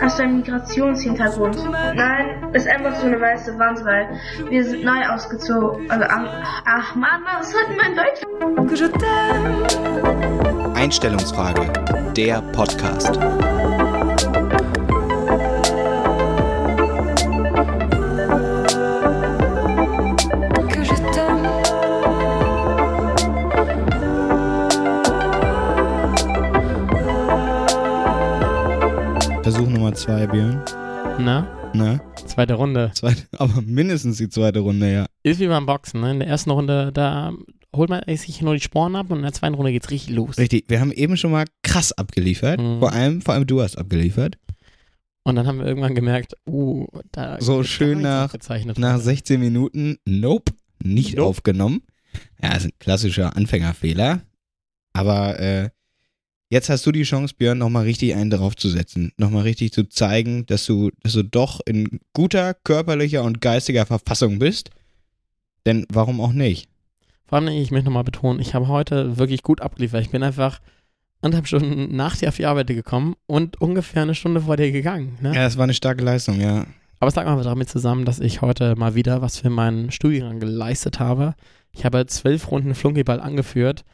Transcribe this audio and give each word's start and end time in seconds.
Hast 0.00 0.18
du 0.18 0.24
einen 0.24 0.38
Migrationshintergrund? 0.38 1.56
Nein, 1.94 2.52
ist 2.52 2.66
einfach 2.66 2.96
so 2.96 3.06
eine 3.06 3.20
weiße 3.20 3.56
Wand, 3.58 3.84
weil 3.84 4.08
wir 4.50 4.64
sind 4.64 4.84
neu 4.84 5.08
ausgezogen. 5.08 5.88
Also, 5.90 6.04
ach 6.08 6.94
Mann, 6.96 7.22
was 7.38 7.54
hat 7.54 7.68
denn 7.68 7.76
mein 7.76 7.94
Deutsch? 7.94 8.22
Einstellungsfrage, 10.74 11.72
der 12.16 12.42
Podcast. 12.52 13.18
Zwei, 30.02 30.26
Björn. 30.26 30.60
Na? 31.20 31.46
Na? 31.74 32.00
Zweite 32.26 32.54
Runde. 32.54 32.90
Zweite, 32.94 33.22
aber 33.38 33.62
mindestens 33.62 34.16
die 34.18 34.28
zweite 34.28 34.58
Runde, 34.58 34.92
ja. 34.92 35.06
Ist 35.22 35.38
wie 35.38 35.46
beim 35.46 35.64
Boxen, 35.64 36.00
ne? 36.00 36.10
In 36.10 36.18
der 36.18 36.26
ersten 36.26 36.50
Runde, 36.50 36.90
da 36.92 37.32
holt 37.74 37.88
man 37.88 38.02
sich 38.16 38.42
nur 38.42 38.54
die 38.54 38.60
Sporen 38.60 38.96
ab 38.96 39.10
und 39.10 39.18
in 39.18 39.22
der 39.22 39.32
zweiten 39.32 39.54
Runde 39.54 39.70
geht's 39.70 39.90
richtig 39.90 40.12
los. 40.14 40.38
Richtig, 40.38 40.64
wir 40.68 40.80
haben 40.80 40.90
eben 40.90 41.16
schon 41.16 41.30
mal 41.30 41.44
krass 41.62 41.92
abgeliefert. 41.92 42.60
Mhm. 42.60 42.80
Vor 42.80 42.92
allem, 42.92 43.20
vor 43.22 43.34
allem 43.34 43.46
du 43.46 43.62
hast 43.62 43.78
abgeliefert. 43.78 44.38
Und 45.22 45.36
dann 45.36 45.46
haben 45.46 45.58
wir 45.58 45.66
irgendwann 45.66 45.94
gemerkt, 45.94 46.34
uh, 46.48 46.84
da 47.12 47.40
So 47.40 47.62
schön 47.62 48.00
nach- 48.00 48.34
Nach 48.76 48.94
heute. 48.94 49.02
16 49.04 49.38
Minuten, 49.38 49.98
nope, 50.04 50.52
nicht 50.82 51.16
Nope. 51.16 51.28
aufgenommen. 51.28 51.82
Ja, 52.42 52.56
ist 52.56 52.64
ein 52.64 52.72
klassischer 52.80 53.36
Anfängerfehler. 53.36 54.22
Aber 54.94 55.38
äh, 55.38 55.70
jetzt 56.52 56.68
hast 56.68 56.84
du 56.84 56.92
die 56.92 57.02
Chance, 57.02 57.34
Björn, 57.36 57.56
nochmal 57.56 57.84
richtig 57.84 58.14
einen 58.14 58.28
draufzusetzen. 58.28 59.12
Nochmal 59.16 59.44
richtig 59.44 59.72
zu 59.72 59.88
zeigen, 59.88 60.44
dass 60.46 60.66
du, 60.66 60.90
dass 61.02 61.14
du 61.14 61.24
doch 61.24 61.60
in 61.64 62.00
guter 62.12 62.52
körperlicher 62.52 63.24
und 63.24 63.40
geistiger 63.40 63.86
Verfassung 63.86 64.38
bist. 64.38 64.70
Denn 65.64 65.86
warum 65.90 66.20
auch 66.20 66.32
nicht? 66.32 66.68
Vor 67.24 67.38
allem, 67.38 67.48
ich 67.48 67.70
möchte 67.70 67.86
nochmal 67.86 68.04
betonen, 68.04 68.38
ich 68.38 68.54
habe 68.54 68.68
heute 68.68 69.16
wirklich 69.16 69.42
gut 69.42 69.62
abgeliefert. 69.62 70.02
Ich 70.02 70.10
bin 70.10 70.22
einfach 70.22 70.60
anderthalb 71.22 71.46
Stunden 71.46 71.96
nach 71.96 72.16
dir 72.16 72.28
auf 72.28 72.36
die 72.36 72.44
Arbeit 72.44 72.66
gekommen 72.66 73.14
und 73.26 73.58
ungefähr 73.60 74.02
eine 74.02 74.14
Stunde 74.14 74.42
vor 74.42 74.58
dir 74.58 74.70
gegangen. 74.70 75.16
Ne? 75.22 75.34
Ja, 75.34 75.44
das 75.44 75.56
war 75.56 75.64
eine 75.64 75.74
starke 75.74 76.04
Leistung, 76.04 76.38
ja. 76.38 76.66
Aber 77.00 77.08
es 77.08 77.14
lag 77.14 77.24
mal 77.24 77.42
damit 77.42 77.70
zusammen, 77.70 78.04
dass 78.04 78.20
ich 78.20 78.42
heute 78.42 78.76
mal 78.76 78.94
wieder 78.94 79.22
was 79.22 79.38
für 79.38 79.50
meinen 79.50 79.90
Studiengang 79.90 80.38
geleistet 80.38 81.00
habe. 81.00 81.34
Ich 81.72 81.86
habe 81.86 82.04
zwölf 82.06 82.50
Runden 82.50 82.74
Flunkyball 82.74 83.20
angeführt 83.20 83.84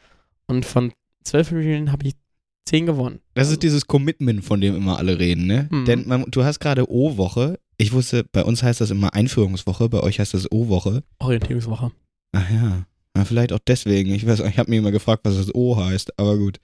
und 0.47 0.67
von 0.67 0.93
zwölf 1.23 1.49
Spielen 1.49 1.93
habe 1.93 2.09
ich 2.09 2.15
zehn 2.69 2.87
gewonnen. 2.87 3.21
Das 3.35 3.51
ist 3.51 3.63
dieses 3.63 3.87
Commitment, 3.87 4.45
von 4.45 4.61
dem 4.61 4.77
immer 4.77 4.99
alle 4.99 5.19
reden, 5.19 5.47
ne? 5.47 5.69
Mhm. 5.71 5.85
Denn 5.85 6.09
man, 6.09 6.25
du 6.29 6.45
hast 6.45 6.61
gerade 6.61 6.91
O-Woche. 6.91 7.59
Ich 7.77 7.93
wusste, 7.93 8.25
bei 8.25 8.45
uns 8.45 8.63
heißt 8.63 8.81
das 8.81 8.91
immer 8.91 9.15
Einführungswoche, 9.15 9.89
bei 9.89 10.01
euch 10.01 10.21
heißt 10.21 10.35
das 10.35 10.51
O-Woche. 10.51 11.03
Orientierungswoche. 11.19 11.93
Ach 12.33 12.51
ja. 12.51 12.87
Na, 13.15 13.25
vielleicht 13.25 13.53
auch 13.53 13.61
deswegen. 13.67 14.13
Ich 14.15 14.27
weiß, 14.27 14.41
ich 14.41 14.59
habe 14.59 14.71
mir 14.71 14.79
immer 14.79 14.93
gefragt, 14.93 15.23
was 15.25 15.37
das 15.37 15.55
O 15.55 15.77
heißt, 15.77 16.19
aber 16.19 16.37
gut. 16.37 16.59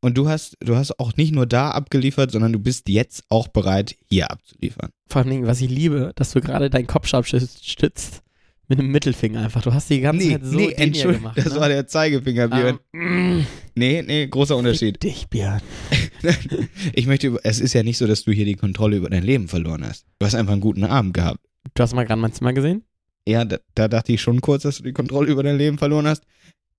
Und 0.00 0.16
du 0.16 0.28
hast, 0.28 0.56
du 0.60 0.76
hast 0.76 1.00
auch 1.00 1.16
nicht 1.16 1.32
nur 1.32 1.46
da 1.46 1.70
abgeliefert, 1.70 2.30
sondern 2.30 2.52
du 2.52 2.60
bist 2.60 2.88
jetzt 2.88 3.24
auch 3.28 3.48
bereit, 3.48 3.96
hier 4.08 4.30
abzuliefern. 4.30 4.90
Vor 5.08 5.22
allem, 5.22 5.46
was 5.46 5.60
ich 5.60 5.70
liebe, 5.70 6.12
dass 6.14 6.32
du 6.32 6.40
gerade 6.40 6.70
deinen 6.70 6.86
Kopf 6.86 7.08
stützt 7.08 8.22
mit 8.68 8.78
einem 8.78 8.90
Mittelfinger 8.90 9.42
einfach. 9.42 9.62
Du 9.62 9.72
hast 9.72 9.88
die 9.88 10.00
ganze 10.00 10.30
Zeit 10.30 10.44
so 10.44 10.58
hier 10.58 10.78
Entschuldigung, 10.78 11.32
gemacht. 11.32 11.38
das 11.38 11.54
ne? 11.54 11.60
war 11.60 11.68
der 11.68 11.86
Zeigefinger, 11.86 12.48
Björn. 12.48 12.78
Ähm, 12.92 13.38
mm, 13.38 13.46
nee, 13.74 14.02
nee, 14.02 14.26
großer 14.26 14.56
Unterschied. 14.56 15.02
Dich, 15.02 15.28
Björn. 15.28 15.62
ich 16.92 17.06
möchte, 17.06 17.38
es 17.42 17.60
ist 17.60 17.72
ja 17.72 17.82
nicht 17.82 17.96
so, 17.96 18.06
dass 18.06 18.24
du 18.24 18.32
hier 18.32 18.44
die 18.44 18.56
Kontrolle 18.56 18.96
über 18.96 19.08
dein 19.08 19.22
Leben 19.22 19.48
verloren 19.48 19.84
hast. 19.84 20.04
Du 20.18 20.26
hast 20.26 20.34
einfach 20.34 20.52
einen 20.52 20.60
guten 20.60 20.84
Abend 20.84 21.14
gehabt. 21.14 21.40
Du 21.74 21.82
hast 21.82 21.94
mal 21.94 22.04
gerade 22.04 22.20
mein 22.20 22.32
Zimmer 22.32 22.52
gesehen? 22.52 22.84
Ja, 23.26 23.44
da, 23.44 23.58
da 23.74 23.88
dachte 23.88 24.12
ich 24.12 24.20
schon 24.20 24.40
kurz, 24.40 24.62
dass 24.62 24.78
du 24.78 24.82
die 24.82 24.92
Kontrolle 24.92 25.30
über 25.30 25.42
dein 25.42 25.56
Leben 25.56 25.78
verloren 25.78 26.06
hast. 26.06 26.24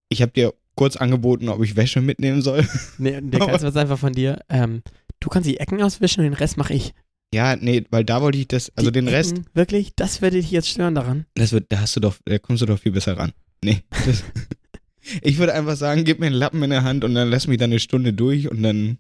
Ich 0.10 0.22
habe 0.22 0.32
dir 0.32 0.54
kurz 0.76 0.96
angeboten, 0.96 1.50
ob 1.50 1.64
ich 1.64 1.76
Wäsche 1.76 2.02
mitnehmen 2.02 2.42
soll. 2.42 2.68
Nee, 2.98 3.20
der 3.22 3.40
kannst 3.40 3.64
was 3.64 3.76
einfach 3.76 4.00
von 4.00 4.14
dir. 4.14 4.40
Ähm, 4.50 4.82
du 5.20 5.30
kannst 5.30 5.50
die 5.50 5.58
Ecken 5.58 5.82
auswischen 5.82 6.22
und 6.22 6.26
den 6.26 6.34
Rest 6.34 6.58
mache 6.58 6.74
ich. 6.74 6.94
Ja, 7.34 7.56
nee, 7.56 7.86
weil 7.92 8.04
da 8.04 8.22
wollte 8.22 8.40
ich 8.40 8.48
das, 8.48 8.72
also 8.76 8.90
die 8.90 9.00
den 9.00 9.08
Rest, 9.08 9.34
Ecken, 9.34 9.46
wirklich, 9.54 9.94
das 9.96 10.22
würde 10.22 10.38
dich 10.38 10.50
jetzt 10.50 10.68
stören 10.68 10.96
daran. 10.96 11.26
das 11.36 11.52
wird, 11.52 11.66
da 11.70 11.80
hast 11.82 11.96
du 11.96 12.00
doch, 12.00 12.16
da 12.26 12.40
kommst 12.40 12.62
du 12.62 12.66
doch 12.66 12.80
viel 12.80 12.92
besser 12.92 13.18
ran. 13.18 13.34
Nee. 13.64 13.84
Das, 14.06 14.24
ich 15.22 15.38
würde 15.38 15.54
einfach 15.54 15.76
sagen, 15.76 16.06
gib 16.06 16.20
mir 16.20 16.28
einen 16.28 16.36
Lappen 16.36 16.64
in 16.64 16.72
der 16.72 16.84
Hand 16.84 17.04
und 17.04 17.14
dann 17.14 17.30
lass 17.30 17.48
mich 17.48 17.58
da 17.58 17.66
eine 17.66 17.80
Stunde 17.80 18.14
durch 18.14 18.50
und 18.50 18.64
dann 18.64 18.98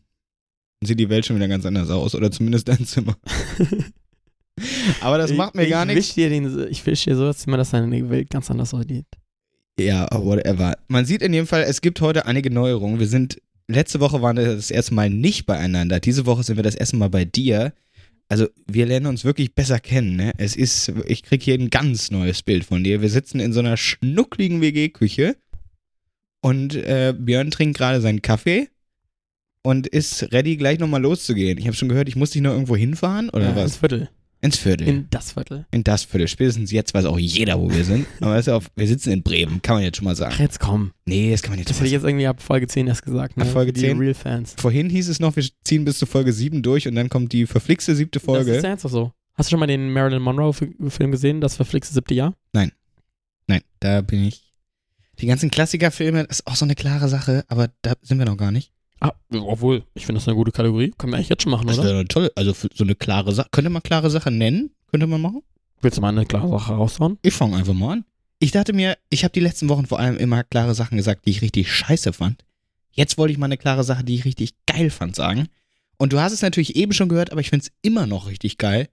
sieht 0.84 1.00
die 1.00 1.09
Welt 1.09 1.25
schon 1.25 1.35
wieder 1.35 1.47
ganz 1.47 1.66
anders 1.66 1.89
aus. 1.89 2.16
Oder 2.16 2.31
zumindest 2.31 2.68
dein 2.68 2.85
Zimmer. 2.85 3.18
Aber 5.01 5.18
das 5.18 5.34
macht 5.34 5.56
mir 5.56 5.63
ich, 5.63 5.69
gar 5.69 5.88
ich 5.89 6.16
nichts. 6.16 6.57
Ich 6.69 6.85
wisch 6.85 7.03
dir 7.03 7.16
so 7.16 7.25
das 7.25 7.39
Zimmer, 7.39 7.57
dass 7.57 7.72
deine 7.72 8.09
Welt 8.09 8.29
ganz 8.29 8.51
anders 8.51 8.73
aussieht. 8.73 9.06
Ja, 9.79 10.07
whatever. 10.12 10.75
Man 10.88 11.06
sieht 11.06 11.22
in 11.22 11.34
jedem 11.34 11.47
Fall, 11.47 11.63
es 11.63 11.81
gibt 11.81 12.01
heute 12.01 12.25
einige 12.25 12.51
Neuerungen. 12.51 13.00
Wir 13.00 13.07
sind, 13.07 13.41
letzte 13.68 14.01
Woche 14.01 14.22
waren 14.22 14.35
wir 14.38 14.56
das 14.56 14.72
erste 14.72 14.94
Mal 14.94 15.09
nicht 15.09 15.45
beieinander. 15.45 16.00
Diese 16.00 16.25
Woche 16.25 16.44
sind 16.44 16.57
wir 16.57 16.63
das 16.63 16.75
erste 16.75 16.97
Mal 16.97 17.09
bei 17.09 17.23
dir. 17.23 17.73
Also, 18.29 18.47
wir 18.67 18.85
lernen 18.85 19.07
uns 19.07 19.25
wirklich 19.25 19.56
besser 19.56 19.79
kennen, 19.79 20.16
ne? 20.16 20.31
Es 20.38 20.56
ist, 20.56 20.94
ich 21.07 21.23
krieg 21.23 21.41
hier 21.41 21.56
ein 21.56 21.72
ganz 21.72 22.12
neues 22.12 22.44
Bild 22.44 22.63
von 22.63 22.84
dir. 22.84 23.01
Wir 23.01 23.09
sitzen 23.09 23.40
in 23.40 23.53
so 23.53 23.59
einer 23.59 23.75
schnuckligen 23.75 24.62
WG-Küche 24.62 25.35
und 26.41 26.75
äh, 26.75 27.13
Björn 27.18 27.50
trinkt 27.50 27.78
gerade 27.78 28.01
seinen 28.01 28.22
Kaffee 28.22 28.69
und 29.63 29.88
ist 29.88 30.31
ready, 30.31 30.57
gleich 30.57 30.78
nochmal 30.78 31.01
loszugehen. 31.01 31.57
Ich 31.57 31.66
habe 31.66 31.75
schon 31.75 31.89
gehört, 31.89 32.07
ich 32.07 32.16
muss 32.16 32.31
dich 32.31 32.41
noch 32.41 32.51
irgendwo 32.51 32.75
hinfahren 32.75 33.29
oder 33.29 33.50
ja, 33.50 33.56
was? 33.56 33.63
Ins 33.63 33.78
Viertel. 33.78 34.09
Ins 34.41 34.57
Viertel. 34.57 34.88
In 34.88 35.07
das 35.09 35.33
Viertel. 35.33 35.66
In 35.72 35.83
das 35.83 36.03
Viertel. 36.03 36.27
Spätestens 36.29 36.72
jetzt 36.72 36.94
weiß 36.94 37.05
auch 37.05 37.19
jeder, 37.19 37.59
wo 37.59 37.69
wir 37.69 37.83
sind. 37.83 38.05
Aber 38.22 38.39
ist 38.39 38.47
auf, 38.47 38.72
wir 38.75 38.88
sitzen 38.88 39.11
in 39.11 39.22
Bremen, 39.22 39.61
kann 39.61 39.75
man 39.75 39.83
jetzt 39.83 39.97
schon 39.97 40.05
mal 40.05 40.16
sagen. 40.16 40.33
Ach, 40.35 40.39
jetzt 40.39 40.59
komm. 40.59 40.91
Nee, 41.05 41.31
das 41.31 41.41
kann 41.41 41.51
man 41.51 41.59
jetzt 41.59 41.69
Das 41.69 41.77
hätte 41.77 41.88
ich 41.88 41.91
jetzt 41.94 42.03
irgendwie 42.05 42.27
ab 42.27 42.41
Folge 42.41 42.67
10 42.67 42.88
erst 42.88 43.03
gesagt. 43.03 43.35
Ne? 43.35 43.44
Ab 43.44 43.50
Folge 43.50 43.73
Für 43.73 43.79
10? 43.79 43.97
Die 43.97 44.03
Real-Fans. 44.05 44.55
Vorhin 44.57 44.89
hieß 44.89 45.09
es 45.09 45.19
noch, 45.19 45.35
wir 45.35 45.44
ziehen 45.66 45.83
bis 45.83 46.00
zu 46.00 46.05
Folge 46.05 46.31
7 46.31 46.61
durch 46.63 46.88
und 46.88 46.95
dann 46.95 47.09
kommt 47.09 47.33
die 47.33 47.45
verflixte 47.45 47.95
siebte 47.95 48.19
Das 48.19 48.25
Folge. 48.25 48.55
ist 48.55 48.63
ja 48.63 48.69
jetzt 48.69 48.85
auch 48.85 48.89
so. 48.89 49.11
Hast 49.35 49.50
du 49.50 49.51
schon 49.51 49.59
mal 49.59 49.67
den 49.67 49.91
Marilyn 49.91 50.22
Monroe-Film 50.22 51.11
gesehen, 51.11 51.41
das 51.41 51.56
verflixte 51.56 51.94
siebte 51.94 52.13
Jahr? 52.13 52.33
Nein, 52.53 52.71
da 53.79 54.01
bin 54.01 54.23
ich. 54.25 54.53
Die 55.19 55.25
ganzen 55.25 55.50
Klassikerfilme, 55.51 56.25
das 56.27 56.39
ist 56.39 56.47
auch 56.47 56.56
so 56.56 56.66
eine 56.66 56.75
klare 56.75 57.09
Sache, 57.09 57.44
aber 57.47 57.69
da 57.81 57.94
sind 58.01 58.19
wir 58.19 58.25
noch 58.25 58.38
gar 58.38 58.51
nicht. 58.51 58.71
Ah, 59.02 59.14
obwohl, 59.32 59.84
ich 59.94 60.06
finde 60.06 60.20
das 60.20 60.28
eine 60.28 60.36
gute 60.36 60.52
Kategorie. 60.52 60.92
Können 60.98 61.14
wir 61.14 61.18
eigentlich 61.18 61.30
jetzt 61.30 61.44
schon 61.44 61.52
machen, 61.52 61.68
Das 61.68 61.80
oder? 61.80 61.88
wäre 61.90 62.06
toll. 62.06 62.32
Also 62.36 62.54
für 62.54 62.70
so 62.74 62.84
eine 62.84 62.96
klare 62.96 63.32
Sache. 63.34 63.48
Könnte 63.52 63.70
man 63.70 63.82
klare 63.84 64.10
Sache 64.10 64.32
nennen? 64.32 64.72
Könnte 64.88 65.08
man 65.08 65.22
machen? 65.22 65.42
Willst 65.82 65.98
du 65.98 66.02
mal 66.02 66.10
eine 66.10 66.26
klare 66.26 66.50
Sache 66.50 66.74
raushauen? 66.74 67.18
Ich 67.22 67.34
fange 67.34 67.56
einfach 67.56 67.74
mal 67.74 67.94
an. 67.94 68.06
Ich 68.40 68.52
dachte 68.52 68.74
mir, 68.74 68.98
ich 69.10 69.24
habe 69.24 69.32
die 69.32 69.40
letzten 69.40 69.70
Wochen 69.70 69.86
vor 69.86 70.00
allem 70.00 70.18
immer 70.18 70.44
klare 70.44 70.74
Sachen 70.76 70.98
gesagt, 70.98 71.26
die 71.26 71.32
ich 71.32 71.42
richtig 71.42 71.72
scheiße 71.72 72.14
fand. 72.14 72.44
Jetzt 72.92 73.18
wollte 73.18 73.32
ich 73.32 73.38
mal 73.38 73.46
eine 73.46 73.58
klare 73.58 73.84
Sache, 73.84 74.04
die 74.04 74.16
ich 74.16 74.26
richtig 74.26 74.54
geil 74.66 74.90
fand, 74.90 75.16
sagen. 75.16 75.48
Und 75.98 76.14
du 76.14 76.20
hast 76.20 76.34
es 76.34 76.42
natürlich 76.42 76.76
eben 76.76 76.94
schon 76.94 77.10
gehört, 77.10 77.31
aber 77.31 77.42
ich 77.42 77.50
finde 77.50 77.66
es 77.66 77.72
immer 77.81 78.08
noch 78.08 78.28
richtig 78.28 78.58
geil. 78.58 78.90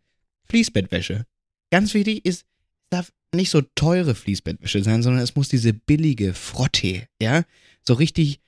Fließbettwäsche. 0.49 1.25
Ganz 1.71 1.95
wichtig 1.95 2.25
ist, 2.25 2.43
es 2.43 2.45
darf 2.91 3.13
nicht 3.35 3.51
so 3.51 3.63
teure 3.75 4.15
Fließbettwäsche 4.15 4.83
sein, 4.83 5.03
sondern 5.03 5.23
es 5.23 5.35
muss 5.35 5.49
diese 5.49 5.73
billige 5.73 6.35
Frottee, 6.35 7.09
ja? 7.21 7.43
So 7.83 7.95
richtig, 7.95 8.41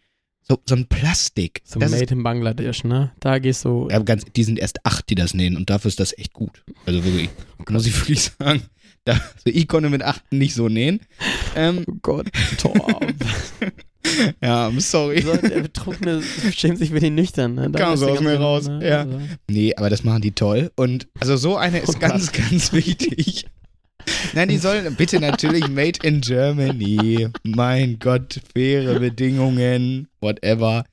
so, 0.48 0.58
so 0.66 0.74
ein 0.74 0.86
Plastik. 0.86 1.60
So 1.64 1.78
Das 1.78 1.90
Made 1.90 2.04
ist, 2.04 2.10
in 2.12 2.22
Bangladesch, 2.22 2.84
ne? 2.84 3.12
Da 3.20 3.38
gehst 3.38 3.64
du. 3.64 3.88
ja, 3.90 3.98
ganz, 4.00 4.24
die 4.34 4.44
sind 4.44 4.58
erst 4.58 4.84
acht, 4.86 5.08
die 5.10 5.14
das 5.14 5.34
nähen 5.34 5.56
und 5.56 5.68
dafür 5.70 5.88
ist 5.88 6.00
das 6.00 6.16
echt 6.16 6.32
gut. 6.32 6.62
Also 6.86 7.04
wirklich, 7.04 7.28
muss 7.68 7.86
ich 7.86 7.96
wirklich 7.98 8.30
sagen. 8.38 8.62
Da, 9.04 9.12
also 9.12 9.44
ich 9.46 9.68
konnte 9.68 9.88
mit 9.90 10.02
acht 10.02 10.22
nicht 10.32 10.54
so 10.54 10.68
nähen. 10.68 11.00
Ähm, 11.56 11.84
Oh 11.86 11.94
Gott, 12.02 12.28
Torb. 12.58 12.78
ja, 14.42 14.68
I'm 14.68 14.80
sorry. 14.80 15.22
so, 15.22 15.36
der 15.36 15.60
Betrunkene 15.60 16.22
schämt 16.52 16.78
sich 16.78 16.90
für 16.90 17.00
den 17.00 17.14
Nüchtern, 17.14 17.54
ne? 17.54 17.70
Da 17.70 17.78
Kam 17.78 17.96
so 17.96 18.08
aus 18.08 18.20
mir 18.20 18.38
raus, 18.38 18.68
ne? 18.68 18.86
ja. 18.86 19.00
Also, 19.02 19.20
Nee, 19.48 19.74
aber 19.76 19.90
das 19.90 20.04
machen 20.04 20.22
die 20.22 20.32
toll. 20.32 20.70
Und 20.76 21.08
also 21.20 21.36
so 21.36 21.56
eine 21.56 21.78
ist 21.78 21.96
Oh 21.96 21.98
ganz, 21.98 22.32
ganz 22.50 22.72
wichtig. 22.72 23.46
Nein, 24.34 24.48
die 24.48 24.58
sollen 24.58 24.94
bitte 24.94 25.20
natürlich 25.20 25.68
Made 25.68 25.98
in 26.02 26.20
Germany. 26.20 27.28
Mein 27.44 27.98
Gott, 27.98 28.40
faire 28.54 28.98
Bedingungen, 29.00 30.08
whatever. 30.20 30.84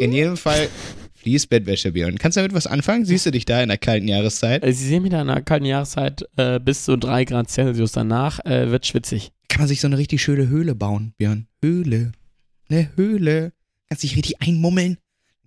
In 0.00 0.12
jedem 0.12 0.36
Fall 0.36 0.68
Fließbettwäsche, 1.14 1.92
Björn. 1.92 2.18
Kannst 2.18 2.36
du 2.36 2.40
damit 2.40 2.54
was 2.54 2.66
anfangen? 2.66 3.04
Siehst 3.06 3.24
du 3.26 3.30
dich 3.30 3.44
da 3.46 3.62
in 3.62 3.68
der 3.68 3.78
kalten 3.78 4.08
Jahreszeit? 4.08 4.62
Also 4.62 4.78
Sie 4.78 4.88
sehen 4.88 5.02
mich 5.02 5.10
da 5.10 5.22
in 5.22 5.30
einer 5.30 5.40
kalten 5.42 5.64
Jahreszeit 5.64 6.24
äh, 6.36 6.60
bis 6.60 6.84
zu 6.84 6.96
3 6.98 7.24
Grad 7.24 7.50
Celsius 7.50 7.92
danach, 7.92 8.44
äh, 8.44 8.70
wird 8.70 8.86
schwitzig. 8.86 9.32
Kann 9.48 9.60
man 9.62 9.68
sich 9.68 9.80
so 9.80 9.86
eine 9.86 9.96
richtig 9.98 10.22
schöne 10.22 10.48
Höhle 10.48 10.74
bauen, 10.74 11.14
Björn. 11.16 11.46
Höhle. 11.62 12.12
Eine 12.68 12.90
Höhle. 12.96 13.52
Kannst 13.88 14.02
dich 14.02 14.16
richtig 14.16 14.42
einmummeln. 14.42 14.98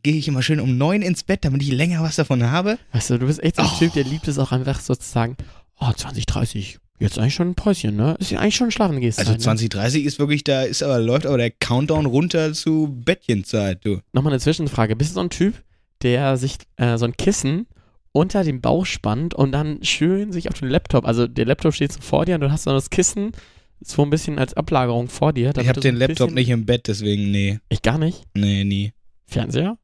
Gehe 0.03 0.15
ich 0.15 0.27
immer 0.27 0.41
schön 0.41 0.59
um 0.59 0.77
neun 0.77 1.01
ins 1.01 1.23
Bett, 1.23 1.44
damit 1.45 1.62
ich 1.62 1.71
länger 1.71 2.01
was 2.01 2.15
davon 2.15 2.50
habe. 2.50 2.77
Weißt 2.94 3.09
du, 3.12 3.19
du 3.19 3.27
bist 3.27 3.44
echt 3.44 3.57
so 3.57 3.62
ein 3.63 3.69
Oh. 3.71 3.77
Typ, 3.80 3.94
der 3.94 4.03
liebt 4.03 4.27
es 4.27 4.39
auch 4.39 4.51
einfach 4.51 4.80
so 4.80 4.95
zu 4.95 5.07
sagen, 5.07 5.35
oh, 5.80 5.91
20, 5.91 6.25
30, 6.25 6.80
jetzt 6.99 7.19
eigentlich 7.19 7.35
schon 7.35 7.49
ein 7.49 7.55
Päuschen, 7.55 7.95
ne? 7.95 8.15
Ist 8.19 8.31
ja 8.31 8.39
eigentlich 8.39 8.55
schon 8.55 8.71
schlafen 8.71 8.99
gehst. 8.99 9.19
Also 9.19 9.33
ne? 9.33 9.38
2030 9.38 10.05
ist 10.05 10.19
wirklich, 10.19 10.44
da 10.44 10.63
ist 10.63 10.83
aber, 10.83 10.99
läuft 10.99 11.25
aber 11.25 11.38
der 11.38 11.51
Countdown 11.51 12.05
runter 12.05 12.53
zu 12.53 12.88
Bettchenzeit, 13.03 13.85
du. 13.85 13.99
Nochmal 14.13 14.33
eine 14.33 14.39
Zwischenfrage. 14.39 14.95
Bist 14.95 15.11
du 15.11 15.15
so 15.15 15.21
ein 15.21 15.29
Typ, 15.29 15.61
der 16.01 16.38
sich 16.38 16.57
äh, 16.77 16.97
so 16.97 17.05
ein 17.05 17.15
Kissen 17.17 17.67
unter 18.11 18.44
dem 18.44 18.61
Bauch 18.61 18.85
spannt 18.85 19.35
und 19.35 19.51
dann 19.51 19.83
schön 19.83 20.31
sich 20.31 20.49
auf 20.49 20.59
den 20.59 20.69
Laptop, 20.69 21.05
also 21.05 21.27
der 21.27 21.45
Laptop 21.45 21.73
steht 21.73 21.91
so 21.91 22.01
vor 22.01 22.25
dir 22.25 22.35
und 22.35 22.41
du 22.41 22.51
hast 22.51 22.65
dann 22.65 22.73
das 22.73 22.89
Kissen 22.89 23.31
so 23.79 24.01
ein 24.01 24.09
bisschen 24.09 24.39
als 24.39 24.55
Ablagerung 24.55 25.07
vor 25.07 25.33
dir. 25.33 25.51
Ich 25.55 25.67
habe 25.67 25.75
so 25.75 25.81
den 25.81 25.95
ein 25.95 25.99
Laptop 25.99 26.31
nicht 26.31 26.49
im 26.49 26.65
Bett, 26.65 26.88
deswegen 26.88 27.29
nee. 27.29 27.59
Ich 27.69 27.83
gar 27.83 27.99
nicht. 27.99 28.23
Nee, 28.33 28.63
nie. 28.63 28.94
Fernseher? 29.27 29.77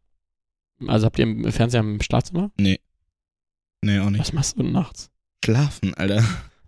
Also 0.87 1.05
habt 1.05 1.19
ihr 1.19 1.23
im 1.23 1.51
Fernseher 1.51 1.81
im 1.81 2.01
Schlafzimmer? 2.01 2.49
Nee, 2.57 3.99
auch 3.99 4.09
nicht. 4.09 4.21
Was 4.21 4.33
machst 4.33 4.57
du 4.57 4.63
nachts? 4.63 5.11
Schlafen, 5.43 5.93
Alter. 5.93 6.23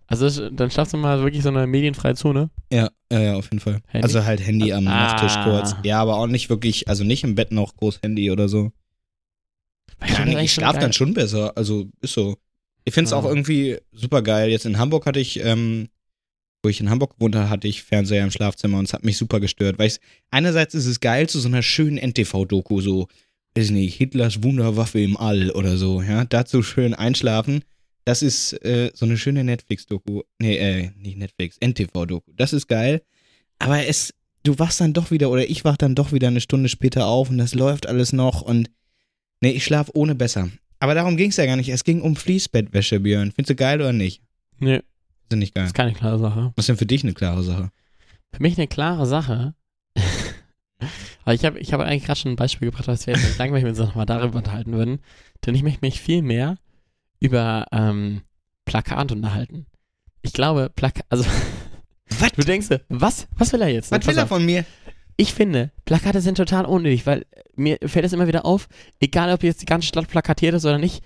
Also 0.08 0.26
ist 0.26 0.40
dein 0.52 0.70
Schlafzimmer 0.70 1.20
wirklich 1.22 1.42
so 1.42 1.48
eine 1.48 1.66
medienfreie 1.66 2.14
Zone? 2.14 2.50
Ja, 2.72 2.90
ja, 3.10 3.20
ja, 3.20 3.34
auf 3.34 3.46
jeden 3.46 3.58
Fall. 3.60 3.80
Handy? 3.88 4.04
Also 4.04 4.24
halt 4.24 4.40
Handy 4.46 4.72
am 4.72 4.86
Ah. 4.86 4.90
Nachttisch 5.14 5.42
kurz. 5.44 5.74
Ja, 5.82 6.00
aber 6.00 6.16
auch 6.16 6.26
nicht 6.28 6.48
wirklich, 6.48 6.88
also 6.88 7.02
nicht 7.04 7.24
im 7.24 7.34
Bett 7.34 7.50
noch 7.52 7.74
groß 7.76 8.00
Handy 8.02 8.30
oder 8.30 8.48
so. 8.48 8.72
Das 9.98 10.18
eigentlich 10.18 10.44
ich 10.44 10.52
schlafe 10.52 10.78
dann 10.78 10.92
schon 10.92 11.14
besser. 11.14 11.56
Also 11.56 11.88
ist 12.00 12.12
so. 12.14 12.36
Ich 12.84 12.94
finde 12.94 13.06
es 13.08 13.12
Ah. 13.12 13.16
auch 13.16 13.24
irgendwie 13.24 13.78
super 13.92 14.22
geil. 14.22 14.50
Jetzt 14.50 14.66
in 14.66 14.78
Hamburg 14.78 15.06
hatte 15.06 15.18
ich, 15.20 15.40
ähm, 15.44 15.88
wo 16.62 16.68
ich 16.68 16.80
in 16.80 16.90
Hamburg 16.90 17.16
gewohnt 17.18 17.34
habe, 17.34 17.50
hatte 17.50 17.66
ich 17.68 17.82
Fernseher 17.82 18.22
im 18.24 18.30
Schlafzimmer 18.30 18.78
und 18.78 18.84
es 18.86 18.92
hat 18.92 19.04
mich 19.04 19.16
super 19.18 19.40
gestört. 19.40 19.78
Weil 19.78 19.90
einerseits 20.30 20.74
ist 20.74 20.86
es 20.86 21.00
geil 21.00 21.28
zu 21.28 21.40
so 21.40 21.48
einer 21.48 21.62
schönen 21.62 21.98
NTV-Doku, 21.98 22.80
so, 22.80 23.08
weiß 23.56 23.70
nicht, 23.70 23.96
Hitlers 23.96 24.42
Wunderwaffe 24.42 25.00
im 25.00 25.16
All 25.16 25.50
oder 25.50 25.76
so, 25.76 26.02
ja. 26.02 26.24
Dazu 26.24 26.62
schön 26.62 26.94
einschlafen. 26.94 27.64
Das 28.06 28.22
ist 28.22 28.52
äh, 28.64 28.92
so 28.94 29.04
eine 29.04 29.18
schöne 29.18 29.42
Netflix-Doku. 29.42 30.22
Nee, 30.38 30.56
äh, 30.56 30.90
nicht 30.96 31.18
Netflix, 31.18 31.58
NTV-Doku. 31.60 32.32
Das 32.36 32.52
ist 32.52 32.68
geil. 32.68 33.02
Aber 33.58 33.84
es, 33.84 34.14
du 34.44 34.58
wachst 34.60 34.80
dann 34.80 34.92
doch 34.92 35.10
wieder, 35.10 35.28
oder 35.28 35.48
ich 35.50 35.64
wach 35.64 35.76
dann 35.76 35.96
doch 35.96 36.12
wieder 36.12 36.28
eine 36.28 36.40
Stunde 36.40 36.68
später 36.68 37.06
auf 37.06 37.30
und 37.30 37.38
das 37.38 37.54
läuft 37.54 37.88
alles 37.88 38.12
noch 38.12 38.42
und 38.42 38.70
nee, 39.40 39.50
ich 39.50 39.64
schlaf 39.64 39.90
ohne 39.94 40.14
besser. 40.14 40.48
Aber 40.78 40.94
darum 40.94 41.16
ging 41.16 41.30
es 41.30 41.36
ja 41.36 41.46
gar 41.46 41.56
nicht. 41.56 41.68
Es 41.68 41.82
ging 41.82 42.00
um 42.00 42.14
Fließbettwäsche, 42.14 43.00
Björn. 43.00 43.32
Findest 43.32 43.50
du 43.50 43.54
geil 43.56 43.80
oder 43.80 43.92
nicht? 43.92 44.22
Nee, 44.60 44.82
Ist 45.30 45.36
nicht 45.36 45.54
geil. 45.54 45.66
ist 45.66 45.74
keine 45.74 45.92
klare 45.92 46.20
Sache. 46.20 46.52
Was 46.54 46.62
ist 46.62 46.68
denn 46.68 46.76
für 46.76 46.86
dich 46.86 47.02
eine 47.02 47.12
klare 47.14 47.42
Sache? 47.42 47.72
Für 48.32 48.42
mich 48.42 48.56
eine 48.56 48.68
klare 48.68 49.06
Sache. 49.06 49.54
Aber 51.24 51.34
ich 51.34 51.44
habe 51.44 51.58
ich 51.58 51.72
hab 51.72 51.80
eigentlich 51.80 52.04
gerade 52.04 52.20
schon 52.20 52.32
ein 52.32 52.36
Beispiel 52.36 52.70
gebracht, 52.70 52.86
was 52.86 53.06
wir 53.06 53.14
jetzt 53.14 53.24
nicht 53.24 53.38
lang, 53.38 53.52
wenn 53.52 53.62
wir 53.62 53.70
uns 53.70 53.78
nochmal 53.78 54.06
darüber 54.06 54.38
unterhalten 54.38 54.72
würden. 54.72 55.00
Denn 55.44 55.56
ich 55.56 55.64
möchte 55.64 55.84
mich 55.84 56.00
viel 56.00 56.22
mehr 56.22 56.56
über 57.20 57.66
ähm, 57.72 58.22
Plakat 58.64 59.12
unterhalten. 59.12 59.66
Ich 60.22 60.32
glaube, 60.32 60.70
Plakat, 60.74 61.04
also 61.08 61.24
Was? 62.20 62.32
du 62.32 62.42
denkst, 62.42 62.68
was, 62.88 63.26
was 63.36 63.52
will 63.52 63.62
er 63.62 63.68
jetzt? 63.68 63.90
Was 63.90 64.06
will 64.06 64.16
er 64.16 64.26
von 64.26 64.44
mir? 64.44 64.64
Ich 65.16 65.32
finde, 65.32 65.70
Plakate 65.84 66.20
sind 66.20 66.36
total 66.36 66.66
unnötig, 66.66 67.06
weil 67.06 67.24
mir 67.54 67.78
fällt 67.86 68.04
es 68.04 68.12
immer 68.12 68.28
wieder 68.28 68.44
auf, 68.44 68.68
egal 69.00 69.32
ob 69.32 69.42
jetzt 69.42 69.62
die 69.62 69.66
ganze 69.66 69.88
Stadt 69.88 70.08
plakatiert 70.08 70.54
ist 70.54 70.66
oder 70.66 70.78
nicht, 70.78 71.02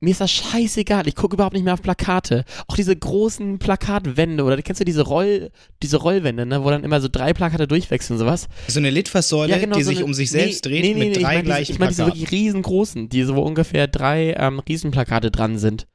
mir 0.00 0.10
ist 0.10 0.20
das 0.20 0.30
scheißegal. 0.30 1.08
Ich 1.08 1.16
gucke 1.16 1.34
überhaupt 1.34 1.54
nicht 1.54 1.64
mehr 1.64 1.74
auf 1.74 1.82
Plakate. 1.82 2.44
Auch 2.68 2.76
diese 2.76 2.94
großen 2.94 3.58
Plakatwände 3.58 4.44
oder 4.44 4.60
kennst 4.62 4.80
du 4.80 4.84
diese 4.84 5.02
Roll, 5.02 5.50
diese 5.82 5.96
Rollwände, 5.96 6.46
ne, 6.46 6.62
wo 6.62 6.70
dann 6.70 6.84
immer 6.84 7.00
so 7.00 7.08
drei 7.10 7.32
Plakate 7.32 7.66
durchwechseln, 7.66 8.18
sowas? 8.18 8.48
So 8.68 8.78
eine 8.78 8.90
Litfaßsäule, 8.90 9.54
die 9.54 9.60
genau, 9.60 9.76
so 9.78 9.82
sich 9.82 9.96
eine- 9.98 10.04
um 10.04 10.14
sich 10.14 10.30
nee, 10.32 10.38
selbst 10.38 10.64
dreht 10.66 10.82
nee, 10.84 10.94
nee, 10.94 10.98
mit 11.08 11.16
nee, 11.16 11.22
drei 11.22 11.30
ich 11.32 11.36
mein 11.38 11.44
gleichen 11.44 11.60
diese, 11.66 11.72
Ich 11.72 11.78
meine 11.80 11.88
diese 11.90 12.02
Plakaten. 12.04 12.20
wirklich 12.22 12.40
riesengroßen, 12.40 13.08
die 13.08 13.22
so 13.24 13.34
wo 13.36 13.42
ungefähr 13.42 13.88
drei 13.88 14.34
ähm, 14.38 14.60
Riesenplakate 14.60 15.30
dran 15.30 15.58
sind. 15.58 15.86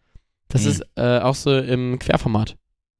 Das 0.49 0.63
Hm. 0.63 0.71
ist 0.71 0.83
äh, 0.95 1.19
auch 1.19 1.35
so 1.35 1.57
im 1.57 1.97
Querformat. 1.99 2.55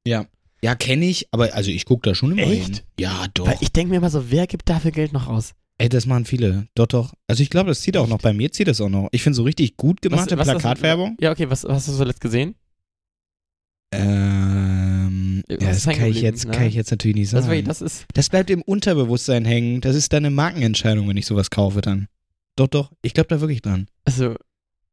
Ja. 0.06 0.26
Ja, 0.62 0.74
kenne 0.74 1.04
ich, 1.04 1.28
aber 1.30 1.54
also 1.54 1.70
ich 1.70 1.84
gucke 1.84 2.08
da 2.08 2.14
schon 2.16 2.32
immer 2.32 2.50
Echt? 2.50 2.64
hin. 2.66 2.80
Ja, 2.98 3.26
doch. 3.34 3.46
Weil 3.46 3.58
ich 3.60 3.72
denke 3.72 3.90
mir 3.90 3.98
immer 3.98 4.10
so, 4.10 4.30
wer 4.30 4.46
gibt 4.48 4.68
dafür 4.68 4.90
Geld 4.90 5.12
noch 5.12 5.28
aus? 5.28 5.52
Ey, 5.80 5.88
das 5.88 6.06
machen 6.06 6.24
viele. 6.24 6.66
Doch, 6.74 6.86
doch. 6.86 7.14
Also 7.28 7.42
ich 7.42 7.50
glaube, 7.50 7.68
das 7.70 7.80
zieht 7.82 7.96
auch 7.96 8.08
noch. 8.08 8.18
Bei 8.18 8.32
mir 8.32 8.50
zieht 8.50 8.66
das 8.68 8.80
auch 8.80 8.88
noch. 8.88 9.08
Ich 9.12 9.22
finde 9.22 9.36
so 9.36 9.44
richtig 9.44 9.76
gut 9.76 10.02
gemachte 10.02 10.36
was- 10.36 10.48
was- 10.48 10.58
Plakatwerbung. 10.60 11.16
Ja, 11.20 11.30
okay, 11.30 11.48
was, 11.48 11.62
was 11.64 11.72
hast 11.74 11.88
du 11.88 11.92
zuletzt 11.92 12.20
gesehen? 12.20 12.56
Ähm, 13.92 15.42
ja, 15.48 15.56
das 15.58 15.84
kann 15.84 16.04
ich, 16.10 16.20
jetzt, 16.20 16.44
ne? 16.46 16.50
kann 16.52 16.66
ich 16.66 16.74
jetzt 16.74 16.90
natürlich 16.90 17.16
nicht 17.16 17.32
Das, 17.32 17.44
sagen. 17.46 17.56
war- 17.56 17.62
das 17.62 17.80
ist, 17.80 18.06
Das 18.14 18.28
bleibt 18.28 18.50
im 18.50 18.62
Unterbewusstsein 18.62 19.44
hängen. 19.44 19.80
Das 19.80 19.94
ist 19.96 20.12
dann 20.12 20.24
eine 20.24 20.34
Markenentscheidung, 20.34 21.08
wenn 21.08 21.16
ich 21.16 21.26
sowas 21.26 21.50
kaufe 21.50 21.80
dann. 21.80 22.08
Doch, 22.56 22.66
doch. 22.68 22.92
Ich 23.02 23.14
glaube 23.14 23.28
da 23.28 23.40
wirklich 23.40 23.62
dran. 23.62 23.86
also, 24.04 24.34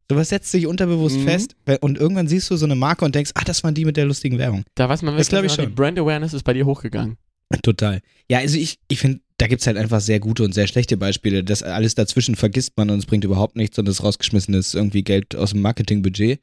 Sowas 0.07 0.29
setzt 0.29 0.51
sich 0.51 0.67
unterbewusst 0.67 1.17
Mhm. 1.17 1.23
fest 1.23 1.55
und 1.81 1.97
irgendwann 1.97 2.27
siehst 2.27 2.51
du 2.51 2.57
so 2.57 2.65
eine 2.65 2.75
Marke 2.75 3.03
und 3.05 3.15
denkst, 3.15 3.31
ah, 3.33 3.43
das 3.43 3.63
waren 3.63 3.73
die 3.73 3.85
mit 3.85 3.97
der 3.97 4.05
lustigen 4.05 4.37
Werbung. 4.37 4.63
da 4.75 4.87
weiß 4.87 5.01
man 5.01 5.17
Das 5.17 5.31
wirklich, 5.31 5.51
ich 5.53 5.57
noch, 5.57 5.63
schon. 5.63 5.71
die 5.71 5.75
Brand 5.75 5.97
Awareness 5.97 6.35
ist 6.35 6.43
bei 6.43 6.53
dir 6.53 6.63
hochgegangen. 6.67 7.17
Total. 7.63 8.01
Ja, 8.29 8.37
also 8.37 8.55
ich, 8.59 8.77
ich 8.87 8.99
finde, 8.99 9.21
da 9.37 9.47
gibt 9.47 9.61
es 9.61 9.67
halt 9.67 9.77
einfach 9.77 9.99
sehr 9.99 10.19
gute 10.19 10.43
und 10.43 10.53
sehr 10.53 10.67
schlechte 10.67 10.97
Beispiele. 10.97 11.43
Das 11.43 11.61
alles 11.61 11.95
dazwischen 11.95 12.35
vergisst 12.35 12.73
man 12.77 12.89
und 12.89 12.99
es 12.99 13.05
bringt 13.05 13.23
überhaupt 13.23 13.55
nichts 13.55 13.77
und 13.77 13.87
das 13.87 14.03
rausgeschmissen 14.03 14.53
ist 14.53 14.75
irgendwie 14.75 15.03
Geld 15.03 15.35
aus 15.35 15.51
dem 15.51 15.61
Marketingbudget, 15.61 16.39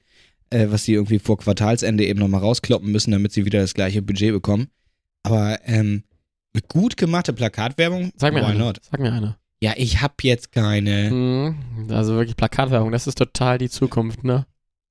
äh, 0.50 0.67
was 0.69 0.85
die 0.85 0.93
irgendwie 0.94 1.19
vor 1.19 1.39
Quartalsende 1.39 2.05
eben 2.05 2.19
nochmal 2.21 2.41
rauskloppen 2.41 2.93
müssen, 2.93 3.12
damit 3.12 3.33
sie 3.33 3.44
wieder 3.47 3.61
das 3.61 3.75
gleiche 3.75 4.03
Budget 4.03 4.33
bekommen. 4.33 4.69
Aber 5.23 5.59
ähm, 5.65 6.03
gut 6.69 6.97
gemachte 6.97 7.33
Plakatwerbung, 7.33 8.12
Sag 8.17 8.35
mir 8.35 8.41
why 8.41 8.47
eine. 8.47 8.59
not? 8.59 8.81
Sag 8.91 9.00
mir 9.00 9.12
eine. 9.12 9.37
Ja, 9.62 9.75
ich 9.77 10.03
hab 10.03 10.23
jetzt 10.25 10.53
keine. 10.53 11.11
Mhm. 11.11 11.91
Also 11.91 12.15
wirklich 12.15 12.37
Plakatwerbung, 12.37 12.93
das 12.93 13.06
ist 13.06 13.17
total 13.17 13.59
die 13.59 13.71
Zukunft, 13.71 14.25
ne? 14.25 14.45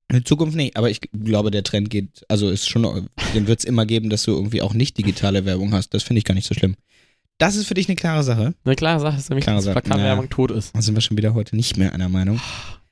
In 0.07 0.25
Zukunft 0.25 0.57
nicht, 0.57 0.75
aber 0.75 0.89
ich 0.89 1.00
glaube, 1.13 1.51
der 1.51 1.63
Trend 1.63 1.89
geht, 1.89 2.25
also 2.27 2.50
ist 2.50 2.68
schon, 2.68 3.07
den 3.33 3.47
wird 3.47 3.59
es 3.59 3.65
immer 3.65 3.86
geben, 3.86 4.09
dass 4.09 4.24
du 4.24 4.31
irgendwie 4.31 4.62
auch 4.62 4.74
nicht 4.74 4.97
digitale 4.97 5.45
Werbung 5.45 5.71
hast. 5.71 5.94
Das 5.94 6.04
finde 6.04 6.19
ich 6.19 6.25
gar 6.25 6.33
nicht 6.33 6.47
so 6.47 6.54
schlimm. 6.54 6.75
Das 7.41 7.55
ist 7.55 7.65
für 7.65 7.73
dich 7.73 7.89
eine 7.89 7.95
klare 7.95 8.21
Sache. 8.21 8.53
Eine 8.63 8.75
klare 8.75 8.99
Sache 8.99 9.17
ist 9.17 9.31
nämlich, 9.31 9.45
Klare 9.45 9.63
dass 9.63 9.71
Plakatwerbung 9.73 10.29
tot 10.29 10.51
ist. 10.51 10.75
Da 10.75 10.81
sind 10.83 10.93
wir 10.93 11.01
schon 11.01 11.17
wieder 11.17 11.33
heute 11.33 11.55
nicht 11.55 11.75
mehr 11.75 11.91
einer 11.91 12.07
Meinung. 12.07 12.39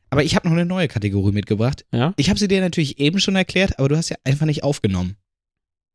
Aber 0.09 0.23
ich 0.23 0.35
habe 0.35 0.47
noch 0.47 0.55
eine 0.55 0.65
neue 0.65 0.87
Kategorie 0.87 1.31
mitgebracht. 1.31 1.85
Ja? 1.91 2.15
Ich 2.17 2.31
habe 2.31 2.39
sie 2.39 2.47
dir 2.47 2.59
natürlich 2.59 2.99
eben 2.99 3.19
schon 3.19 3.35
erklärt, 3.35 3.77
aber 3.77 3.89
du 3.89 3.95
hast 3.95 4.09
ja 4.09 4.15
einfach 4.23 4.47
nicht 4.47 4.63
aufgenommen. 4.63 5.17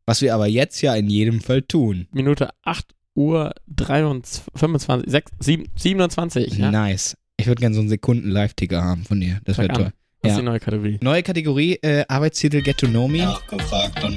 Was 0.07 0.23
wir 0.23 0.33
aber 0.37 0.47
jetzt 0.47 0.81
ja 0.83 0.95
in 0.95 1.11
jedem 1.11 1.41
Fall 1.41 1.63
tun. 1.63 2.07
Minute 2.13 2.51
8 2.63 2.95
Uhr 3.17 3.55
23, 3.75 4.45
25, 4.55 5.11
6, 5.11 5.33
7, 5.41 5.65
27. 5.75 6.57
Ja? 6.57 6.71
Nice. 6.71 7.17
Ich 7.37 7.49
würde 7.49 7.59
gerne 7.59 7.75
so 7.75 7.81
einen 7.81 7.89
Sekunden-Live-Ticker 7.89 8.85
haben 8.85 9.03
von 9.03 9.21
dir. 9.21 9.41
Das 9.43 9.59
wäre 9.59 9.67
toll. 9.67 9.93
Das 10.23 10.29
Ja. 10.31 10.35
ist 10.37 10.39
die 10.39 10.45
neue 10.45 10.61
Kategorie. 10.61 10.99
Neue 11.03 11.25
Kategorie, 11.25 11.73
äh, 11.83 12.05
Arbeitstitel 12.07 12.63
Get 12.63 12.79
to 12.79 12.87
Know 12.87 13.09
Me. 13.09 13.37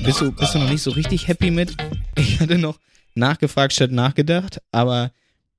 Bist 0.05 0.21
du, 0.21 0.31
bist 0.31 0.53
du 0.53 0.59
noch 0.59 0.69
nicht 0.69 0.83
so 0.83 0.91
richtig 0.91 1.27
happy 1.27 1.49
mit? 1.49 1.75
Ich 2.15 2.39
hatte 2.39 2.59
noch 2.59 2.77
nachgefragt 3.17 3.73
statt 3.73 3.91
nachgedacht, 3.91 4.61
aber 4.71 5.11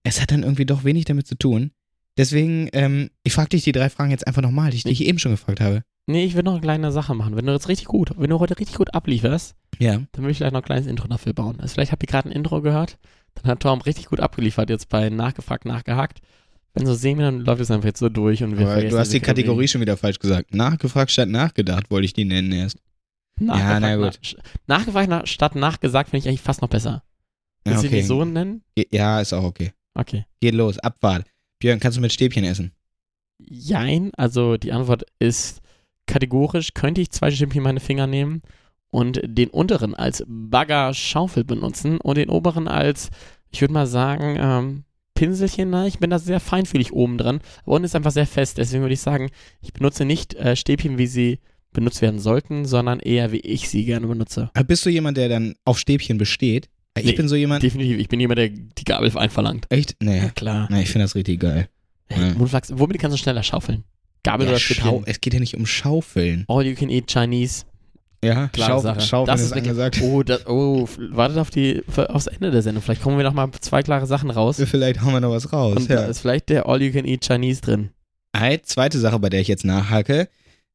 es 0.05 0.21
hat 0.21 0.31
dann 0.31 0.43
irgendwie 0.43 0.67
doch 0.67 0.85
wenig 0.85 1.05
damit 1.05 1.27
zu 1.27 1.35
tun. 1.37 1.73
Deswegen, 2.17 2.69
ähm, 2.73 3.11
ich 3.23 3.33
frage 3.35 3.51
dich 3.51 3.65
die 3.65 3.73
drei 3.73 3.91
Fragen 3.91 4.11
jetzt 4.11 4.27
einfach 4.27 4.43
nochmal, 4.43 4.71
die 4.71 4.79
ich 4.79 4.85
dich 4.85 5.05
eben 5.05 5.19
schon 5.19 5.33
gefragt 5.33 5.61
habe. 5.61 5.83
Nee, 6.07 6.25
ich 6.25 6.35
will 6.35 6.43
noch 6.43 6.53
eine 6.53 6.61
kleine 6.63 6.91
Sache 6.91 7.15
machen. 7.15 7.37
Wenn 7.37 7.45
du 7.47 7.53
jetzt 7.53 7.69
richtig 7.69 7.87
gut, 7.87 8.13
wenn 8.17 8.31
du 8.31 8.39
heute 8.41 8.59
richtig 8.59 8.77
gut 8.77 8.95
ablieferst, 8.95 9.55
Ja. 9.79 10.01
dann 10.13 10.25
will 10.25 10.31
ich 10.31 10.39
vielleicht 10.39 10.55
noch 10.55 10.63
ein 10.63 10.65
kleines 10.65 10.87
Intro 10.87 11.07
dafür 11.07 11.35
bauen. 11.35 11.61
Also 11.61 11.75
vielleicht 11.75 11.93
habt 11.93 12.03
ihr 12.03 12.07
gerade 12.09 12.29
ein 12.29 12.33
Intro 12.33 12.63
gehört, 12.63 12.99
dann 13.35 13.51
hat 13.51 13.61
Tom 13.61 13.81
richtig 13.83 14.07
gut 14.07 14.19
abgeliefert 14.21 14.71
jetzt 14.71 14.89
bei 14.89 15.11
Nachgefragt, 15.11 15.65
Nachgehakt. 15.67 16.21
Wenn 16.75 16.87
so 16.87 16.95
sehen 16.95 17.19
wir, 17.19 17.27
dann 17.27 17.41
läuft 17.41 17.61
es 17.61 17.71
einfach 17.71 17.87
jetzt 17.87 17.99
so 18.01 18.09
durch 18.09 18.43
und 18.43 18.59
wir 18.59 18.69
Aber 18.69 18.83
du 18.83 18.99
hast 18.99 19.13
die 19.13 19.21
Kategorie 19.21 19.69
schon 19.69 19.81
wieder 19.81 19.97
falsch 19.97 20.19
gesagt. 20.19 20.55
Nachgefragt 20.55 21.11
statt 21.11 21.29
nachgedacht 21.29 21.91
wollte 21.91 22.07
ich 22.07 22.15
die 22.15 22.25
nennen 22.25 22.53
erst. 22.53 22.79
Nachgefragt, 23.39 23.83
Ja, 23.83 23.97
na 23.97 23.97
gut. 23.97 24.19
Nach, 24.67 24.79
nachgefragt 24.79 25.09
nach, 25.09 25.27
statt 25.27 25.55
nachgesagt 25.57 26.11
finde 26.11 26.21
ich 26.25 26.29
eigentlich 26.29 26.41
fast 26.41 26.63
noch 26.63 26.69
besser. 26.69 27.03
Ja, 27.69 27.75
Willst 27.75 27.85
du 27.85 27.89
okay. 27.89 28.01
die 28.01 28.07
so 28.07 28.25
nennen? 28.25 28.63
Ja, 28.91 29.21
ist 29.21 29.33
auch 29.33 29.45
okay. 29.45 29.73
Okay. 29.95 30.25
Geht 30.41 30.55
los, 30.55 30.79
Abfahrt. 30.79 31.27
Björn, 31.59 31.81
kannst 31.81 31.99
du 31.99 32.01
mit 32.03 32.13
Stäbchen 32.13 32.45
essen? 32.45 32.73
Jein, 33.39 34.11
also 34.17 34.57
die 34.57 34.73
Antwort 34.73 35.05
ist 35.19 35.61
kategorisch, 36.07 36.75
könnte 36.75 37.01
ich 37.01 37.11
zwei 37.11 37.31
Stäbchen 37.31 37.59
in 37.59 37.65
meine 37.65 37.81
Finger 37.81 38.07
nehmen 38.07 38.43
und 38.91 39.21
den 39.25 39.51
unteren 39.51 39.95
als 39.95 40.25
Baggerschaufel 40.27 41.45
benutzen 41.45 42.01
und 42.01 42.17
den 42.17 42.31
oberen 42.31 42.69
als, 42.69 43.11
ich 43.51 43.61
würde 43.61 43.75
mal 43.75 43.87
sagen, 43.87 44.37
ähm, 44.41 44.85
Pinselchen. 45.19 45.71
Na, 45.71 45.87
ich 45.87 45.99
bin 45.99 46.11
da 46.11 46.19
sehr 46.19 46.39
feinfühlig 46.39 46.93
oben 46.93 47.19
dran. 47.19 47.41
Aber 47.65 47.75
unten 47.75 47.87
ist 47.87 47.97
einfach 47.97 48.13
sehr 48.13 48.27
fest. 48.27 48.59
Deswegen 48.59 48.83
würde 48.83 48.95
ich 48.95 49.01
sagen, 49.01 49.31
ich 49.61 49.73
benutze 49.73 50.05
nicht 50.05 50.35
äh, 50.35 50.55
Stäbchen, 50.55 50.97
wie 50.97 51.09
sie 51.09 51.41
benutzt 51.73 52.03
werden 52.03 52.21
sollten, 52.21 52.65
sondern 52.65 53.01
eher, 53.01 53.33
wie 53.33 53.41
ich 53.41 53.69
sie 53.69 53.85
gerne 53.85 54.07
benutze. 54.07 54.51
Aber 54.55 54.65
bist 54.65 54.87
du 54.87 54.91
jemand, 54.91 55.17
der 55.17 55.29
dann 55.29 55.57
auf 55.65 55.79
Stäbchen 55.79 56.19
besteht? 56.19 56.69
Ich 57.01 57.07
Nee. 57.07 57.13
bin 57.13 57.29
so 57.29 57.37
jemand. 57.37 57.63
Definitiv, 57.63 57.99
ich 57.99 58.09
bin 58.09 58.21
jemand, 58.21 58.39
der 58.39 58.49
die 58.49 58.85
Gabel 58.85 59.11
einverlangt. 59.17 59.67
Echt? 59.71 59.97
Nee. 60.01 60.31
klar. 60.35 60.69
Nee, 60.71 60.83
ich 60.83 60.89
finde 60.91 61.05
das 61.05 61.15
richtig 61.15 61.41
geil. 61.41 61.69
Hey, 62.09 62.29
Ja. 62.29 62.35
Mundwachs, 62.35 62.73
womit 62.75 62.99
kannst 62.99 63.17
du 63.17 63.19
schneller 63.23 63.43
schaufeln? 63.43 63.85
Gabel 64.25 64.47
Ja, 64.47 64.53
oder 64.53 64.61
Schau 64.61 65.03
es 65.07 65.21
geht 65.21 65.35
ja 65.35 65.41
nicht 65.41 65.57
um 65.57 65.67
Schaufeln. 65.67 66.45
All 66.49 66.65
you 66.67 66.75
can 66.75 66.91
eat 66.91 67.07
Chinese. 67.11 67.65
Ja, 68.25 68.49
Klare 68.49 68.83
Schau. 68.83 69.01
Schaufeln 69.01 69.27
Das 69.27 69.41
ist, 69.43 69.53
angesagt. 69.53 70.01
Oh, 70.03 70.23
das, 70.25 70.45
oh, 70.49 70.89
wartet 71.11 71.39
auf 71.39 71.51
die, 71.51 71.83
aufs 72.09 72.27
Ende 72.27 72.51
der 72.51 72.63
Sendung. 72.63 72.83
Vielleicht 72.83 73.01
kommen 73.03 73.17
wir 73.17 73.23
noch 73.25 73.33
mal 73.33 73.49
zwei 73.61 73.83
klare 73.85 74.07
Sachen 74.07 74.31
raus. 74.31 74.61
Vielleicht 74.65 75.03
hauen 75.03 75.13
wir 75.13 75.21
noch 75.21 75.31
was 75.31 75.53
raus. 75.53 75.77
Und 75.77 75.89
da 75.91 75.95
Ja. 76.03 76.07
ist 76.07 76.19
vielleicht 76.21 76.49
der 76.49 76.67
All 76.67 76.83
You 76.83 76.91
Can 76.93 77.05
Eat 77.05 77.25
Chinese 77.25 77.61
drin. 77.61 77.91
Eine 78.33 78.61
zweite 78.63 78.99
Sache, 78.99 79.19
bei 79.21 79.29
der 79.31 79.41
ich 79.41 79.47
jetzt 79.49 79.65
nachhake. 79.65 80.29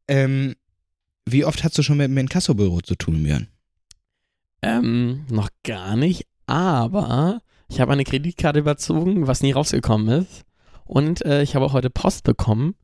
Ähm, 0.08 0.56
wie 1.30 1.44
oft 1.44 1.64
hast 1.66 1.78
du 1.78 1.84
schon 1.84 1.98
mit 1.98 2.08
dem 2.08 2.18
Inkassobüro 2.18 2.80
zu 2.82 2.96
tun, 2.96 3.22
Björn? 3.24 3.48
Ähm, 4.64 5.26
noch 5.30 5.50
gar 5.64 5.96
nicht, 5.96 6.26
aber 6.48 7.42
ich 7.70 7.80
habe 7.80 7.94
eine 7.94 8.04
Kreditkarte 8.04 8.60
überzogen, 8.60 9.28
was 9.28 9.42
nie 9.42 9.52
rausgekommen 9.52 10.08
ist. 10.22 10.44
Und 10.86 11.26
äh, 11.26 11.42
ich 11.44 11.56
habe 11.56 11.66
auch 11.66 11.74
heute 11.74 11.90
Post 11.90 12.24
bekommen 12.24 12.76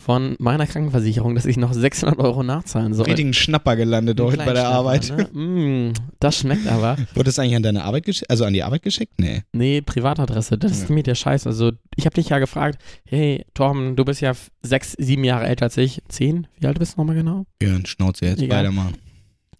von 0.00 0.36
meiner 0.38 0.66
Krankenversicherung, 0.66 1.34
dass 1.34 1.44
ich 1.44 1.56
noch 1.56 1.72
600 1.72 2.20
Euro 2.20 2.44
nachzahlen 2.44 2.94
soll. 2.94 3.06
Richtigen 3.06 3.32
Schnapper 3.32 3.74
gelandet 3.74 4.20
heute 4.20 4.36
bei 4.36 4.52
der 4.52 4.68
Arbeit. 4.68 5.10
Ne? 5.10 5.24
Mm, 5.32 5.92
das 6.20 6.36
schmeckt 6.38 6.68
aber. 6.68 6.96
Wurde 7.14 7.24
das 7.24 7.38
eigentlich 7.40 7.56
an 7.56 7.64
deine 7.64 7.82
Arbeit 7.82 8.04
geschickt? 8.04 8.30
Also 8.30 8.44
an 8.44 8.52
die 8.52 8.62
Arbeit 8.62 8.82
geschickt? 8.82 9.14
Nee. 9.18 9.42
Nee, 9.52 9.80
Privatadresse, 9.80 10.56
das 10.56 10.70
ist 10.70 10.82
Ja. 10.82 10.88
nämlich 10.90 11.02
der 11.04 11.16
Scheiß. 11.16 11.48
Also, 11.48 11.72
ich 11.96 12.06
habe 12.06 12.14
dich 12.14 12.28
ja 12.28 12.38
gefragt, 12.38 12.80
hey, 13.06 13.44
Torben, 13.54 13.96
du 13.96 14.04
bist 14.04 14.20
ja 14.20 14.34
sechs, 14.62 14.92
sieben 14.92 15.24
Jahre 15.24 15.46
älter 15.48 15.64
als 15.64 15.76
ich. 15.76 16.00
Zehn? 16.08 16.46
Wie 16.60 16.68
alt 16.68 16.78
bist 16.78 16.94
du 16.96 17.00
nochmal 17.00 17.16
genau? 17.16 17.46
Björn, 17.58 17.84
Schnauze 17.84 18.26
jetzt, 18.26 18.40
Egal. 18.40 18.60
weitermachen. 18.60 18.94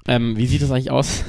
Ähm, 0.09 0.37
wie 0.37 0.47
sieht 0.47 0.63
das 0.63 0.71
eigentlich 0.71 0.91
aus? 0.91 1.23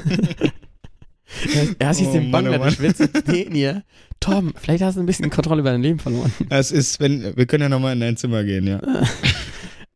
er 1.80 1.88
hast 1.90 2.00
jetzt 2.00 2.16
Oh 2.16 2.18
oh 2.18 2.32
Bangladesch 2.32 2.80
Witz 2.80 2.98
den 3.28 3.54
hier. 3.54 3.84
Tom, 4.20 4.54
vielleicht 4.56 4.84
hast 4.84 4.96
du 4.96 5.02
ein 5.02 5.06
bisschen 5.06 5.30
Kontrolle 5.30 5.62
über 5.62 5.72
dein 5.72 5.82
Leben 5.82 6.00
verloren. 6.00 6.32
Es 6.50 6.72
ist, 6.72 7.00
wenn, 7.00 7.36
wir 7.38 7.46
können 7.46 7.64
ja 7.64 7.70
nochmal 7.70 7.94
in 7.94 8.00
dein 8.00 8.18
Zimmer 8.18 8.44
gehen, 8.44 8.68
ja. 8.68 8.82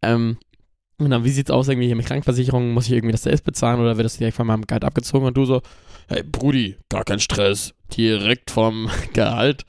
Ähm, 0.06 0.36
und 0.98 1.12
dann, 1.12 1.24
wie 1.24 1.30
sieht's 1.30 1.50
aus 1.50 1.70
irgendwie 1.70 1.88
hier 1.88 1.96
mit 1.96 2.06
Krankenversicherung? 2.06 2.74
Muss 2.74 2.88
ich 2.88 2.92
irgendwie 2.92 3.14
das 3.14 3.24
selbst 3.24 3.46
bezahlen 3.46 3.80
oder 3.80 3.96
wird 3.96 4.04
das 4.04 4.18
direkt 4.18 4.36
von 4.36 4.46
meinem 4.46 4.68
Gehalt 4.68 4.84
abgezogen? 4.84 5.26
Und 5.26 5.38
du 5.38 5.46
so, 5.46 5.62
hey 6.10 6.24
Brudi, 6.24 6.76
gar 6.90 7.06
kein 7.06 7.22
Stress, 7.22 7.74
direkt 7.96 8.52
vom 8.52 8.90
Gehalt. 9.14 9.64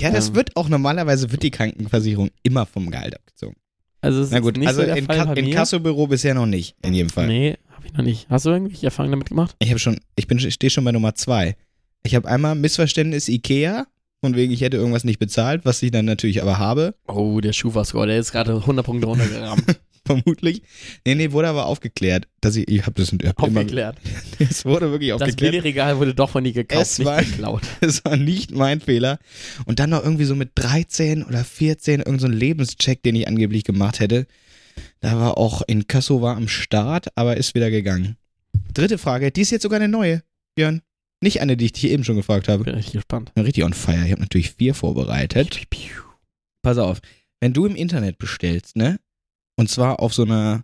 Ja, 0.00 0.10
das 0.10 0.30
Ähm. 0.30 0.34
wird 0.34 0.56
auch 0.56 0.68
normalerweise 0.68 1.30
wird 1.30 1.44
die 1.44 1.52
Krankenversicherung 1.52 2.30
immer 2.42 2.66
vom 2.66 2.90
Gehalt 2.90 3.14
abgezogen. 3.14 3.54
Also 4.00 4.22
es 4.22 4.32
Na 4.32 4.38
ist 4.38 4.42
gut, 4.42 4.56
nicht 4.56 4.66
also 4.66 4.80
so 4.80 4.86
der 4.86 4.96
in, 4.96 5.06
Fall 5.06 5.16
Ka 5.24 5.32
in. 5.34 5.50
Kassobüro 5.52 6.08
bisher 6.08 6.34
noch 6.34 6.46
nicht, 6.46 6.74
in 6.84 6.94
jedem 6.94 7.10
Fall. 7.10 7.28
Nee, 7.28 7.56
habe 7.76 7.86
ich 7.86 7.92
noch 7.94 8.02
nicht. 8.04 8.26
Hast 8.28 8.46
du 8.46 8.50
irgendwelche 8.50 8.86
Erfahrungen 8.86 9.12
damit 9.12 9.28
gemacht? 9.28 9.54
Ich 9.60 9.70
habe 9.70 9.78
schon, 9.78 9.98
ich 10.16 10.26
bin, 10.26 10.38
stehe 10.38 10.70
schon 10.70 10.84
bei 10.84 10.92
Nummer 10.92 11.14
zwei. 11.14 11.56
Ich 12.02 12.14
habe 12.14 12.28
einmal 12.28 12.54
Missverständnis 12.54 13.28
Ikea, 13.28 13.86
von 14.20 14.34
wegen 14.34 14.52
ich 14.52 14.60
hätte 14.62 14.76
irgendwas 14.76 15.04
nicht 15.04 15.18
bezahlt, 15.18 15.64
was 15.64 15.82
ich 15.82 15.90
dann 15.90 16.04
natürlich 16.04 16.42
aber 16.42 16.58
habe, 16.58 16.94
Oh, 17.06 17.40
der 17.40 17.52
Schufa-Score, 17.52 18.06
der 18.06 18.18
ist 18.18 18.32
gerade 18.32 18.54
100 18.56 18.84
Punkte 18.84 19.06
runtergerammt. 19.06 19.64
vermutlich. 20.06 20.62
Nee, 21.04 21.16
nee, 21.16 21.32
wurde 21.32 21.48
aber 21.48 21.66
aufgeklärt, 21.66 22.28
dass 22.40 22.54
ich, 22.54 22.68
ich 22.68 22.82
habe 22.86 22.92
das 22.92 23.08
hab 23.10 23.22
immer, 23.48 23.60
Aufgeklärt. 23.60 23.96
es 24.38 24.64
wurde 24.64 24.90
wirklich 24.92 25.10
Das 25.10 25.20
aufgeklärt. 25.22 25.50
Billigregal 25.52 25.98
wurde 25.98 26.14
doch 26.14 26.30
von 26.30 26.44
dir 26.44 26.52
gekauft, 26.52 26.80
Es 26.82 26.98
nicht 26.98 27.06
war- 27.06 27.22
geklaut. 27.24 27.62
Es 27.80 28.04
war 28.04 28.16
nicht 28.16 28.52
mein 28.52 28.80
Fehler. 28.80 29.18
Und 29.66 29.80
dann 29.80 29.90
noch 29.90 30.04
irgendwie 30.04 30.24
so 30.24 30.36
mit 30.36 30.50
13 30.54 31.24
oder 31.24 31.42
14 31.44 32.00
irgend 32.00 32.20
so 32.20 32.28
Lebenscheck, 32.28 33.02
den 33.02 33.16
ich 33.16 33.26
angeblich 33.26 33.64
gemacht 33.64 33.98
hätte. 33.98 34.26
Da 35.00 35.18
war 35.18 35.38
auch 35.38 35.62
in 35.66 35.86
Kasso 35.86 36.22
war 36.22 36.36
am 36.36 36.48
Start, 36.48 37.08
aber 37.16 37.36
ist 37.36 37.54
wieder 37.54 37.70
gegangen. 37.70 38.16
Dritte 38.72 38.98
Frage, 38.98 39.30
die 39.30 39.42
ist 39.42 39.50
jetzt 39.50 39.62
sogar 39.62 39.78
eine 39.78 39.88
neue, 39.88 40.22
Björn. 40.54 40.82
Nicht 41.22 41.40
eine, 41.40 41.56
die 41.56 41.66
ich 41.66 41.72
dich 41.72 41.84
eben 41.90 42.04
schon 42.04 42.16
gefragt 42.16 42.48
habe. 42.48 42.64
Bin 42.64 42.74
richtig 42.74 42.92
gespannt. 42.94 43.32
bin 43.34 43.44
richtig 43.44 43.64
on 43.64 43.72
fire. 43.72 44.04
Ich 44.04 44.12
habe 44.12 44.20
natürlich 44.20 44.50
vier 44.52 44.74
vorbereitet. 44.74 45.62
Pass 46.62 46.78
auf, 46.78 47.00
wenn 47.40 47.52
du 47.52 47.66
im 47.66 47.76
Internet 47.76 48.18
bestellst, 48.18 48.76
ne? 48.76 48.98
Und 49.56 49.70
zwar 49.70 50.00
auf 50.00 50.12
so 50.12 50.24
einer, 50.24 50.62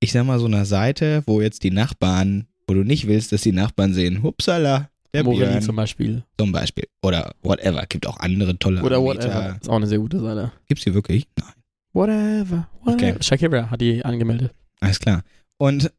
ich 0.00 0.12
sag 0.12 0.24
mal, 0.26 0.38
so 0.40 0.46
einer 0.46 0.64
Seite, 0.64 1.22
wo 1.26 1.40
jetzt 1.40 1.62
die 1.62 1.70
Nachbarn, 1.70 2.46
wo 2.66 2.74
du 2.74 2.82
nicht 2.82 3.06
willst, 3.06 3.30
dass 3.32 3.42
die 3.42 3.52
Nachbarn 3.52 3.94
sehen, 3.94 4.22
hupsala, 4.22 4.90
der 5.14 5.22
Morelli 5.24 5.46
Björn 5.50 5.62
zum 5.62 5.76
Beispiel. 5.76 6.24
zum 6.38 6.50
Beispiel. 6.52 6.88
Oder 7.02 7.34
whatever. 7.42 7.86
Gibt 7.88 8.06
auch 8.08 8.18
andere 8.18 8.58
tolle 8.58 8.82
Oder 8.82 8.96
Anbieter. 8.96 9.28
whatever. 9.28 9.58
Ist 9.60 9.68
auch 9.68 9.76
eine 9.76 9.86
sehr 9.86 9.98
gute 9.98 10.20
Seite. 10.20 10.52
Gibt's 10.66 10.84
die 10.84 10.94
wirklich? 10.94 11.26
Nein. 11.38 11.52
Whatever. 11.96 12.68
whatever. 12.82 13.08
Okay. 13.08 13.14
Shakira 13.22 13.70
hat 13.70 13.80
die 13.80 14.04
angemeldet. 14.04 14.52
Alles 14.80 15.00
klar. 15.00 15.22
Und, 15.58 15.90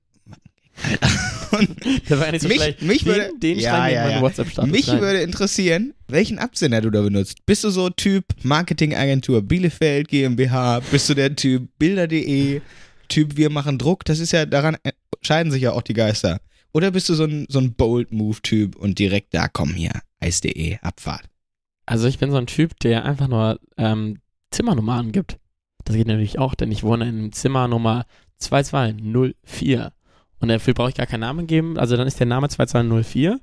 Der 2.08 2.20
war 2.20 2.28
ja 2.28 2.32
nicht 2.34 2.42
so 2.44 2.48
mich, 2.48 2.58
schlecht. 2.58 2.82
mich 2.84 3.04
Den, 3.04 3.08
würde, 3.08 3.32
den 3.42 3.58
ja, 3.60 3.88
ja, 3.88 4.10
ja. 4.10 4.22
WhatsApp-Status. 4.22 4.72
Mich 4.72 4.88
rein. 4.90 5.02
würde 5.02 5.22
interessieren, 5.22 5.96
welchen 6.08 6.38
Absender 6.38 6.82
du 6.82 6.92
da 6.92 7.02
benutzt. 7.02 7.46
Bist 7.48 7.64
du 7.64 7.72
so 7.72 7.90
Typ 7.90 8.26
Marketingagentur 8.44 9.42
Bielefeld 9.42 10.08
GmbH? 10.08 10.82
Bist 10.92 11.10
du 11.10 11.16
der 11.16 11.36
Typ 11.36 11.68
Bilder.de? 11.80 12.62
Typ 13.08 13.38
Wir 13.38 13.50
machen 13.50 13.80
Druck? 13.80 14.06
Das 14.06 14.20
ist 14.20 14.34
ja, 14.34 14.46
daran 14.46 14.78
scheiden 15.22 15.52
sich 15.52 15.64
ja 15.64 15.72
auch 15.72 15.82
die 15.82 15.94
Geister. 15.94 16.40
Oder 16.74 16.92
bist 16.92 17.10
du 17.10 17.16
so 17.16 17.24
ein, 17.24 17.48
so 17.50 17.58
ein 17.58 17.74
Bold-Move-Typ 17.74 18.76
und 18.76 19.00
direkt 19.00 19.34
da, 19.34 19.48
komm 19.48 19.74
hier, 19.74 19.94
Eis.de, 20.20 20.78
Abfahrt. 20.82 21.24
Also 21.88 22.08
ich 22.08 22.20
bin 22.20 22.30
so 22.30 22.38
ein 22.38 22.46
Typ, 22.46 22.78
der 22.82 23.06
einfach 23.06 23.30
nur 23.30 23.60
ähm, 23.78 24.20
Zimmernummer 24.52 24.94
angibt. 24.94 25.40
Das 25.88 25.96
geht 25.96 26.08
natürlich 26.08 26.38
auch, 26.38 26.54
denn 26.54 26.70
ich 26.70 26.84
wohne 26.84 27.08
in 27.08 27.32
Zimmer 27.32 27.70
Nummer 27.70 28.06
2204. 28.40 29.94
Und 30.40 30.50
dafür 30.50 30.74
brauche 30.74 30.90
ich 30.90 30.96
gar 30.96 31.06
keinen 31.08 31.22
Namen 31.22 31.48
geben. 31.48 31.80
Also 31.80 31.96
dann 31.96 32.08
ist 32.08 32.20
der 32.20 32.28
Name 32.28 32.50
2204 32.50 33.40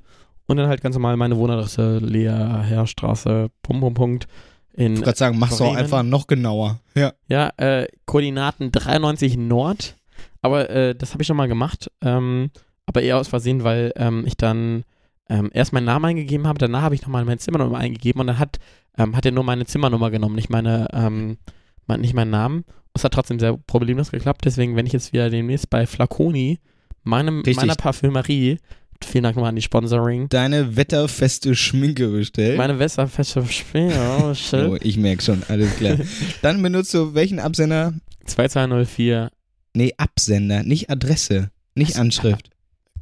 und 0.47 0.57
dann 0.59 0.69
halt 0.69 0.83
ganz 0.83 0.95
normal 0.95 1.17
meine 1.17 1.39
Wohnadresse, 1.39 1.99
Lea 1.99 2.29
Herrstraße, 2.29 3.49
Pum 3.63 3.81
Pum 3.81 3.95
Punkt. 3.95 4.27
In, 4.75 4.93
Ich 4.93 4.99
wollte 4.99 5.05
gerade 5.05 5.19
sagen, 5.19 5.39
mach's 5.39 5.57
doch 5.57 5.67
Bremen. 5.67 5.79
einfach 5.79 6.03
noch 6.03 6.27
genauer. 6.27 6.81
Ja. 6.95 7.15
ja, 7.29 7.51
äh, 7.57 7.89
Koordinaten 8.05 8.71
93 8.71 9.39
Nord. 9.39 9.97
Aber 10.43 10.69
äh, 10.69 10.95
das 10.95 11.13
habe 11.13 11.23
ich 11.23 11.27
schon 11.27 11.39
mal 11.39 11.49
gemacht. 11.49 11.91
Ähm, 12.03 12.51
aber 12.85 13.01
eher 13.01 13.17
aus 13.17 13.29
Versehen, 13.29 13.65
weil 13.65 13.93
ähm, 13.97 14.25
ich 14.27 14.37
dann 14.37 14.85
ähm, 15.31 15.51
erst 15.55 15.73
meinen 15.73 15.87
Namen 15.87 16.05
eingegeben 16.05 16.47
habe, 16.47 16.59
danach 16.59 16.83
habe 16.83 16.95
ich 16.95 17.01
nochmal 17.03 17.25
meine 17.25 17.39
Zimmernummer 17.39 17.79
eingegeben 17.79 18.21
und 18.21 18.27
dann 18.27 18.39
hat, 18.39 18.59
ähm, 18.99 19.17
hat 19.17 19.25
er 19.25 19.33
nur 19.33 19.45
meine 19.45 19.65
Zimmernummer 19.65 20.11
genommen, 20.11 20.35
nicht 20.35 20.51
meine, 20.51 20.89
ähm, 20.93 21.39
mein, 21.87 22.00
nicht 22.00 22.14
meinen 22.14 22.31
Namen. 22.31 22.64
Es 22.95 23.05
hat 23.05 23.12
trotzdem 23.12 23.41
sehr 23.41 23.57
problemlos 23.57 24.11
geklappt, 24.12 24.43
deswegen, 24.45 24.76
wenn 24.76 24.87
ich 24.87 24.93
jetzt 24.93 25.12
wieder 25.12 25.29
demnächst 25.29 25.69
bei 25.69 25.87
Flaconi, 25.87 26.61
meinem, 27.03 27.38
Richtig. 27.38 27.57
meiner 27.57 27.75
Parfümerie, 27.75 28.59
vielen 29.03 29.25
Dank 29.25 29.37
nochmal 29.37 29.50
an 29.50 29.57
die 29.57 29.62
Sponsoring, 29.62 30.29
Deine 30.29 30.76
wetterfeste 30.76 31.57
Schminke 31.57 32.09
bestellt. 32.09 32.57
meine 32.57 32.79
Wässerfeste 32.79 33.45
Spiel, 33.47 33.93
oh 34.21 34.31
oh, 34.31 34.35
shit, 34.35 34.85
ich 34.85 34.97
merke 34.97 35.23
schon, 35.23 35.43
alles 35.49 35.75
klar. 35.76 35.99
Dann 36.43 36.62
benutzt 36.62 36.95
du 36.95 37.14
welchen 37.14 37.41
Absender? 37.41 37.95
2204. 38.26 39.31
Nee, 39.75 39.93
Absender, 39.97 40.62
nicht 40.62 40.88
Adresse, 40.88 41.50
nicht 41.75 41.95
Was? 41.95 42.00
Anschrift. 42.00 42.50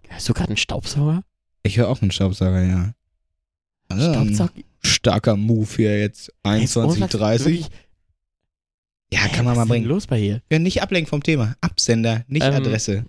Hast 0.08 0.28
du 0.28 0.32
gerade 0.32 0.48
einen 0.48 0.56
Staubsauger? 0.56 1.22
Ich 1.62 1.76
höre 1.76 1.88
auch 1.88 2.02
einen 2.02 2.10
Staubsauger, 2.10 2.62
ja. 2.62 2.94
Also, 3.88 4.12
Staubsauger? 4.12 4.52
starker 4.82 5.36
Move 5.36 5.68
hier 5.76 5.98
jetzt. 6.00 6.32
Ey, 6.42 6.60
jetzt 6.60 6.76
21, 6.76 7.02
ohne 7.02 7.08
30. 7.08 7.46
wirklich, 7.46 7.70
Ja, 9.12 9.28
kann 9.28 9.44
man 9.44 9.54
was 9.56 9.56
mal 9.56 9.62
ist 9.64 9.68
denn 9.68 9.68
bringen. 9.68 9.84
los 9.86 10.06
bei 10.06 10.18
hier? 10.18 10.40
Ja, 10.50 10.58
nicht 10.58 10.82
ablenken 10.82 11.08
vom 11.08 11.22
Thema. 11.22 11.54
Absender, 11.60 12.24
nicht 12.28 12.44
Ähm, 12.44 12.54
Adresse. 12.54 13.04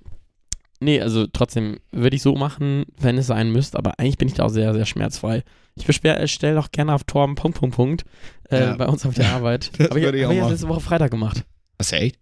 Nee, 0.82 1.00
also 1.00 1.28
trotzdem 1.28 1.78
würde 1.94 2.16
ich 2.18 2.22
so 2.22 2.36
machen, 2.36 2.84
wenn 3.00 3.18
es 3.18 3.28
sein 3.28 3.52
müsste, 3.52 3.78
aber 3.78 4.00
eigentlich 4.00 4.18
bin 4.18 4.28
ich 4.28 4.34
da 4.34 4.44
auch 4.44 4.50
sehr, 4.50 4.74
sehr 4.74 4.86
schmerzfrei. 4.86 5.44
Ich 5.76 5.86
bestelle 5.88 6.60
auch 6.60 6.72
gerne 6.72 6.94
auf 6.94 7.06
Torben 7.06 7.36
Punkt, 7.36 7.58
Punkt, 7.58 7.76
Punkt 7.76 8.06
äh, 8.50 8.60
Ja. 8.60 8.76
bei 8.76 8.86
uns 8.88 9.06
auf 9.06 9.14
der 9.16 9.30
Arbeit. 9.34 9.72
Das 9.78 9.92
aber 9.92 10.00
ich, 10.00 10.06
ich 10.06 10.24
hab 10.24 10.30
auch 10.30 10.32
ich 10.32 10.38
erst 10.38 10.42
machen. 10.42 10.52
letzte 10.52 10.68
Woche 10.68 10.80
Freitag 10.82 11.12
gemacht. 11.12 11.46
Was, 11.78 11.92
echt? 11.94 12.18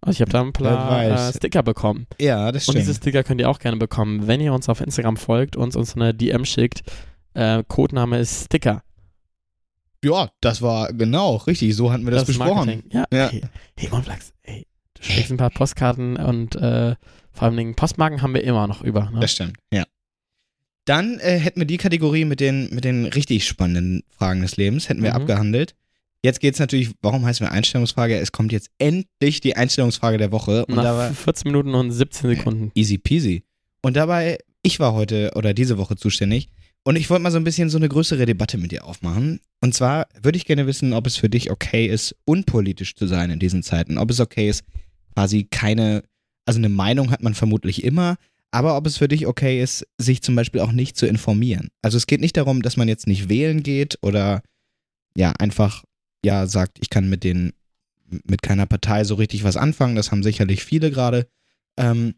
Also 0.00 0.16
ich 0.16 0.20
habe 0.20 0.30
da 0.30 0.42
ein 0.42 0.52
paar 0.52 1.04
äh, 1.28 1.32
Sticker 1.32 1.64
bekommen. 1.64 2.06
Ja, 2.20 2.52
das 2.52 2.68
Und 2.68 2.74
stimmt. 2.74 2.86
diese 2.86 2.94
Sticker 2.94 3.24
könnt 3.24 3.40
ihr 3.40 3.50
auch 3.50 3.58
gerne 3.58 3.78
bekommen, 3.78 4.28
wenn 4.28 4.40
ihr 4.40 4.52
uns 4.52 4.68
auf 4.68 4.80
Instagram 4.80 5.16
folgt 5.16 5.56
und 5.56 5.74
uns 5.74 5.96
eine 5.96 6.14
DM 6.14 6.44
schickt. 6.44 6.82
Äh, 7.34 7.64
Codename 7.66 8.20
ist 8.20 8.44
Sticker. 8.44 8.84
Ja, 10.04 10.30
das 10.40 10.62
war 10.62 10.92
genau, 10.92 11.36
richtig. 11.36 11.74
So 11.74 11.90
hatten 11.92 12.04
wir 12.04 12.12
das, 12.12 12.22
ist 12.22 12.26
besprochen. 12.38 12.84
Ja, 12.92 13.04
Ja. 13.12 13.28
Hey, 13.30 13.42
hey 13.76 13.88
Monflax, 13.90 14.32
ey, 14.42 14.66
du 14.94 15.02
schickst 15.02 15.30
ein 15.30 15.36
paar 15.36 15.50
Postkarten 15.50 16.16
und 16.16 16.54
äh, 16.56 16.94
vor 17.32 17.42
allem 17.44 17.56
Dingen 17.56 17.74
Postmarken 17.74 18.22
haben 18.22 18.34
wir 18.34 18.44
immer 18.44 18.66
noch 18.66 18.82
über. 18.82 19.10
Ne? 19.10 19.20
Das 19.20 19.32
stimmt, 19.32 19.56
ja. 19.72 19.84
Dann 20.84 21.18
äh, 21.20 21.38
hätten 21.38 21.60
wir 21.60 21.66
die 21.66 21.76
Kategorie 21.76 22.24
mit 22.24 22.40
den, 22.40 22.70
mit 22.74 22.84
den 22.84 23.04
richtig 23.06 23.46
spannenden 23.46 24.02
Fragen 24.08 24.40
des 24.40 24.56
Lebens, 24.56 24.88
hätten 24.88 25.02
wir 25.02 25.10
Mhm. 25.10 25.16
abgehandelt. 25.16 25.74
Jetzt 26.22 26.40
geht's 26.40 26.58
natürlich, 26.58 26.90
warum 27.02 27.24
heißen 27.24 27.46
wir 27.46 27.52
Einstellungsfrage? 27.52 28.16
Es 28.18 28.32
kommt 28.32 28.50
jetzt 28.52 28.70
endlich 28.78 29.40
die 29.40 29.54
Einstellungsfrage 29.54 30.18
der 30.18 30.32
Woche. 30.32 30.64
Und 30.66 30.76
Nach 30.76 30.84
war 30.84 31.12
14 31.12 31.50
Minuten 31.52 31.74
und 31.74 31.90
17 31.92 32.30
Sekunden. 32.30 32.72
easy 32.74 32.98
peasy. 32.98 33.44
Und 33.82 33.96
dabei, 33.96 34.38
ich 34.62 34.80
war 34.80 34.94
heute 34.94 35.30
oder 35.36 35.54
diese 35.54 35.78
Woche 35.78 35.94
zuständig. 35.96 36.48
Und 36.84 36.96
ich 36.96 37.10
wollte 37.10 37.22
mal 37.22 37.30
so 37.30 37.36
ein 37.38 37.44
bisschen 37.44 37.68
so 37.68 37.76
eine 37.76 37.88
größere 37.88 38.24
Debatte 38.24 38.56
mit 38.56 38.72
dir 38.72 38.84
aufmachen. 38.84 39.40
Und 39.60 39.74
zwar 39.74 40.06
würde 40.22 40.38
ich 40.38 40.46
gerne 40.46 40.66
wissen, 40.66 40.92
ob 40.92 41.06
es 41.06 41.16
für 41.16 41.28
dich 41.28 41.50
okay 41.50 41.86
ist, 41.86 42.14
unpolitisch 42.24 42.94
zu 42.94 43.06
sein 43.06 43.30
in 43.30 43.38
diesen 43.38 43.62
Zeiten. 43.62 43.98
Ob 43.98 44.10
es 44.10 44.20
okay 44.20 44.48
ist, 44.48 44.64
quasi 45.14 45.44
keine, 45.44 46.02
also 46.46 46.58
eine 46.58 46.68
Meinung 46.68 47.10
hat 47.10 47.22
man 47.22 47.34
vermutlich 47.34 47.84
immer, 47.84 48.16
aber 48.50 48.76
ob 48.76 48.86
es 48.86 48.96
für 48.96 49.08
dich 49.08 49.26
okay 49.26 49.62
ist, 49.62 49.86
sich 49.98 50.22
zum 50.22 50.34
Beispiel 50.34 50.60
auch 50.60 50.72
nicht 50.72 50.96
zu 50.96 51.06
informieren. 51.06 51.68
Also 51.82 51.96
es 51.96 52.06
geht 52.06 52.20
nicht 52.20 52.36
darum, 52.36 52.62
dass 52.62 52.76
man 52.76 52.88
jetzt 52.88 53.06
nicht 53.06 53.28
wählen 53.28 53.62
geht 53.62 53.98
oder 54.00 54.42
ja, 55.16 55.32
einfach, 55.32 55.84
ja, 56.24 56.46
sagt, 56.46 56.78
ich 56.80 56.88
kann 56.88 57.10
mit 57.10 57.24
den, 57.24 57.52
mit 58.24 58.42
keiner 58.42 58.66
Partei 58.66 59.04
so 59.04 59.16
richtig 59.16 59.44
was 59.44 59.56
anfangen. 59.56 59.96
Das 59.96 60.10
haben 60.10 60.22
sicherlich 60.22 60.64
viele 60.64 60.90
gerade. 60.90 61.26
Ähm, 61.76 62.14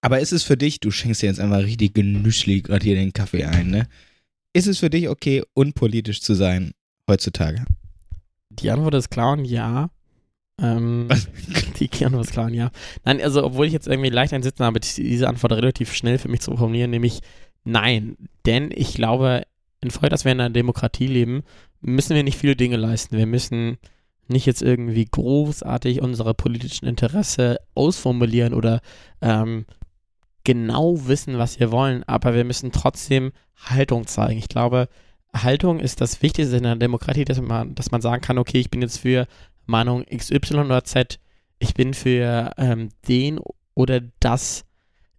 aber 0.00 0.20
ist 0.20 0.32
es 0.32 0.42
für 0.42 0.56
dich, 0.56 0.80
du 0.80 0.90
schenkst 0.90 1.22
dir 1.22 1.26
jetzt 1.26 1.40
einfach 1.40 1.58
richtig 1.58 1.94
genüsslich 1.94 2.64
gerade 2.64 2.84
hier 2.84 2.94
den 2.94 3.12
Kaffee 3.12 3.44
ein, 3.44 3.70
ne? 3.70 3.88
Ist 4.52 4.66
es 4.66 4.78
für 4.78 4.90
dich 4.90 5.08
okay, 5.08 5.42
unpolitisch 5.54 6.22
zu 6.22 6.34
sein 6.34 6.72
heutzutage? 7.08 7.64
Die 8.50 8.70
Antwort 8.70 8.94
ist 8.94 9.10
klar 9.10 9.32
und 9.32 9.44
ja. 9.44 9.90
Ähm, 10.60 11.08
die 11.80 12.04
Antwort 12.04 12.26
ist 12.26 12.32
klar 12.32 12.46
und 12.46 12.54
ja. 12.54 12.70
Nein, 13.04 13.20
also 13.20 13.44
obwohl 13.44 13.66
ich 13.66 13.72
jetzt 13.72 13.88
irgendwie 13.88 14.10
leicht 14.10 14.32
einsitzen 14.32 14.64
habe, 14.64 14.78
ist 14.78 14.96
diese 14.96 15.28
Antwort 15.28 15.52
relativ 15.52 15.92
schnell 15.92 16.18
für 16.18 16.28
mich 16.28 16.40
zu 16.40 16.56
formulieren, 16.56 16.90
nämlich 16.90 17.20
nein. 17.64 18.16
Denn 18.46 18.70
ich 18.74 18.94
glaube, 18.94 19.42
infolge, 19.80 20.08
dass 20.08 20.24
wir 20.24 20.32
in 20.32 20.40
einer 20.40 20.50
Demokratie 20.50 21.06
leben, 21.06 21.42
müssen 21.80 22.16
wir 22.16 22.22
nicht 22.22 22.38
viele 22.38 22.56
Dinge 22.56 22.76
leisten. 22.76 23.16
Wir 23.16 23.26
müssen 23.26 23.78
nicht 24.28 24.46
jetzt 24.46 24.62
irgendwie 24.62 25.04
großartig 25.04 26.02
unsere 26.02 26.34
politischen 26.34 26.86
Interesse 26.86 27.58
ausformulieren 27.74 28.54
oder 28.54 28.80
ähm, 29.22 29.64
genau 30.44 31.06
wissen, 31.06 31.38
was 31.38 31.60
wir 31.60 31.70
wollen, 31.70 32.04
aber 32.04 32.34
wir 32.34 32.44
müssen 32.44 32.72
trotzdem 32.72 33.32
Haltung 33.56 34.06
zeigen. 34.06 34.38
Ich 34.38 34.48
glaube, 34.48 34.88
Haltung 35.34 35.80
ist 35.80 36.00
das 36.00 36.22
Wichtigste 36.22 36.56
in 36.56 36.62
der 36.62 36.76
Demokratie, 36.76 37.24
dass 37.24 37.40
man, 37.40 37.74
dass 37.74 37.90
man 37.90 38.00
sagen 38.00 38.22
kann, 38.22 38.38
okay, 38.38 38.58
ich 38.58 38.70
bin 38.70 38.82
jetzt 38.82 38.98
für 38.98 39.26
Meinung 39.66 40.04
XY 40.04 40.58
oder 40.60 40.84
Z, 40.84 41.18
ich 41.58 41.74
bin 41.74 41.94
für 41.94 42.52
ähm, 42.56 42.88
den 43.08 43.40
oder 43.74 44.00
das. 44.20 44.64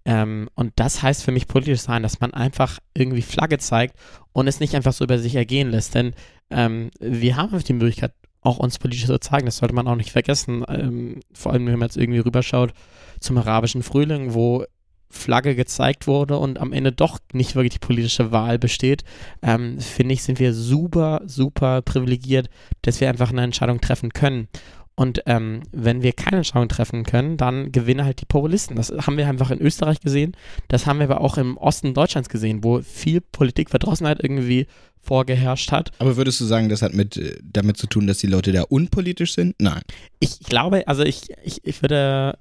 Ähm, 0.06 0.50
und 0.56 0.74
das 0.78 1.04
heißt 1.04 1.24
für 1.24 1.32
mich 1.32 1.48
politisch 1.48 1.82
sein, 1.82 2.04
dass 2.04 2.20
man 2.20 2.34
einfach 2.34 2.80
irgendwie 2.94 3.22
Flagge 3.22 3.58
zeigt 3.58 3.96
und 4.32 4.48
es 4.48 4.60
nicht 4.60 4.76
einfach 4.76 4.94
so 4.94 5.04
über 5.04 5.20
sich 5.20 5.36
ergehen 5.36 5.70
lässt. 5.70 5.96
Denn 5.96 6.14
ähm, 6.50 6.90
wir 7.00 7.36
haben 7.36 7.58
die 7.64 7.74
Möglichkeit, 7.74 8.14
auch 8.42 8.58
uns 8.58 8.80
politisch 8.80 9.06
zu 9.06 9.20
zeigen. 9.20 9.46
Das 9.46 9.58
sollte 9.58 9.76
man 9.76 9.88
auch 9.88 9.96
nicht 9.96 10.12
vergessen. 10.12 10.64
Ähm, 10.68 11.20
vor 11.34 11.52
allem, 11.52 11.68
wenn 11.68 11.78
man 11.78 11.88
jetzt 11.88 11.98
irgendwie 11.98 12.20
rüberschaut 12.20 12.74
zum 13.20 13.38
arabischen 13.38 13.84
Frühling, 13.84 14.34
wo 14.34 14.64
Flagge 15.10 15.56
gezeigt 15.56 16.08
wurde 16.08 16.38
und 16.38 16.60
am 16.60 16.72
Ende 16.72 16.92
doch 16.92 17.20
nicht 17.34 17.56
wirklich 17.56 17.74
die 17.74 17.80
politische 17.80 18.32
Wahl 18.32 18.60
besteht, 18.60 19.04
ähm, 19.42 19.80
finde 19.80 20.14
ich, 20.14 20.24
sind 20.24 20.40
wir 20.40 20.54
super, 20.54 21.22
super 21.26 21.82
privilegiert, 21.82 22.50
dass 22.84 23.02
wir 23.02 23.10
einfach 23.10 23.32
eine 23.32 23.44
Entscheidung 23.44 23.82
treffen 23.82 24.14
können. 24.14 24.48
Und 24.96 25.24
ähm, 25.28 25.62
wenn 25.72 26.04
wir 26.04 26.12
keine 26.12 26.38
Entscheidung 26.38 26.68
treffen 26.68 27.04
können, 27.04 27.38
dann 27.38 27.72
gewinnen 27.72 28.04
halt 28.04 28.20
die 28.20 28.26
Populisten. 28.26 28.76
Das 28.76 28.90
haben 28.90 29.16
wir 29.16 29.30
einfach 29.30 29.50
in 29.50 29.62
Österreich 29.62 30.02
gesehen. 30.02 30.36
Das 30.68 30.86
haben 30.86 31.00
wir 31.00 31.06
aber 31.06 31.22
auch 31.22 31.38
im 31.38 31.56
Osten 31.56 31.94
Deutschlands 31.94 32.28
gesehen, 32.28 32.66
wo 32.66 32.82
viel 32.82 33.22
Politikverdrossenheit 33.22 34.22
irgendwie 34.22 34.68
vorgeherrscht 35.02 35.72
hat. 35.72 35.92
Aber 36.00 36.18
würdest 36.18 36.42
du 36.42 36.46
sagen, 36.46 36.68
das 36.68 36.82
hat 36.82 36.94
mit, 36.94 37.16
äh, 37.16 37.38
damit 37.42 37.78
zu 37.78 37.88
tun, 37.88 38.08
dass 38.08 38.18
die 38.18 38.28
Leute 38.28 38.52
da 38.52 38.64
unpolitisch 38.64 39.36
sind? 39.36 39.56
Nein. 39.58 39.84
Ich 40.20 40.40
glaube, 40.42 40.86
also 40.86 41.04
ich, 41.04 41.30
ich, 41.44 41.62
ich 41.64 41.82
würde 41.82 42.38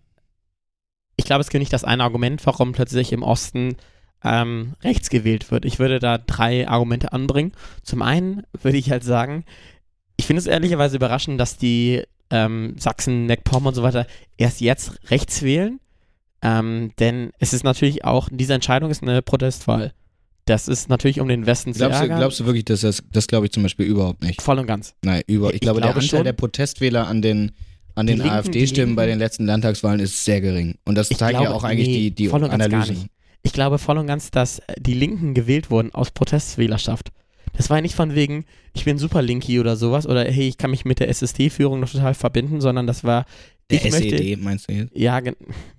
ich 1.19 1.25
glaube, 1.25 1.43
es 1.43 1.51
gibt 1.51 1.61
nicht 1.61 1.73
das 1.73 1.85
eine 1.85 2.05
Argument, 2.05 2.47
warum 2.47 2.73
plötzlich 2.73 3.13
im 3.13 3.23
Osten 3.23 3.77
ähm, 4.25 4.75
rechts 4.83 5.11
gewählt 5.11 5.51
wird. 5.51 5.65
Ich 5.65 5.79
würde 5.79 5.99
da 5.99 6.17
drei 6.17 6.67
Argumente 6.67 7.13
anbringen. 7.13 7.53
Zum 7.83 8.03
einen 8.03 8.45
würde 8.63 8.79
ich 8.79 8.91
halt 8.91 9.05
sagen, 9.05 9.45
ich 10.17 10.27
finde 10.27 10.41
es 10.41 10.47
ehrlicherweise 10.47 10.97
überraschend, 10.97 11.39
dass 11.41 11.59
die 11.59 12.03
ähm, 12.31 12.77
Sachsen, 12.79 13.27
MacPom 13.27 13.67
und 13.67 13.75
so 13.75 13.83
weiter 13.83 14.07
erst 14.37 14.61
jetzt 14.61 15.11
rechts 15.11 15.43
wählen. 15.43 15.81
Ähm, 16.41 16.93
denn 17.01 17.33
es 17.41 17.53
ist 17.53 17.65
natürlich 17.65 18.05
auch, 18.05 18.29
diese 18.31 18.55
Entscheidung 18.55 18.91
ist 18.91 19.03
eine 19.03 19.23
Protestwahl. 19.23 19.93
Das 20.45 20.69
ist 20.69 20.89
natürlich 20.89 21.21
um 21.21 21.29
den 21.29 21.47
Westen 21.47 21.73
glaubst 21.73 21.99
zu 21.99 22.03
ärgern. 22.05 22.19
Glaubst 22.21 22.41
du 22.41 22.47
wirklich, 22.47 22.65
dass 22.65 22.81
das, 22.81 23.03
das 23.13 23.27
glaube 23.27 23.47
ich 23.47 23.53
zum 23.53 23.65
Beispiel 23.65 23.87
überhaupt 23.87 24.23
nicht? 24.23 24.41
Voll 24.41 24.59
und 24.59 24.67
ganz. 24.67 24.95
Nein, 25.03 25.23
über, 25.27 25.49
ich, 25.49 25.57
Ich 25.57 25.61
glaube, 25.61 25.81
der 25.81 25.89
glaube 25.91 26.01
Anteil 26.01 26.19
schon. 26.19 26.25
der 26.25 26.33
Protestwähler 26.33 27.07
an 27.09 27.23
den, 27.23 27.53
an 27.99 28.07
den 28.07 28.23
AfD-Stimmen 28.23 28.95
bei 28.95 29.07
den 29.07 29.19
letzten 29.19 29.45
Landtagswahlen 29.45 30.01
ist 30.01 30.25
sehr 30.25 30.41
gering. 30.41 30.77
Und 30.85 30.97
das 30.97 31.09
zeigt 31.09 31.35
ja 31.35 31.41
glaube, 31.41 31.55
auch 31.55 31.65
eigentlich 31.65 31.89
nee, 31.89 31.95
die, 31.95 32.11
die 32.13 32.29
voll 32.29 32.45
und 32.45 32.51
Analysen. 32.51 33.09
Ich 33.43 33.53
glaube 33.53 33.79
voll 33.79 33.99
und 33.99 34.07
ganz, 34.07 34.31
dass 34.31 34.61
äh, 34.61 34.75
die 34.79 34.95
Linken 34.95 35.35
gewählt 35.35 35.71
wurden 35.71 35.95
aus 35.95 36.11
Protestwählerschaft. 36.11 37.11
Das 37.55 37.71
war 37.71 37.79
ja 37.79 37.83
nicht 37.83 37.95
von 37.95 38.15
wegen, 38.15 38.45
ich 38.73 38.85
bin 38.85 38.99
super 38.99 39.23
Linky 39.23 39.59
oder 39.59 39.77
sowas 39.77 40.07
oder 40.07 40.25
hey, 40.25 40.47
ich 40.47 40.59
kann 40.59 40.71
mich 40.71 40.85
mit 40.85 41.01
der 41.01 41.09
SSD-Führung 41.09 41.81
noch 41.81 41.91
total 41.91 42.15
verbinden, 42.15 42.61
sondern 42.61 42.87
das 42.87 43.05
war, 43.05 43.25
Der 43.71 43.85
ich 43.85 43.91
möchte, 43.91 44.17
SED, 44.17 44.37
meinst 44.37 44.69
du 44.69 44.75
jetzt? 44.75 44.97
ja, 44.97 45.21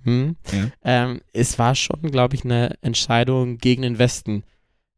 hm. 0.04 0.36
Ja. 0.52 0.70
Ähm, 0.84 1.20
es 1.32 1.58
war 1.58 1.74
schon, 1.74 2.02
glaube 2.10 2.34
ich, 2.34 2.44
eine 2.44 2.74
Entscheidung 2.82 3.58
gegen 3.58 3.82
den 3.82 3.98
Westen. 3.98 4.42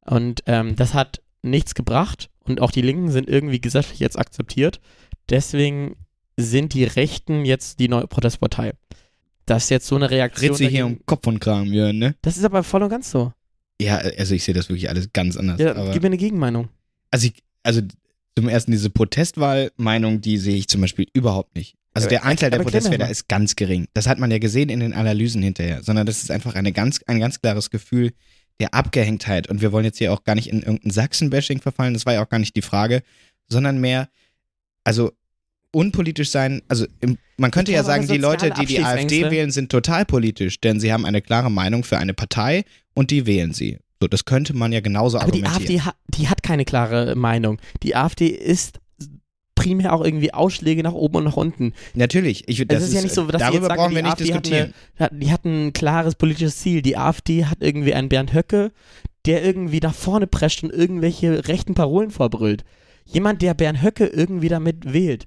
Und 0.04 0.42
ähm, 0.46 0.74
das 0.74 0.94
hat 0.94 1.22
nichts 1.42 1.74
gebracht 1.74 2.30
und 2.44 2.60
auch 2.60 2.70
die 2.70 2.82
Linken 2.82 3.10
sind 3.10 3.28
irgendwie 3.28 3.60
gesetzlich 3.60 4.00
jetzt 4.00 4.18
akzeptiert. 4.18 4.80
Deswegen 5.30 5.96
sind 6.42 6.75
die 6.75 6.84
Rechten 6.84 7.44
jetzt 7.44 7.78
die 7.80 7.88
neue 7.88 8.06
Protestpartei. 8.06 8.72
Das 9.46 9.64
ist 9.64 9.70
jetzt 9.70 9.87
so 9.87 9.96
eine 9.96 10.11
Reaktion. 10.11 10.54
Sich 10.54 10.68
hier 10.68 10.87
um 10.87 11.04
Kopf 11.06 11.26
und 11.26 11.40
Kram, 11.40 11.72
Jörn, 11.72 11.99
ne? 11.99 12.14
Das 12.22 12.37
ist 12.37 12.44
aber 12.44 12.62
voll 12.62 12.82
und 12.82 12.90
ganz 12.90 13.11
so. 13.11 13.32
Ja, 13.80 13.96
also 13.96 14.35
ich 14.35 14.44
sehe 14.44 14.55
das 14.55 14.68
wirklich 14.68 14.88
alles 14.88 15.12
ganz 15.12 15.37
anders. 15.37 15.61
Ja, 15.61 15.72
gib 15.92 16.02
mir 16.02 16.07
eine 16.07 16.16
Gegenmeinung. 16.16 16.68
also, 17.11 17.26
ich, 17.26 17.42
also 17.62 17.81
zum 18.37 18.48
ersten 18.48 18.70
diese 18.70 18.90
Protestwahlmeinung, 18.90 20.20
die 20.20 20.38
sehe 20.38 20.57
ich 20.57 20.68
zum 20.68 20.81
Beispiel 20.81 21.07
überhaupt 21.12 21.55
nicht. 21.57 21.74
Also 21.94 22.09
der 22.09 22.24
Anteil 22.24 22.50
der 22.50 22.61
Protestwähler 22.61 23.11
ist 23.11 23.28
ganz 23.28 23.55
gering. 23.55 23.87
Das 23.92 24.07
hat 24.07 24.18
man 24.18 24.31
ja 24.31 24.38
gesehen 24.38 24.70
in 24.70 24.81
den 24.81 24.94
Analysen 24.94 25.42
hinterher, 25.42 25.83
sondern 25.83 26.07
das 26.07 26.22
ist 26.22 26.31
einfach 26.31 26.55
eine 26.55 26.72
ganz, 26.72 27.00
ein 27.07 27.20
ganz 27.20 27.40
klares 27.40 27.68
Gefühl 27.68 28.12
der 28.61 28.72
Abgehängtheit. 28.72 29.48
Und 29.48 29.61
wir 29.61 29.72
wollen 29.72 29.85
jetzt 29.85 29.98
hier 29.98 30.12
auch 30.12 30.24
gar 30.24 30.35
nicht 30.35 30.48
in 30.48 30.62
irgendein 30.62 30.90
Sachsen-Bashing 30.90 31.61
verfallen, 31.61 31.92
das 31.92 32.07
war 32.07 32.14
ja 32.14 32.24
auch 32.24 32.28
gar 32.31 32.38
nicht 32.38 32.57
die 32.57 32.62
Frage, 32.62 33.02
sondern 33.48 33.78
mehr, 33.78 34.09
also 34.85 35.12
unpolitisch 35.72 36.30
sein, 36.30 36.62
also 36.68 36.87
im, 37.00 37.18
man 37.37 37.50
könnte 37.50 37.72
ja 37.72 37.82
sagen, 37.82 38.06
die 38.06 38.12
aber 38.12 38.20
Leute, 38.20 38.50
die 38.50 38.66
die 38.66 38.82
AfD 38.82 39.30
wählen, 39.30 39.50
sind 39.50 39.70
total 39.70 40.04
politisch, 40.04 40.61
denn 40.61 40.78
sie 40.80 40.92
haben 40.92 41.04
eine 41.04 41.22
klare 41.22 41.50
Meinung 41.50 41.82
für 41.85 41.98
eine 41.98 42.14
Partei 42.14 42.64
und 42.94 43.11
die 43.11 43.26
wählen 43.26 43.52
sie. 43.52 43.78
So, 44.00 44.08
das 44.08 44.24
könnte 44.24 44.54
man 44.54 44.72
ja 44.72 44.80
genauso 44.80 45.18
Aber 45.18 45.30
die 45.30 45.44
argumentieren. 45.44 45.80
AfD 45.80 45.80
hat, 45.80 45.96
die 46.08 46.28
hat 46.28 46.42
keine 46.42 46.64
klare 46.64 47.14
Meinung. 47.14 47.58
Die 47.82 47.94
AfD 47.94 48.26
ist 48.26 48.80
primär 49.54 49.92
auch 49.92 50.04
irgendwie 50.04 50.35
Ausschläge 50.35 50.82
nach 50.82 50.92
oben 50.92 51.18
und 51.18 51.24
nach 51.24 51.37
unten. 51.37 51.72
Natürlich, 51.94 52.48
ich, 52.48 52.66
das 52.66 52.82
es 52.82 52.88
ist 52.88 52.94
ja 52.94 53.02
nicht 53.02 53.14
so, 53.14 53.26
dass 53.26 53.40
darüber 53.40 53.68
sagen, 53.68 53.78
brauchen 53.78 53.90
die 53.90 53.96
wir 53.96 54.02
nicht 54.02 54.12
AfD 54.12 54.35
hat 54.35 54.44
diskutieren. 54.44 54.74
Eine, 54.98 55.20
die 55.20 55.30
hat 55.30 55.44
ein 55.44 55.72
klares 55.72 56.16
politisches 56.16 56.58
Ziel. 56.58 56.82
Die 56.82 56.96
AfD 56.96 57.44
hat 57.44 57.58
irgendwie 57.61 57.94
einen 57.94 58.08
Bernd 58.08 58.35
Höcke, 58.35 58.72
der 59.24 59.44
irgendwie 59.44 59.78
nach 59.80 59.94
vorne 59.94 60.26
prescht 60.26 60.64
und 60.64 60.72
irgendwelche 60.72 61.46
rechten 61.46 61.74
Parolen 61.74 62.11
vorbrüllt. 62.11 62.64
Jemand, 63.04 63.40
der 63.40 63.54
Bernd 63.54 63.82
Höcke 63.82 64.06
irgendwie 64.06 64.48
damit 64.48 64.92
wählt, 64.92 65.26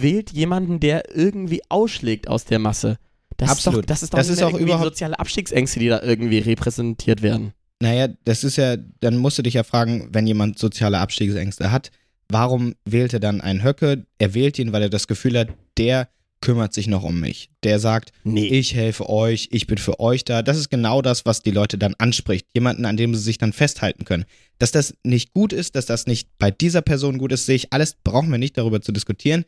wählt 0.00 0.30
jemanden, 0.32 0.80
der 0.80 1.14
irgendwie 1.16 1.62
ausschlägt 1.68 2.28
aus 2.28 2.44
der 2.44 2.58
Masse. 2.58 2.98
Das 3.36 3.50
Absolut. 3.50 3.80
Ist 3.80 3.82
doch, 3.82 3.86
das 3.88 4.02
ist 4.02 4.12
doch 4.14 4.18
Das 4.18 4.28
ist 4.28 4.42
auch 4.42 4.58
überhaupt- 4.58 4.84
soziale 4.84 5.18
Abstiegsängste, 5.18 5.78
die 5.80 5.88
da 5.88 6.02
irgendwie 6.02 6.38
repräsentiert 6.38 7.22
werden. 7.22 7.52
Naja, 7.80 8.08
das 8.24 8.42
ist 8.44 8.56
ja, 8.56 8.76
dann 9.00 9.18
musst 9.18 9.36
du 9.38 9.42
dich 9.42 9.54
ja 9.54 9.62
fragen, 9.62 10.08
wenn 10.12 10.26
jemand 10.26 10.58
soziale 10.58 10.98
Abstiegsängste 10.98 11.70
hat, 11.70 11.90
warum 12.30 12.74
wählt 12.86 13.12
er 13.12 13.20
dann 13.20 13.42
einen 13.42 13.62
Höcke? 13.62 14.06
Er 14.18 14.32
wählt 14.34 14.58
ihn, 14.58 14.72
weil 14.72 14.82
er 14.82 14.88
das 14.88 15.06
Gefühl 15.06 15.38
hat, 15.38 15.48
der 15.76 16.08
kümmert 16.40 16.72
sich 16.74 16.86
noch 16.86 17.02
um 17.02 17.20
mich. 17.20 17.50
Der 17.64 17.78
sagt, 17.78 18.12
Nee. 18.24 18.46
ich 18.46 18.74
helfe 18.74 19.08
euch, 19.10 19.48
ich 19.52 19.66
bin 19.66 19.78
für 19.78 20.00
euch 20.00 20.24
da. 20.24 20.42
Das 20.42 20.56
ist 20.58 20.70
genau 20.70 21.02
das, 21.02 21.26
was 21.26 21.42
die 21.42 21.50
Leute 21.50 21.76
dann 21.76 21.94
anspricht. 21.98 22.46
Jemanden, 22.54 22.84
an 22.86 22.96
dem 22.96 23.14
sie 23.14 23.22
sich 23.22 23.36
dann 23.38 23.52
festhalten 23.52 24.04
können. 24.04 24.24
Dass 24.58 24.70
das 24.70 24.94
nicht 25.02 25.32
gut 25.34 25.52
ist, 25.52 25.76
dass 25.76 25.86
das 25.86 26.06
nicht 26.06 26.28
bei 26.38 26.50
dieser 26.50 26.82
Person 26.82 27.18
gut 27.18 27.32
ist, 27.32 27.46
sehe 27.46 27.56
ich 27.56 27.72
alles, 27.72 27.96
brauchen 28.04 28.30
wir 28.30 28.38
nicht 28.38 28.56
darüber 28.56 28.80
zu 28.80 28.92
diskutieren. 28.92 29.44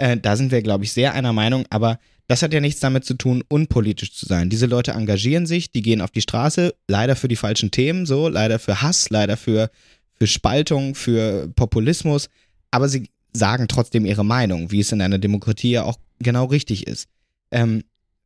Äh, 0.00 0.16
da 0.16 0.34
sind 0.34 0.50
wir, 0.50 0.62
glaube 0.62 0.84
ich, 0.84 0.92
sehr 0.92 1.12
einer 1.12 1.34
Meinung, 1.34 1.66
aber 1.68 1.98
das 2.26 2.42
hat 2.42 2.54
ja 2.54 2.60
nichts 2.60 2.80
damit 2.80 3.04
zu 3.04 3.14
tun, 3.14 3.44
unpolitisch 3.48 4.14
zu 4.14 4.24
sein. 4.24 4.48
Diese 4.48 4.66
Leute 4.66 4.92
engagieren 4.92 5.46
sich, 5.46 5.72
die 5.72 5.82
gehen 5.82 6.00
auf 6.00 6.10
die 6.10 6.22
Straße, 6.22 6.74
leider 6.88 7.16
für 7.16 7.28
die 7.28 7.36
falschen 7.36 7.70
Themen, 7.70 8.06
so, 8.06 8.28
leider 8.28 8.58
für 8.58 8.80
Hass, 8.80 9.10
leider 9.10 9.36
für, 9.36 9.70
für 10.14 10.26
Spaltung, 10.26 10.94
für 10.94 11.48
Populismus, 11.54 12.30
aber 12.70 12.88
sie 12.88 13.10
sagen 13.34 13.68
trotzdem 13.68 14.06
ihre 14.06 14.24
Meinung, 14.24 14.70
wie 14.70 14.80
es 14.80 14.90
in 14.90 15.02
einer 15.02 15.18
Demokratie 15.18 15.72
ja 15.72 15.84
auch 15.84 15.98
genau 16.18 16.46
richtig 16.46 16.86
ist. 16.86 17.08
Ähm, 17.50 17.84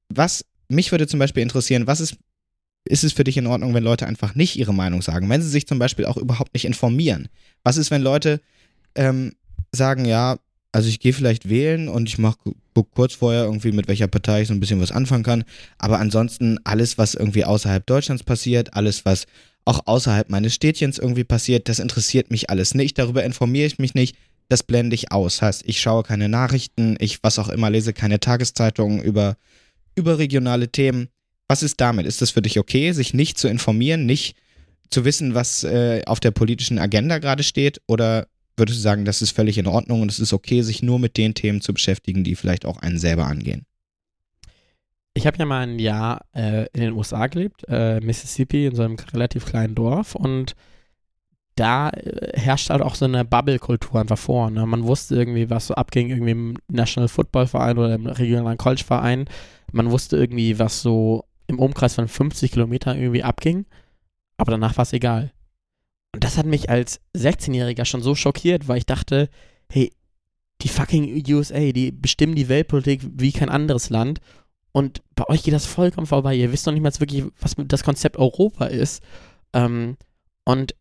was 0.09 0.45
mich 0.69 0.93
würde 0.93 1.09
zum 1.09 1.19
Beispiel 1.19 1.43
interessieren, 1.43 1.89
was 1.89 2.01
ist, 2.01 2.17
ist 2.85 3.03
es 3.03 3.13
für 3.13 3.25
dich 3.25 3.37
in 3.37 3.49
Ordnung, 3.49 3.75
wenn 3.75 3.83
Leute 3.83 4.07
einfach 4.07 4.37
nicht 4.37 4.57
ihre 4.57 4.75
Meinung 4.75 5.03
sagen? 5.03 5.29
Wenn 5.29 5.43
sie 5.43 5.49
sich 5.49 5.67
zum 5.67 5.81
Beispiel 5.81 6.05
auch 6.05 6.19
überhaupt 6.19 6.55
nicht 6.55 6.67
informieren? 6.67 7.29
Was 7.65 7.79
ist, 7.79 7.91
wenn 7.91 8.03
Leute 8.03 8.41
ähm, 8.95 9.33
sagen, 9.73 10.05
ja, 10.05 10.39
also 10.75 10.89
ich 10.89 10.99
gehe 10.99 11.13
vielleicht 11.13 11.49
wählen 11.49 11.89
und 11.89 12.09
ich 12.09 12.19
mach 12.19 12.37
guck 12.75 12.91
kurz 12.91 13.15
vorher 13.15 13.45
irgendwie, 13.45 13.71
mit 13.71 13.87
welcher 13.87 14.09
Partei 14.09 14.43
ich 14.43 14.49
so 14.49 14.55
ein 14.55 14.59
bisschen 14.59 14.81
was 14.81 14.91
anfangen 14.91 15.23
kann, 15.23 15.45
aber 15.79 16.01
ansonsten 16.01 16.59
alles, 16.65 16.99
was 16.99 17.15
irgendwie 17.15 17.45
außerhalb 17.45 17.87
Deutschlands 17.87 18.25
passiert, 18.25 18.75
alles, 18.75 19.05
was 19.05 19.27
auch 19.65 19.87
außerhalb 19.87 20.31
meines 20.31 20.53
Städtchens 20.53 20.99
irgendwie 20.99 21.23
passiert, 21.23 21.69
das 21.69 21.79
interessiert 21.79 22.33
mich 22.33 22.51
alles 22.51 22.75
nicht, 22.75 22.99
darüber 22.99 23.23
informiere 23.23 23.67
ich 23.67 23.79
mich 23.79 23.95
nicht, 23.95 24.17
das 24.49 24.65
blende 24.65 24.95
ich 24.95 25.13
aus. 25.13 25.41
Heißt, 25.43 25.63
ich 25.65 25.81
schaue 25.81 26.03
keine 26.03 26.29
Nachrichten, 26.29 26.97
ich 26.99 27.23
was 27.23 27.39
auch 27.39 27.49
immer 27.49 27.71
lese, 27.71 27.93
keine 27.93 28.19
Tageszeitungen 28.19 29.01
über, 29.01 29.37
über 29.95 30.19
regionale 30.19 30.69
Themen. 30.69 31.09
Was 31.47 31.63
ist 31.63 31.81
damit? 31.81 32.05
Ist 32.05 32.21
das 32.21 32.31
für 32.31 32.43
dich 32.43 32.59
okay, 32.59 32.91
sich 32.91 33.15
nicht 33.15 33.39
zu 33.39 33.47
informieren, 33.47 34.07
nicht 34.07 34.37
zu 34.91 35.05
wissen, 35.05 35.35
was 35.35 35.63
äh, 35.63 36.03
auf 36.07 36.19
der 36.19 36.33
politischen 36.33 36.81
Agenda 36.81 37.19
gerade 37.19 37.45
steht? 37.45 37.81
Oder 37.87 38.27
würdest 38.57 38.79
du 38.79 38.83
sagen, 38.83 39.05
das 39.05 39.23
ist 39.23 39.33
völlig 39.33 39.59
in 39.59 39.67
Ordnung 39.67 40.03
und 40.03 40.11
es 40.11 40.21
ist 40.21 40.33
okay, 40.33 40.63
sich 40.63 40.83
nur 40.83 40.99
mit 40.99 41.17
den 41.17 41.35
Themen 41.35 41.61
zu 41.61 41.75
beschäftigen, 41.75 42.25
die 42.25 42.37
vielleicht 42.37 42.67
auch 42.67 42.79
einen 42.79 42.99
selber 42.99 43.27
angehen? 43.27 43.67
Ich 45.15 45.27
habe 45.27 45.39
ja 45.39 45.47
mal 45.47 45.67
ein 45.67 45.79
Jahr 45.79 46.25
äh, 46.35 46.67
in 46.73 46.81
den 46.81 46.93
USA 46.93 47.27
gelebt, 47.29 47.65
äh, 47.69 48.01
Mississippi, 48.01 48.67
in 48.67 48.75
so 48.75 48.83
einem 48.83 48.97
relativ 49.13 49.47
kleinen 49.47 49.75
Dorf 49.75 50.15
und 50.15 50.55
da 51.55 51.91
äh, 51.91 52.39
herrscht 52.39 52.71
halt 52.71 52.83
auch 52.83 52.95
so 52.95 53.05
eine 53.05 53.25
Bubble-Kultur 53.25 54.01
einfach 54.01 54.19
vor. 54.19 54.51
Ne? 54.51 54.67
Man 54.67 54.85
wusste 54.85 55.15
irgendwie, 55.15 55.51
was 55.51 55.69
so 55.69 55.75
abging, 55.75 56.11
irgendwie 56.11 56.33
im 56.33 56.57
National 56.69 57.09
Football 57.09 57.47
Verein 57.47 57.79
oder 57.79 57.95
im 57.95 58.07
regionalen 58.07 58.59
College-Verein. 58.59 59.27
Man 59.73 59.91
wusste 59.91 60.17
irgendwie, 60.17 60.59
was 60.59 60.83
so 60.83 61.25
im 61.47 61.59
Umkreis 61.59 61.95
von 61.95 62.09
50 62.09 62.53
Kilometern 62.53 62.99
irgendwie 62.99 63.23
abging, 63.23 63.67
aber 64.37 64.53
danach 64.53 64.77
war 64.77 64.83
es 64.83 64.93
egal. 64.93 65.33
Und 66.15 66.25
das 66.25 66.39
hat 66.39 66.47
mich 66.47 66.71
als 66.71 67.01
16-Jähriger 67.17 67.85
schon 67.85 68.03
so 68.03 68.15
schockiert, 68.15 68.69
weil 68.69 68.79
ich 68.79 68.87
dachte, 68.87 69.29
hey, 69.69 69.93
die 70.63 70.69
fucking 70.69 71.25
USA, 71.29 71.73
die 71.73 71.91
bestimmen 71.91 72.37
die 72.37 72.49
Weltpolitik 72.49 73.03
wie 73.15 73.33
kein 73.33 73.49
anderes 73.49 73.91
Land. 73.91 74.21
Und 74.71 75.03
bei 75.17 75.29
euch 75.29 75.43
geht 75.43 75.55
das 75.55 75.67
vollkommen 75.67 76.07
vorbei. 76.07 76.35
Ihr 76.35 76.53
wisst 76.53 76.67
noch 76.67 76.73
nicht 76.73 76.83
mal 76.83 76.93
wirklich, 77.01 77.25
was 77.41 77.57
das 77.59 77.83
Konzept 77.83 78.17
Europa 78.17 78.67
ist. 78.67 79.03
Ähm, 79.53 79.97
und 80.45 80.77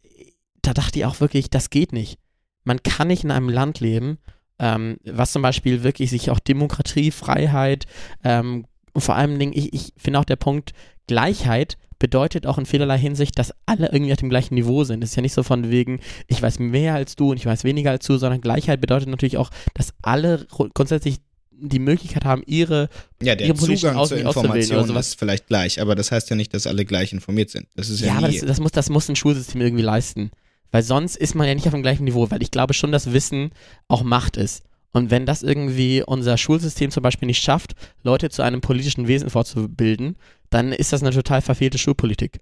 da 0.61 0.73
dachte 0.73 0.99
ich 0.99 1.05
auch 1.05 1.19
wirklich, 1.19 1.49
das 1.49 1.71
geht 1.71 1.93
nicht. 1.93 2.19
Man 2.63 2.83
kann 2.83 3.07
nicht 3.07 3.23
in 3.23 3.31
einem 3.31 3.49
Land 3.49 3.79
leben, 3.79 4.19
ähm, 4.59 4.97
was 5.03 5.31
zum 5.31 5.41
Beispiel 5.41 5.83
wirklich 5.83 6.11
sich 6.11 6.29
auch 6.29 6.39
Demokratie, 6.39 7.11
Freiheit 7.11 7.85
ähm, 8.23 8.65
und 8.93 9.01
vor 9.01 9.15
allem, 9.15 9.41
ich, 9.41 9.73
ich 9.73 9.93
finde 9.97 10.19
auch 10.19 10.25
der 10.25 10.35
Punkt 10.35 10.73
Gleichheit 11.07 11.77
bedeutet 12.03 12.45
auch 12.45 12.57
in 12.57 12.65
vielerlei 12.65 12.97
Hinsicht, 12.99 13.39
dass 13.39 13.53
alle 13.65 13.89
irgendwie 13.93 14.11
auf 14.11 14.17
dem 14.17 14.29
gleichen 14.29 14.55
Niveau 14.55 14.83
sind. 14.83 15.01
Es 15.05 15.11
ist 15.11 15.15
ja 15.15 15.21
nicht 15.21 15.31
so 15.31 15.41
von 15.41 15.71
wegen, 15.71 16.01
ich 16.27 16.41
weiß 16.41 16.59
mehr 16.59 16.95
als 16.95 17.15
du 17.15 17.31
und 17.31 17.37
ich 17.37 17.45
weiß 17.45 17.63
weniger 17.63 17.91
als 17.91 18.05
du, 18.05 18.17
sondern 18.17 18.41
Gleichheit 18.41 18.81
bedeutet 18.81 19.07
natürlich 19.07 19.37
auch, 19.37 19.51
dass 19.73 19.93
alle 20.01 20.45
grundsätzlich 20.73 21.19
die 21.49 21.79
Möglichkeit 21.79 22.25
haben, 22.25 22.43
ihre, 22.45 22.89
ja, 23.21 23.35
der 23.35 23.55
Zugang 23.55 24.05
zur 24.05 24.17
Information 24.17 24.97
ist 24.97 25.17
vielleicht 25.17 25.47
gleich, 25.47 25.79
aber 25.79 25.95
das 25.95 26.11
heißt 26.11 26.29
ja 26.29 26.35
nicht, 26.35 26.53
dass 26.53 26.67
alle 26.67 26.83
gleich 26.83 27.13
informiert 27.13 27.51
sind. 27.51 27.67
Das 27.77 27.89
ist 27.89 28.01
ja, 28.01 28.07
ja 28.07 28.17
aber 28.17 28.27
das, 28.27 28.41
das, 28.41 28.59
muss, 28.59 28.73
das 28.73 28.89
muss 28.89 29.07
ein 29.07 29.15
Schulsystem 29.15 29.61
irgendwie 29.61 29.83
leisten. 29.83 30.31
Weil 30.71 30.83
sonst 30.83 31.15
ist 31.15 31.35
man 31.35 31.47
ja 31.47 31.55
nicht 31.55 31.67
auf 31.67 31.73
dem 31.73 31.83
gleichen 31.83 32.03
Niveau, 32.03 32.29
weil 32.31 32.43
ich 32.43 32.51
glaube 32.51 32.73
schon, 32.73 32.91
dass 32.91 33.13
Wissen 33.13 33.51
auch 33.87 34.03
Macht 34.03 34.35
ist. 34.35 34.63
Und 34.91 35.09
wenn 35.09 35.25
das 35.25 35.41
irgendwie 35.41 36.03
unser 36.05 36.37
Schulsystem 36.37 36.91
zum 36.91 37.01
Beispiel 37.01 37.27
nicht 37.27 37.41
schafft, 37.41 37.75
Leute 38.03 38.29
zu 38.29 38.41
einem 38.41 38.59
politischen 38.59 39.07
Wesen 39.07 39.29
vorzubilden, 39.29 40.17
dann 40.53 40.71
ist 40.71 40.93
das 40.93 41.01
eine 41.01 41.11
total 41.11 41.41
verfehlte 41.41 41.77
Schulpolitik. 41.77 42.39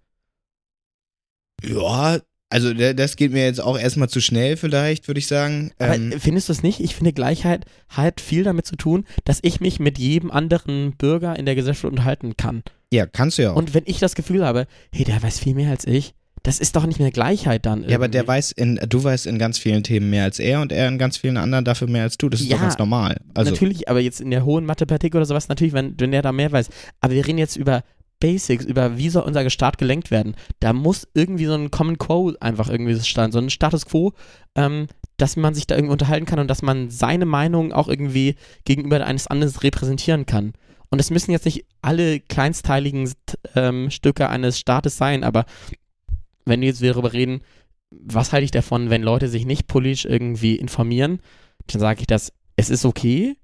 Ja, 1.64 2.20
also 2.50 2.74
das 2.74 3.16
geht 3.16 3.32
mir 3.32 3.46
jetzt 3.46 3.62
auch 3.62 3.80
erstmal 3.80 4.10
zu 4.10 4.20
schnell 4.20 4.58
vielleicht, 4.58 5.08
würde 5.08 5.20
ich 5.20 5.28
sagen. 5.28 5.72
Aber 5.80 5.96
ähm, 5.96 6.14
findest 6.20 6.50
du 6.50 6.54
es 6.54 6.64
nicht? 6.64 6.82
Ich 6.82 6.96
finde 6.96 7.14
Gleichheit 7.14 7.66
hat 7.88 8.20
viel 8.20 8.44
damit 8.44 8.66
zu 8.66 8.76
tun, 8.76 9.06
dass 9.24 9.40
ich 9.42 9.62
mich 9.62 9.80
mit 9.80 9.98
jedem 9.98 10.32
anderen 10.32 10.98
Bürger 10.98 11.40
in 11.40 11.46
der 11.46 11.56
Gesellschaft 11.56 11.86
unterhalten 11.86 12.36
kann. 12.36 12.64
Ja, 12.92 13.06
kannst 13.06 13.38
du 13.38 13.44
ja 13.44 13.52
auch. 13.52 13.56
Und 13.56 13.74
wenn 13.74 13.84
ich 13.86 14.00
das 14.00 14.16
Gefühl 14.16 14.46
habe, 14.46 14.68
hey, 14.92 15.06
der 15.06 15.24
weiß 15.24 15.40
viel 15.40 15.56
mehr 15.56 15.70
als 15.70 15.88
ich, 15.88 16.14
das 16.44 16.60
ist 16.60 16.76
doch 16.76 16.86
nicht 16.86 17.00
mehr 17.00 17.12
Gleichheit 17.12 17.66
dann. 17.66 17.80
Irgendwie. 17.80 17.92
Ja, 17.92 17.98
aber 17.98 18.08
der 18.08 18.28
weiß 18.28 18.52
in, 18.52 18.80
du 18.90 19.04
weißt 19.04 19.28
in 19.28 19.38
ganz 19.38 19.60
vielen 19.60 19.84
Themen 19.84 20.10
mehr 20.10 20.24
als 20.24 20.40
er 20.40 20.62
und 20.62 20.72
er 20.72 20.88
in 20.88 20.98
ganz 20.98 21.18
vielen 21.18 21.38
anderen 21.38 21.64
dafür 21.64 21.88
mehr 21.88 22.04
als 22.04 22.18
du. 22.18 22.30
Das 22.30 22.42
ist 22.42 22.50
ja, 22.50 22.58
doch 22.58 22.64
ganz 22.64 22.78
normal. 22.78 23.18
Also, 23.34 23.52
natürlich, 23.52 23.88
aber 23.88 24.00
jetzt 24.00 24.20
in 24.20 24.32
der 24.32 24.44
hohen 24.44 24.66
Mathematik 24.66 25.16
oder 25.16 25.26
sowas, 25.26 25.48
natürlich, 25.48 25.74
wenn, 25.74 25.98
wenn 26.00 26.12
der 26.12 26.22
da 26.22 26.32
mehr 26.32 26.52
weiß. 26.52 26.70
Aber 27.00 27.14
wir 27.14 27.26
reden 27.26 27.38
jetzt 27.38 27.56
über 27.56 27.84
Basics, 28.22 28.64
über 28.64 28.98
wie 28.98 29.10
soll 29.10 29.24
unser 29.24 29.50
Staat 29.50 29.78
gelenkt 29.78 30.12
werden. 30.12 30.36
Da 30.62 30.72
muss 30.72 31.06
irgendwie 31.14 31.48
so 31.48 31.54
ein 31.56 31.72
Common 31.72 31.98
Quo 31.98 32.32
einfach 32.40 32.70
irgendwie 32.70 32.94
sein, 32.94 33.34
so 33.34 33.40
ein 33.40 33.50
Status 33.50 33.86
Quo, 33.86 34.14
ähm, 34.56 34.88
dass 35.18 35.36
man 35.36 35.54
sich 35.54 35.68
da 35.68 35.76
irgendwie 35.76 35.92
unterhalten 35.92 36.26
kann 36.26 36.40
und 36.40 36.48
dass 36.48 36.62
man 36.62 36.90
seine 36.90 37.26
Meinung 37.26 37.74
auch 37.74 37.90
irgendwie 37.90 38.36
gegenüber 38.64 39.06
eines 39.06 39.28
anderen 39.28 39.54
repräsentieren 39.54 40.26
kann. 40.26 40.54
Und 40.90 41.00
es 41.00 41.10
müssen 41.10 41.32
jetzt 41.32 41.46
nicht 41.46 41.66
alle 41.82 42.20
kleinsteiligen 42.22 43.12
ähm, 43.56 43.90
Stücke 43.90 44.30
eines 44.30 44.60
Staates 44.60 44.98
sein, 44.98 45.24
aber 45.24 45.46
wenn 46.46 46.62
wir 46.62 46.70
jetzt 46.70 46.84
darüber 46.84 47.14
reden, 47.14 47.42
was 47.92 48.32
halte 48.32 48.46
ich 48.46 48.52
davon, 48.52 48.90
wenn 48.90 49.04
Leute 49.04 49.28
sich 49.28 49.46
nicht 49.46 49.68
politisch 49.68 50.06
irgendwie 50.06 50.56
informieren, 50.56 51.20
dann 51.68 51.80
sage 51.80 52.02
ich 52.02 52.08
das, 52.08 52.32
es 52.56 52.70
ist 52.70 52.86
okay, 52.86 53.36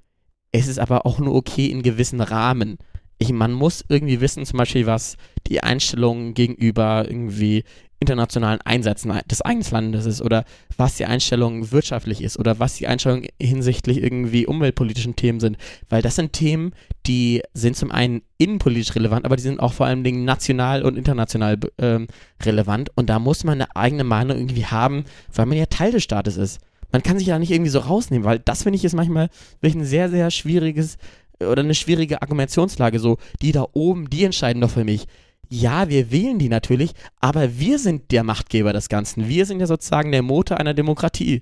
es 0.51 0.67
ist 0.67 0.79
aber 0.79 1.05
auch 1.05 1.19
nur 1.19 1.35
okay 1.35 1.67
in 1.67 1.83
gewissen 1.83 2.21
Rahmen. 2.21 2.77
Ich, 3.19 3.31
man 3.31 3.51
muss 3.51 3.83
irgendwie 3.89 4.21
wissen, 4.21 4.45
zum 4.45 4.57
Beispiel, 4.57 4.85
was 4.85 5.17
die 5.47 5.63
Einstellung 5.63 6.33
gegenüber 6.33 7.05
irgendwie 7.07 7.63
internationalen 7.99 8.61
Einsätzen 8.61 9.11
des 9.29 9.41
eigenen 9.41 9.71
Landes 9.71 10.05
ist 10.05 10.21
oder 10.21 10.45
was 10.77 10.95
die 10.97 11.05
Einstellung 11.05 11.71
wirtschaftlich 11.71 12.21
ist 12.21 12.37
oder 12.37 12.59
was 12.59 12.75
die 12.75 12.85
Einstellung 12.85 13.25
hinsichtlich 13.41 14.03
irgendwie 14.03 14.45
umweltpolitischen 14.45 15.15
Themen 15.15 15.39
sind. 15.39 15.57
Weil 15.89 16.03
das 16.03 16.15
sind 16.15 16.33
Themen, 16.33 16.73
die 17.07 17.41
sind 17.53 17.75
zum 17.75 17.91
einen 17.91 18.21
innenpolitisch 18.37 18.95
relevant, 18.95 19.25
aber 19.25 19.35
die 19.35 19.41
sind 19.41 19.59
auch 19.59 19.73
vor 19.73 19.87
allem 19.87 20.03
Dingen 20.03 20.25
national 20.25 20.83
und 20.83 20.95
international 20.95 21.57
ähm, 21.79 22.07
relevant 22.43 22.91
und 22.95 23.09
da 23.09 23.17
muss 23.17 23.43
man 23.43 23.61
eine 23.61 23.75
eigene 23.75 24.03
Meinung 24.03 24.37
irgendwie 24.37 24.67
haben, 24.67 25.05
weil 25.33 25.47
man 25.47 25.57
ja 25.57 25.65
Teil 25.65 25.91
des 25.91 26.03
Staates 26.03 26.37
ist. 26.37 26.59
Man 26.91 27.03
kann 27.03 27.17
sich 27.17 27.27
da 27.27 27.39
nicht 27.39 27.51
irgendwie 27.51 27.71
so 27.71 27.79
rausnehmen, 27.79 28.25
weil 28.25 28.39
das 28.39 28.63
finde 28.63 28.77
ich 28.77 28.85
ist 28.85 28.95
manchmal 28.95 29.29
wirklich 29.59 29.75
ein 29.75 29.85
sehr, 29.85 30.09
sehr 30.09 30.29
schwieriges 30.31 30.97
oder 31.39 31.63
eine 31.63 31.75
schwierige 31.75 32.21
Argumentationslage. 32.21 32.99
So, 32.99 33.17
die 33.41 33.51
da 33.51 33.65
oben, 33.73 34.09
die 34.09 34.23
entscheiden 34.23 34.61
doch 34.61 34.71
für 34.71 34.83
mich 34.83 35.07
ja, 35.49 35.89
wir 35.89 36.11
wählen 36.11 36.39
die 36.39 36.49
natürlich, 36.49 36.91
aber 37.19 37.57
wir 37.57 37.79
sind 37.79 38.11
der 38.11 38.23
Machtgeber 38.23 38.73
des 38.73 38.89
Ganzen. 38.89 39.27
Wir 39.27 39.45
sind 39.45 39.59
ja 39.59 39.67
sozusagen 39.67 40.11
der 40.11 40.21
Motor 40.21 40.59
einer 40.59 40.73
Demokratie. 40.73 41.41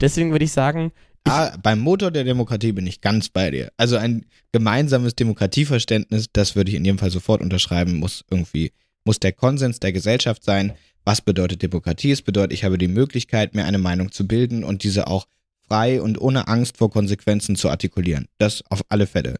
Deswegen 0.00 0.32
würde 0.32 0.44
ich 0.44 0.52
sagen. 0.52 0.92
Ich 1.26 1.32
ah, 1.32 1.56
beim 1.62 1.80
Motor 1.80 2.10
der 2.10 2.24
Demokratie 2.24 2.72
bin 2.72 2.86
ich 2.86 3.00
ganz 3.00 3.28
bei 3.28 3.50
dir. 3.50 3.72
Also 3.76 3.96
ein 3.96 4.26
gemeinsames 4.52 5.14
Demokratieverständnis, 5.14 6.26
das 6.32 6.56
würde 6.56 6.70
ich 6.70 6.76
in 6.76 6.84
jedem 6.84 6.98
Fall 6.98 7.10
sofort 7.10 7.40
unterschreiben, 7.40 7.98
muss 7.98 8.24
irgendwie, 8.30 8.72
muss 9.04 9.20
der 9.20 9.32
Konsens 9.32 9.80
der 9.80 9.92
Gesellschaft 9.92 10.44
sein. 10.44 10.72
Was 11.04 11.20
bedeutet 11.20 11.62
Demokratie? 11.62 12.10
Es 12.10 12.22
bedeutet, 12.22 12.52
ich 12.52 12.64
habe 12.64 12.76
die 12.76 12.88
Möglichkeit, 12.88 13.54
mir 13.54 13.64
eine 13.64 13.78
Meinung 13.78 14.10
zu 14.10 14.26
bilden 14.26 14.64
und 14.64 14.82
diese 14.82 15.06
auch 15.06 15.26
frei 15.66 16.00
und 16.00 16.20
ohne 16.20 16.48
Angst 16.48 16.76
vor 16.78 16.90
Konsequenzen 16.90 17.56
zu 17.56 17.68
artikulieren. 17.68 18.26
Das 18.38 18.62
auf 18.70 18.82
alle 18.88 19.06
Fälle. 19.06 19.36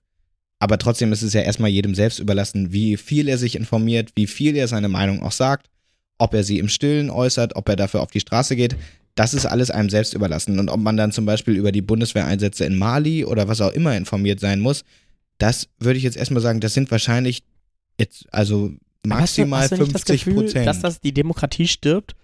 Aber 0.58 0.78
trotzdem 0.78 1.12
ist 1.12 1.22
es 1.22 1.34
ja 1.34 1.42
erstmal 1.42 1.70
jedem 1.70 1.94
selbst 1.94 2.18
überlassen, 2.18 2.72
wie 2.72 2.96
viel 2.96 3.28
er 3.28 3.38
sich 3.38 3.56
informiert, 3.56 4.10
wie 4.14 4.26
viel 4.26 4.56
er 4.56 4.68
seine 4.68 4.88
Meinung 4.88 5.22
auch 5.22 5.32
sagt, 5.32 5.68
ob 6.18 6.32
er 6.34 6.44
sie 6.44 6.58
im 6.58 6.68
Stillen 6.68 7.10
äußert, 7.10 7.56
ob 7.56 7.68
er 7.68 7.76
dafür 7.76 8.00
auf 8.00 8.10
die 8.10 8.20
Straße 8.20 8.56
geht. 8.56 8.76
Das 9.14 9.34
ist 9.34 9.46
alles 9.46 9.70
einem 9.70 9.90
selbst 9.90 10.14
überlassen. 10.14 10.58
Und 10.58 10.68
ob 10.68 10.80
man 10.80 10.96
dann 10.96 11.12
zum 11.12 11.26
Beispiel 11.26 11.54
über 11.54 11.70
die 11.70 11.82
Bundeswehreinsätze 11.82 12.64
in 12.64 12.76
Mali 12.76 13.24
oder 13.24 13.46
was 13.46 13.60
auch 13.60 13.72
immer 13.72 13.96
informiert 13.96 14.40
sein 14.40 14.60
muss, 14.60 14.84
das 15.38 15.68
würde 15.78 15.98
ich 15.98 16.04
jetzt 16.04 16.16
erstmal 16.16 16.42
sagen, 16.42 16.60
das 16.60 16.74
sind 16.74 16.90
wahrscheinlich 16.90 17.42
jetzt, 17.98 18.26
also 18.32 18.72
maximal 19.04 19.62
hast 19.62 19.72
du, 19.72 19.80
hast 19.80 20.08
du 20.08 20.16
50 20.16 20.34
Prozent. 20.34 20.66
Dass 20.66 20.80
das 20.80 21.00
die 21.00 21.12
Demokratie 21.12 21.68
stirbt? 21.68 22.14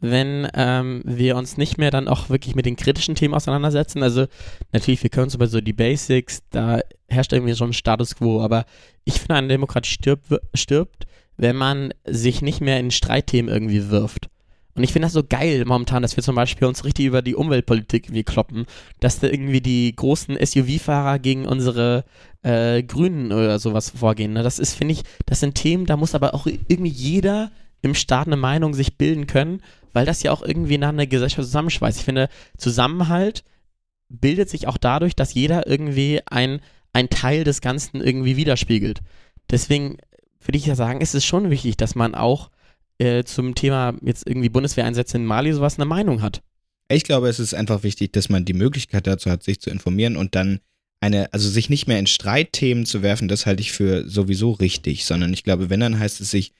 Wenn 0.00 0.48
ähm, 0.54 1.02
wir 1.04 1.36
uns 1.36 1.56
nicht 1.56 1.78
mehr 1.78 1.90
dann 1.90 2.08
auch 2.08 2.28
wirklich 2.28 2.54
mit 2.54 2.66
den 2.66 2.76
kritischen 2.76 3.14
Themen 3.14 3.34
auseinandersetzen. 3.34 4.02
Also 4.02 4.26
natürlich, 4.72 5.02
wir 5.02 5.10
können 5.10 5.24
uns 5.24 5.34
über 5.34 5.48
so 5.48 5.60
die 5.60 5.72
Basics, 5.72 6.42
da 6.50 6.80
herrscht 7.08 7.32
irgendwie 7.32 7.54
schon 7.54 7.70
ein 7.70 7.74
Status 7.74 8.16
quo, 8.16 8.40
aber 8.40 8.64
ich 9.04 9.14
finde, 9.14 9.34
eine 9.34 9.48
Demokratie 9.48 9.90
stirbt, 9.90 10.28
stirbt, 10.54 11.06
wenn 11.36 11.56
man 11.56 11.92
sich 12.04 12.42
nicht 12.42 12.60
mehr 12.60 12.78
in 12.78 12.90
Streitthemen 12.90 13.52
irgendwie 13.52 13.90
wirft. 13.90 14.28
Und 14.74 14.84
ich 14.84 14.92
finde 14.92 15.06
das 15.06 15.12
so 15.12 15.24
geil 15.24 15.64
momentan, 15.66 16.02
dass 16.02 16.16
wir 16.16 16.22
zum 16.22 16.36
Beispiel 16.36 16.68
uns 16.68 16.84
richtig 16.84 17.06
über 17.06 17.20
die 17.20 17.34
Umweltpolitik 17.34 18.06
irgendwie 18.06 18.22
kloppen, 18.22 18.66
dass 19.00 19.18
da 19.18 19.26
irgendwie 19.26 19.60
die 19.60 19.92
großen 19.94 20.38
SUV-Fahrer 20.40 21.18
gegen 21.18 21.46
unsere 21.46 22.04
äh, 22.42 22.84
Grünen 22.84 23.32
oder 23.32 23.58
sowas 23.58 23.90
vorgehen. 23.90 24.34
Ne? 24.34 24.44
Das 24.44 24.60
ist, 24.60 24.74
finde 24.74 24.92
ich, 24.92 25.02
das 25.26 25.40
sind 25.40 25.56
Themen, 25.56 25.86
da 25.86 25.96
muss 25.96 26.14
aber 26.14 26.32
auch 26.32 26.46
irgendwie 26.46 26.92
jeder 26.92 27.50
im 27.82 27.94
Staat 27.94 28.28
eine 28.28 28.36
Meinung 28.36 28.72
sich 28.72 28.96
bilden 28.96 29.26
können 29.26 29.62
weil 29.98 30.06
das 30.06 30.22
ja 30.22 30.30
auch 30.30 30.42
irgendwie 30.42 30.78
nach 30.78 30.90
einer 30.90 31.08
Gesellschaft 31.08 31.48
zusammenschweißt. 31.48 31.98
Ich 31.98 32.04
finde, 32.04 32.28
Zusammenhalt 32.56 33.42
bildet 34.08 34.48
sich 34.48 34.68
auch 34.68 34.76
dadurch, 34.76 35.16
dass 35.16 35.34
jeder 35.34 35.66
irgendwie 35.66 36.20
ein, 36.24 36.60
ein 36.92 37.10
Teil 37.10 37.42
des 37.42 37.60
Ganzen 37.60 38.00
irgendwie 38.00 38.36
widerspiegelt. 38.36 39.00
Deswegen 39.50 39.96
würde 40.40 40.56
ich 40.56 40.66
ja 40.66 40.76
sagen, 40.76 41.00
ist 41.00 41.16
es 41.16 41.24
schon 41.24 41.50
wichtig, 41.50 41.78
dass 41.78 41.96
man 41.96 42.14
auch 42.14 42.52
äh, 42.98 43.24
zum 43.24 43.56
Thema 43.56 43.92
jetzt 44.00 44.24
irgendwie 44.24 44.50
Bundeswehreinsätze 44.50 45.16
in 45.16 45.26
Mali 45.26 45.52
sowas 45.52 45.80
eine 45.80 45.86
Meinung 45.86 46.22
hat. 46.22 46.42
Ich 46.88 47.02
glaube, 47.02 47.28
es 47.28 47.40
ist 47.40 47.52
einfach 47.52 47.82
wichtig, 47.82 48.12
dass 48.12 48.28
man 48.28 48.44
die 48.44 48.54
Möglichkeit 48.54 49.08
dazu 49.08 49.32
hat, 49.32 49.42
sich 49.42 49.60
zu 49.60 49.68
informieren 49.68 50.16
und 50.16 50.36
dann 50.36 50.60
eine, 51.00 51.32
also 51.32 51.48
sich 51.48 51.70
nicht 51.70 51.88
mehr 51.88 51.98
in 51.98 52.06
Streitthemen 52.06 52.86
zu 52.86 53.02
werfen, 53.02 53.26
das 53.26 53.46
halte 53.46 53.62
ich 53.62 53.72
für 53.72 54.08
sowieso 54.08 54.52
richtig, 54.52 55.06
sondern 55.06 55.32
ich 55.32 55.42
glaube, 55.42 55.70
wenn, 55.70 55.80
dann 55.80 55.98
heißt 55.98 56.20
es 56.20 56.30
sich 56.30 56.52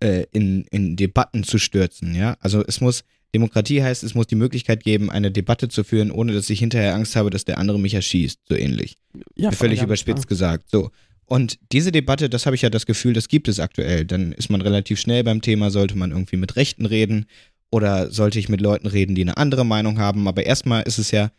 äh, 0.00 0.24
in, 0.32 0.64
in 0.70 0.96
Debatten 0.96 1.44
zu 1.44 1.58
stürzen, 1.58 2.14
ja. 2.14 2.36
Also 2.40 2.64
es 2.66 2.80
muss, 2.80 3.04
Demokratie 3.34 3.82
heißt, 3.82 4.02
es 4.04 4.14
muss 4.14 4.26
die 4.26 4.36
Möglichkeit 4.36 4.82
geben, 4.82 5.10
eine 5.10 5.30
Debatte 5.30 5.68
zu 5.68 5.84
führen, 5.84 6.10
ohne 6.10 6.32
dass 6.32 6.48
ich 6.50 6.60
hinterher 6.60 6.94
Angst 6.94 7.16
habe, 7.16 7.30
dass 7.30 7.44
der 7.44 7.58
andere 7.58 7.78
mich 7.78 7.94
erschießt, 7.94 8.40
so 8.48 8.54
ähnlich. 8.54 8.96
Ja, 9.34 9.52
Völlig 9.52 9.82
überspitzt 9.82 10.26
klar. 10.26 10.58
gesagt. 10.58 10.70
So. 10.70 10.90
Und 11.24 11.58
diese 11.72 11.92
Debatte, 11.92 12.30
das 12.30 12.46
habe 12.46 12.56
ich 12.56 12.62
ja 12.62 12.70
das 12.70 12.86
Gefühl, 12.86 13.12
das 13.12 13.28
gibt 13.28 13.48
es 13.48 13.60
aktuell. 13.60 14.06
Dann 14.06 14.32
ist 14.32 14.48
man 14.50 14.62
relativ 14.62 14.98
schnell 14.98 15.24
beim 15.24 15.42
Thema, 15.42 15.70
sollte 15.70 15.96
man 15.96 16.10
irgendwie 16.10 16.38
mit 16.38 16.56
Rechten 16.56 16.86
reden 16.86 17.26
oder 17.70 18.10
sollte 18.10 18.38
ich 18.38 18.48
mit 18.48 18.62
Leuten 18.62 18.86
reden, 18.86 19.14
die 19.14 19.22
eine 19.22 19.36
andere 19.36 19.66
Meinung 19.66 19.98
haben. 19.98 20.26
Aber 20.26 20.46
erstmal 20.46 20.82
ist 20.84 20.98
es 20.98 21.10
ja 21.10 21.30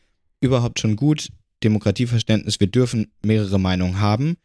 überhaupt 0.41 0.79
schon 0.79 0.95
gut, 0.95 1.29
Demokratieverständnis, 1.63 2.59
wir 2.59 2.67
dürfen 2.67 3.07
mehrere 3.23 3.59
Meinungen 3.59 3.99
haben. 3.99 4.37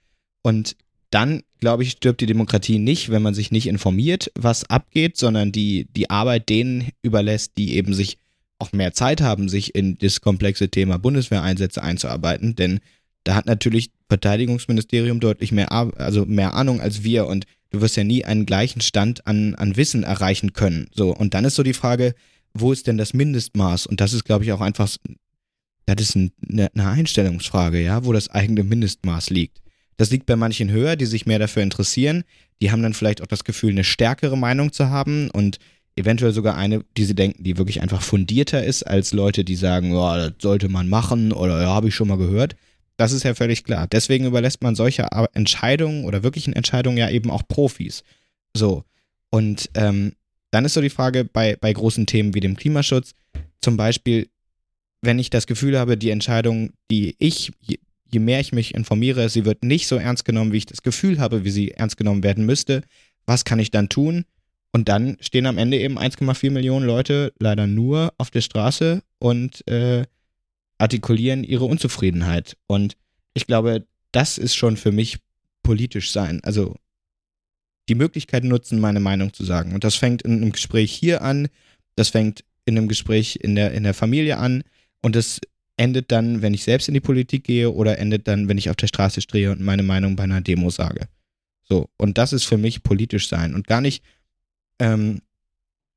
Und 0.42 0.76
dann, 1.14 1.42
glaube 1.60 1.84
ich, 1.84 1.92
stirbt 1.92 2.20
die 2.20 2.26
Demokratie 2.26 2.78
nicht, 2.78 3.10
wenn 3.10 3.22
man 3.22 3.34
sich 3.34 3.52
nicht 3.52 3.68
informiert, 3.68 4.32
was 4.34 4.68
abgeht, 4.68 5.16
sondern 5.16 5.52
die, 5.52 5.86
die 5.96 6.10
Arbeit 6.10 6.48
denen 6.48 6.90
überlässt, 7.02 7.52
die 7.56 7.76
eben 7.76 7.94
sich 7.94 8.18
auch 8.58 8.72
mehr 8.72 8.92
Zeit 8.92 9.20
haben, 9.20 9.48
sich 9.48 9.74
in 9.74 9.96
das 9.98 10.20
komplexe 10.20 10.68
Thema 10.68 10.98
Bundeswehreinsätze 10.98 11.82
einzuarbeiten. 11.82 12.56
Denn 12.56 12.80
da 13.22 13.36
hat 13.36 13.46
natürlich 13.46 13.90
Verteidigungsministerium 14.08 15.20
deutlich 15.20 15.52
mehr, 15.52 15.70
also 15.70 16.26
mehr 16.26 16.54
Ahnung 16.54 16.80
als 16.80 17.04
wir 17.04 17.26
und 17.26 17.46
du 17.70 17.80
wirst 17.80 17.96
ja 17.96 18.04
nie 18.04 18.24
einen 18.24 18.44
gleichen 18.44 18.80
Stand 18.80 19.26
an, 19.26 19.54
an 19.54 19.76
Wissen 19.76 20.02
erreichen 20.02 20.52
können. 20.52 20.88
So, 20.94 21.14
und 21.14 21.34
dann 21.34 21.44
ist 21.44 21.54
so 21.54 21.62
die 21.62 21.74
Frage, 21.74 22.14
wo 22.54 22.72
ist 22.72 22.86
denn 22.86 22.98
das 22.98 23.14
Mindestmaß? 23.14 23.86
Und 23.86 24.00
das 24.00 24.12
ist, 24.12 24.24
glaube 24.24 24.44
ich, 24.44 24.52
auch 24.52 24.60
einfach 24.60 24.88
das 25.86 26.00
ist 26.00 26.16
ein, 26.16 26.32
eine, 26.48 26.70
eine 26.74 26.88
Einstellungsfrage, 26.88 27.80
ja, 27.82 28.04
wo 28.04 28.12
das 28.12 28.30
eigene 28.30 28.64
Mindestmaß 28.64 29.30
liegt. 29.30 29.60
Das 29.96 30.10
liegt 30.10 30.26
bei 30.26 30.36
manchen 30.36 30.70
höher, 30.70 30.96
die 30.96 31.06
sich 31.06 31.26
mehr 31.26 31.38
dafür 31.38 31.62
interessieren. 31.62 32.24
Die 32.60 32.70
haben 32.70 32.82
dann 32.82 32.94
vielleicht 32.94 33.22
auch 33.22 33.26
das 33.26 33.44
Gefühl, 33.44 33.70
eine 33.70 33.84
stärkere 33.84 34.36
Meinung 34.36 34.72
zu 34.72 34.90
haben 34.90 35.30
und 35.30 35.58
eventuell 35.96 36.32
sogar 36.32 36.56
eine, 36.56 36.84
die 36.96 37.04
sie 37.04 37.14
denken, 37.14 37.44
die 37.44 37.56
wirklich 37.56 37.80
einfach 37.80 38.02
fundierter 38.02 38.64
ist 38.64 38.82
als 38.82 39.12
Leute, 39.12 39.44
die 39.44 39.56
sagen, 39.56 39.94
ja, 39.94 40.28
das 40.28 40.32
sollte 40.40 40.68
man 40.68 40.88
machen 40.88 41.32
oder 41.32 41.60
ja, 41.62 41.68
habe 41.68 41.88
ich 41.88 41.94
schon 41.94 42.08
mal 42.08 42.18
gehört. 42.18 42.56
Das 42.96 43.12
ist 43.12 43.24
ja 43.24 43.34
völlig 43.34 43.64
klar. 43.64 43.86
Deswegen 43.86 44.24
überlässt 44.24 44.62
man 44.62 44.74
solche 44.74 45.08
Entscheidungen 45.32 46.04
oder 46.04 46.22
wirklichen 46.22 46.52
Entscheidungen 46.52 46.96
ja 46.96 47.10
eben 47.10 47.30
auch 47.30 47.42
Profis. 47.46 48.02
So. 48.56 48.84
Und 49.30 49.70
ähm, 49.74 50.12
dann 50.50 50.64
ist 50.64 50.74
so 50.74 50.80
die 50.80 50.90
Frage 50.90 51.24
bei, 51.24 51.56
bei 51.56 51.72
großen 51.72 52.06
Themen 52.06 52.34
wie 52.34 52.40
dem 52.40 52.56
Klimaschutz, 52.56 53.14
zum 53.60 53.76
Beispiel, 53.76 54.28
wenn 55.02 55.18
ich 55.18 55.30
das 55.30 55.46
Gefühl 55.46 55.78
habe, 55.78 55.96
die 55.96 56.10
Entscheidung, 56.10 56.70
die 56.90 57.16
ich, 57.18 57.50
je, 58.14 58.20
mehr 58.20 58.40
ich 58.40 58.52
mich 58.52 58.74
informiere, 58.74 59.28
sie 59.28 59.44
wird 59.44 59.62
nicht 59.64 59.86
so 59.86 59.96
ernst 59.96 60.24
genommen, 60.24 60.52
wie 60.52 60.58
ich 60.58 60.66
das 60.66 60.82
Gefühl 60.82 61.18
habe, 61.18 61.44
wie 61.44 61.50
sie 61.50 61.72
ernst 61.72 61.96
genommen 61.96 62.22
werden 62.22 62.46
müsste, 62.46 62.82
was 63.26 63.44
kann 63.44 63.58
ich 63.58 63.70
dann 63.70 63.88
tun? 63.88 64.24
Und 64.72 64.88
dann 64.88 65.16
stehen 65.20 65.46
am 65.46 65.58
Ende 65.58 65.78
eben 65.78 65.98
1,4 65.98 66.50
Millionen 66.50 66.86
Leute 66.86 67.32
leider 67.38 67.66
nur 67.66 68.12
auf 68.18 68.30
der 68.30 68.40
Straße 68.40 69.02
und 69.18 69.66
äh, 69.68 70.04
artikulieren 70.78 71.44
ihre 71.44 71.64
Unzufriedenheit. 71.64 72.56
Und 72.66 72.96
ich 73.34 73.46
glaube, 73.46 73.86
das 74.10 74.38
ist 74.38 74.54
schon 74.54 74.76
für 74.76 74.90
mich 74.90 75.18
politisch 75.62 76.10
sein. 76.10 76.40
Also 76.42 76.76
die 77.88 77.94
Möglichkeit 77.94 78.44
nutzen, 78.44 78.80
meine 78.80 79.00
Meinung 79.00 79.32
zu 79.32 79.44
sagen. 79.44 79.74
Und 79.74 79.84
das 79.84 79.94
fängt 79.94 80.22
in 80.22 80.32
einem 80.32 80.52
Gespräch 80.52 80.92
hier 80.92 81.22
an, 81.22 81.48
das 81.96 82.08
fängt 82.08 82.44
in 82.64 82.76
einem 82.76 82.88
Gespräch 82.88 83.38
in 83.42 83.54
der, 83.54 83.72
in 83.72 83.84
der 83.84 83.94
Familie 83.94 84.38
an 84.38 84.64
und 85.02 85.14
das 85.14 85.40
endet 85.76 86.12
dann, 86.12 86.42
wenn 86.42 86.54
ich 86.54 86.64
selbst 86.64 86.88
in 86.88 86.94
die 86.94 87.00
Politik 87.00 87.44
gehe 87.44 87.70
oder 87.70 87.98
endet 87.98 88.28
dann, 88.28 88.48
wenn 88.48 88.58
ich 88.58 88.70
auf 88.70 88.76
der 88.76 88.86
Straße 88.86 89.20
stehe 89.20 89.50
und 89.50 89.60
meine 89.60 89.82
Meinung 89.82 90.16
bei 90.16 90.24
einer 90.24 90.40
Demo 90.40 90.70
sage. 90.70 91.08
So, 91.64 91.88
und 91.96 92.18
das 92.18 92.32
ist 92.32 92.44
für 92.44 92.58
mich 92.58 92.82
politisch 92.82 93.28
sein 93.28 93.54
und 93.54 93.66
gar 93.66 93.80
nicht, 93.80 94.04
ähm, 94.78 95.20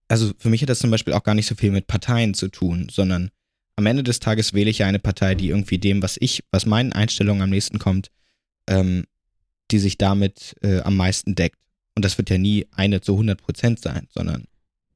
also 0.07 0.31
für 0.37 0.49
mich 0.49 0.61
hat 0.61 0.69
das 0.69 0.79
zum 0.79 0.91
Beispiel 0.91 1.13
auch 1.13 1.23
gar 1.23 1.35
nicht 1.35 1.47
so 1.47 1.55
viel 1.55 1.71
mit 1.71 1.87
Parteien 1.87 2.33
zu 2.33 2.47
tun, 2.47 2.87
sondern 2.89 3.29
am 3.75 3.85
Ende 3.85 4.03
des 4.03 4.19
Tages 4.19 4.53
wähle 4.53 4.69
ich 4.69 4.79
ja 4.79 4.87
eine 4.87 4.99
Partei, 4.99 5.35
die 5.35 5.49
irgendwie 5.49 5.77
dem, 5.77 6.01
was 6.01 6.17
ich, 6.19 6.43
was 6.51 6.65
meinen 6.65 6.93
Einstellungen 6.93 7.43
am 7.43 7.49
nächsten 7.49 7.77
kommt, 7.77 8.09
ähm, 8.67 9.05
die 9.69 9.79
sich 9.79 9.97
damit 9.97 10.55
äh, 10.61 10.79
am 10.79 10.95
meisten 10.95 11.35
deckt. 11.35 11.59
Und 11.95 12.03
das 12.03 12.17
wird 12.17 12.29
ja 12.29 12.37
nie 12.37 12.65
eine 12.71 13.01
zu 13.01 13.13
100 13.13 13.41
Prozent 13.41 13.79
sein, 13.79 14.07
sondern 14.09 14.45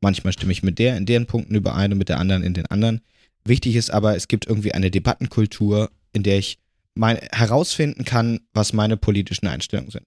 manchmal 0.02 0.34
stimme 0.34 0.52
ich 0.52 0.64
mit 0.64 0.80
der 0.80 0.98
in 0.98 1.06
deren 1.06 1.28
Punkten 1.28 1.54
überein 1.56 1.92
und 1.92 1.98
mit 1.98 2.10
der 2.10 2.20
anderen 2.20 2.44
in 2.44 2.54
den 2.54 2.66
anderen. 2.68 3.02
Wichtig 3.44 3.76
ist 3.76 3.92
aber, 3.92 4.16
es 4.16 4.28
gibt 4.28 4.48
irgendwie 4.48 4.74
eine 4.74 4.92
Debattenkultur, 4.92 5.90
in 6.14 6.24
der 6.24 6.38
ich 6.38 6.60
mein, 6.94 7.18
herausfinden 7.32 8.06
kann, 8.06 8.42
was 8.54 8.74
meine 8.74 8.98
politischen 8.98 9.48
Einstellungen 9.48 9.92
sind. 9.92 10.04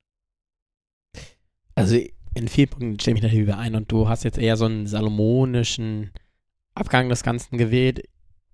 Also 1.74 1.96
in 2.34 2.48
vielen 2.48 2.68
Punkten 2.68 3.00
stimme 3.00 3.16
ich 3.18 3.22
natürlich 3.22 3.44
überein 3.44 3.74
und 3.74 3.90
du 3.90 4.08
hast 4.08 4.24
jetzt 4.24 4.38
eher 4.38 4.56
so 4.56 4.66
einen 4.66 4.86
salomonischen 4.86 6.10
Abgang 6.74 7.08
des 7.08 7.22
Ganzen 7.22 7.58
gewählt 7.58 8.04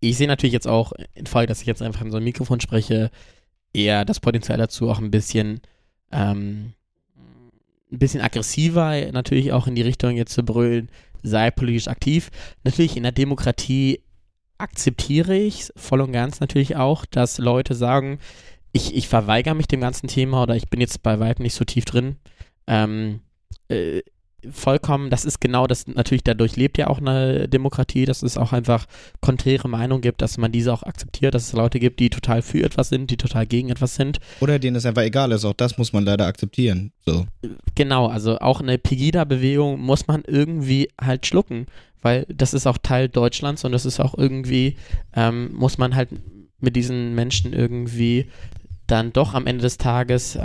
ich 0.00 0.16
sehe 0.16 0.26
natürlich 0.26 0.54
jetzt 0.54 0.66
auch, 0.66 0.92
in 1.14 1.26
Folge, 1.26 1.48
dass 1.48 1.60
ich 1.60 1.66
jetzt 1.66 1.82
einfach 1.82 2.00
in 2.00 2.10
so 2.10 2.16
ein 2.16 2.24
Mikrofon 2.24 2.60
spreche, 2.60 3.10
eher 3.72 4.04
das 4.04 4.18
Potenzial 4.18 4.58
dazu 4.58 4.90
auch 4.90 4.98
ein 4.98 5.10
bisschen, 5.10 5.60
ähm, 6.10 6.72
ein 7.92 7.98
bisschen 7.98 8.20
aggressiver 8.20 9.12
natürlich 9.12 9.52
auch 9.52 9.66
in 9.66 9.74
die 9.74 9.82
Richtung 9.82 10.16
jetzt 10.16 10.32
zu 10.32 10.42
brüllen, 10.42 10.90
sei 11.22 11.50
politisch 11.50 11.88
aktiv. 11.88 12.30
Natürlich 12.64 12.96
in 12.96 13.02
der 13.02 13.12
Demokratie 13.12 14.00
akzeptiere 14.60 15.36
ich 15.36 15.70
voll 15.76 16.00
und 16.00 16.12
ganz 16.12 16.40
natürlich 16.40 16.76
auch, 16.76 17.06
dass 17.06 17.38
Leute 17.38 17.74
sagen, 17.74 18.18
ich, 18.72 18.94
ich 18.94 19.08
verweigere 19.08 19.54
mich 19.54 19.66
dem 19.66 19.80
ganzen 19.80 20.08
Thema 20.08 20.42
oder 20.42 20.56
ich 20.56 20.68
bin 20.68 20.80
jetzt 20.80 21.02
bei 21.02 21.18
weitem 21.18 21.42
nicht 21.42 21.54
so 21.54 21.64
tief 21.64 21.84
drin. 21.84 22.16
Ähm, 22.66 23.20
äh, 23.68 24.02
vollkommen, 24.50 25.10
das 25.10 25.24
ist 25.24 25.40
genau 25.40 25.66
das, 25.66 25.86
natürlich 25.86 26.24
dadurch 26.24 26.56
lebt 26.56 26.78
ja 26.78 26.86
auch 26.86 26.98
eine 26.98 27.48
Demokratie, 27.48 28.04
dass 28.04 28.22
es 28.22 28.36
auch 28.36 28.52
einfach 28.52 28.86
konträre 29.20 29.68
Meinungen 29.68 30.02
gibt, 30.02 30.22
dass 30.22 30.38
man 30.38 30.52
diese 30.52 30.72
auch 30.72 30.82
akzeptiert, 30.82 31.34
dass 31.34 31.48
es 31.48 31.52
Leute 31.52 31.78
gibt, 31.78 32.00
die 32.00 32.10
total 32.10 32.42
für 32.42 32.62
etwas 32.62 32.88
sind, 32.88 33.10
die 33.10 33.16
total 33.16 33.46
gegen 33.46 33.70
etwas 33.70 33.94
sind. 33.94 34.18
Oder 34.40 34.58
denen 34.58 34.76
es 34.76 34.86
einfach 34.86 35.02
egal 35.02 35.32
ist, 35.32 35.44
auch 35.44 35.52
das 35.52 35.78
muss 35.78 35.92
man 35.92 36.04
leider 36.04 36.26
akzeptieren. 36.26 36.92
So. 37.04 37.26
Genau, 37.74 38.06
also 38.06 38.38
auch 38.38 38.60
eine 38.60 38.78
Pegida-Bewegung 38.78 39.80
muss 39.80 40.06
man 40.06 40.22
irgendwie 40.26 40.88
halt 41.00 41.26
schlucken, 41.26 41.66
weil 42.02 42.26
das 42.28 42.54
ist 42.54 42.66
auch 42.66 42.78
Teil 42.78 43.08
Deutschlands 43.08 43.64
und 43.64 43.72
das 43.72 43.84
ist 43.84 44.00
auch 44.00 44.16
irgendwie, 44.16 44.76
ähm, 45.14 45.52
muss 45.54 45.78
man 45.78 45.94
halt 45.94 46.10
mit 46.60 46.76
diesen 46.76 47.14
Menschen 47.14 47.52
irgendwie 47.52 48.26
dann 48.90 49.12
doch 49.12 49.34
am 49.34 49.46
Ende 49.46 49.62
des 49.62 49.78
Tages 49.78 50.36
äh, 50.36 50.40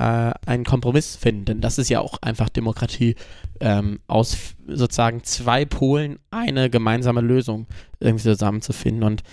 einen 0.46 0.66
Kompromiss 0.66 1.16
finden. 1.16 1.46
Denn 1.46 1.62
das 1.62 1.78
ist 1.78 1.90
ja 1.90 2.00
auch 2.00 2.22
einfach 2.22 2.50
Demokratie, 2.50 3.16
ähm, 3.60 4.00
aus 4.08 4.56
sozusagen 4.68 5.24
zwei 5.24 5.66
Polen 5.66 6.20
eine 6.32 6.70
gemeinsame 6.70 7.22
Lösung 7.22 7.68
irgendwie 8.00 8.24
zusammenzufinden. 8.24 9.04
Und 9.04 9.24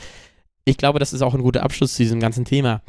ich 0.65 0.77
glaube, 0.77 0.99
das 0.99 1.13
ist 1.13 1.23
auch 1.23 1.35
ein 1.35 1.43
guter 1.43 1.63
Abschluss 1.63 1.95
zu 1.95 2.03
diesem 2.03 2.21
ganzen 2.21 2.45
Thema. 2.45 2.83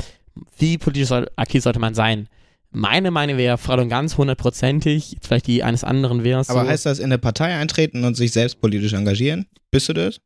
Wie 0.58 0.78
politisch 0.78 1.10
soll, 1.10 1.30
aktiv 1.36 1.64
sollte 1.64 1.80
man 1.80 1.94
sein? 1.94 2.28
Meine 2.72 3.12
Meinung 3.12 3.38
wäre 3.38 3.60
voll 3.60 3.80
und 3.80 3.90
ganz 3.90 4.18
hundertprozentig, 4.18 5.18
vielleicht 5.22 5.46
die 5.46 5.64
eines 5.64 5.84
anderen 5.84 6.24
wäre 6.24 6.42
es 6.42 6.50
Aber 6.50 6.64
so. 6.64 6.68
heißt 6.70 6.88
das 6.88 6.98
in 6.98 7.06
eine 7.06 7.20
Partei 7.20 7.54
eintreten 7.56 8.04
und 8.04 8.16
sich 8.16 8.32
selbst 8.32 8.62
politisch 8.62 8.94
engagieren? 8.94 9.46
Bist 9.70 9.90
du 9.90 9.94
das? 9.94 10.20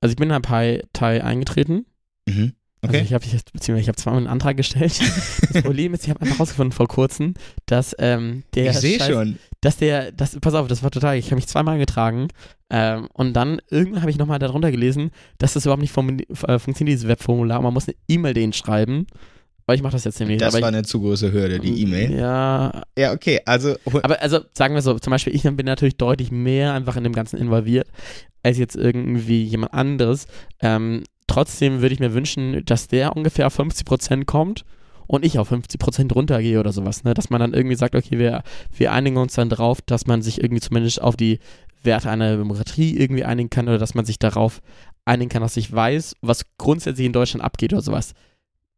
Also 0.00 0.12
ich 0.12 0.16
bin 0.16 0.28
in 0.28 0.32
eine 0.32 0.40
Partei 0.40 1.22
eingetreten. 1.22 1.86
Mhm. 2.28 2.54
Also 2.84 2.98
okay. 2.98 3.14
Also 3.14 3.28
ich 3.28 3.34
habe 3.34 3.42
beziehungsweise 3.52 3.80
ich 3.80 3.88
habe 3.88 3.96
zweimal 3.96 4.18
einen 4.18 4.26
Antrag 4.26 4.56
gestellt. 4.56 5.00
Das 5.52 5.62
Problem 5.62 5.94
ist, 5.94 6.04
ich 6.04 6.10
habe 6.10 6.20
einfach 6.20 6.40
rausgefunden 6.40 6.72
vor 6.72 6.88
kurzem, 6.88 7.34
dass 7.66 7.94
ähm, 7.98 8.42
der 8.54 8.70
Ich 8.70 8.78
sehe 8.78 9.00
schon. 9.00 9.38
Dass 9.60 9.76
der, 9.76 10.12
das, 10.12 10.38
pass 10.40 10.54
auf, 10.54 10.66
das 10.66 10.82
war 10.82 10.90
total, 10.90 11.16
ich 11.16 11.26
habe 11.26 11.36
mich 11.36 11.46
zweimal 11.46 11.74
eingetragen 11.74 12.28
ähm, 12.70 13.08
und 13.12 13.34
dann 13.34 13.60
irgendwann 13.70 14.02
habe 14.02 14.10
ich 14.10 14.18
nochmal 14.18 14.38
darunter 14.38 14.70
gelesen, 14.70 15.10
dass 15.38 15.54
das 15.54 15.64
überhaupt 15.64 15.80
nicht 15.80 15.96
äh, 15.96 16.58
funktioniert, 16.58 16.96
dieses 16.96 17.08
Webformular. 17.08 17.62
Man 17.62 17.72
muss 17.72 17.88
eine 17.88 17.96
E-Mail 18.08 18.34
denen 18.34 18.52
schreiben. 18.52 19.06
Aber 19.66 19.74
ich 19.74 19.82
mache 19.82 19.92
das 19.92 20.04
jetzt 20.04 20.20
nämlich. 20.20 20.38
Das 20.38 20.54
aber 20.54 20.62
war 20.62 20.68
eine 20.68 20.82
zu 20.82 21.00
große 21.00 21.32
Hürde, 21.32 21.58
die 21.58 21.82
E-Mail. 21.82 22.12
Ja. 22.12 22.82
Ja, 22.98 23.12
okay, 23.12 23.40
also. 23.46 23.76
Aber 24.02 24.20
also 24.20 24.40
sagen 24.52 24.74
wir 24.74 24.82
so, 24.82 24.98
zum 24.98 25.10
Beispiel, 25.10 25.34
ich 25.34 25.42
bin 25.42 25.64
natürlich 25.64 25.96
deutlich 25.96 26.30
mehr 26.30 26.74
einfach 26.74 26.96
in 26.96 27.04
dem 27.04 27.14
Ganzen 27.14 27.38
involviert, 27.38 27.88
als 28.42 28.58
jetzt 28.58 28.76
irgendwie 28.76 29.42
jemand 29.42 29.72
anderes. 29.72 30.26
Ähm, 30.60 31.04
trotzdem 31.26 31.80
würde 31.80 31.94
ich 31.94 32.00
mir 32.00 32.14
wünschen, 32.14 32.64
dass 32.64 32.88
der 32.88 33.16
ungefähr 33.16 33.46
auf 33.46 33.58
50% 33.58 34.24
kommt 34.24 34.64
und 35.06 35.24
ich 35.24 35.38
auf 35.38 35.52
50% 35.52 36.12
runtergehe 36.12 36.60
oder 36.60 36.72
sowas. 36.72 37.04
Ne? 37.04 37.14
Dass 37.14 37.30
man 37.30 37.40
dann 37.40 37.54
irgendwie 37.54 37.76
sagt, 37.76 37.94
okay, 37.94 38.18
wir, 38.18 38.42
wir 38.76 38.92
einigen 38.92 39.16
uns 39.16 39.34
dann 39.34 39.50
drauf, 39.50 39.80
dass 39.82 40.06
man 40.06 40.22
sich 40.22 40.42
irgendwie 40.42 40.60
zumindest 40.60 41.00
auf 41.00 41.16
die 41.16 41.38
Werte 41.82 42.10
einer 42.10 42.36
Demokratie 42.36 42.96
irgendwie 42.96 43.24
einigen 43.24 43.50
kann 43.50 43.68
oder 43.68 43.78
dass 43.78 43.94
man 43.94 44.04
sich 44.04 44.18
darauf 44.18 44.62
einigen 45.04 45.28
kann, 45.28 45.42
dass 45.42 45.56
ich 45.56 45.70
weiß, 45.70 46.16
was 46.22 46.46
grundsätzlich 46.56 47.06
in 47.06 47.12
Deutschland 47.12 47.44
abgeht 47.44 47.72
oder 47.72 47.82
sowas. 47.82 48.14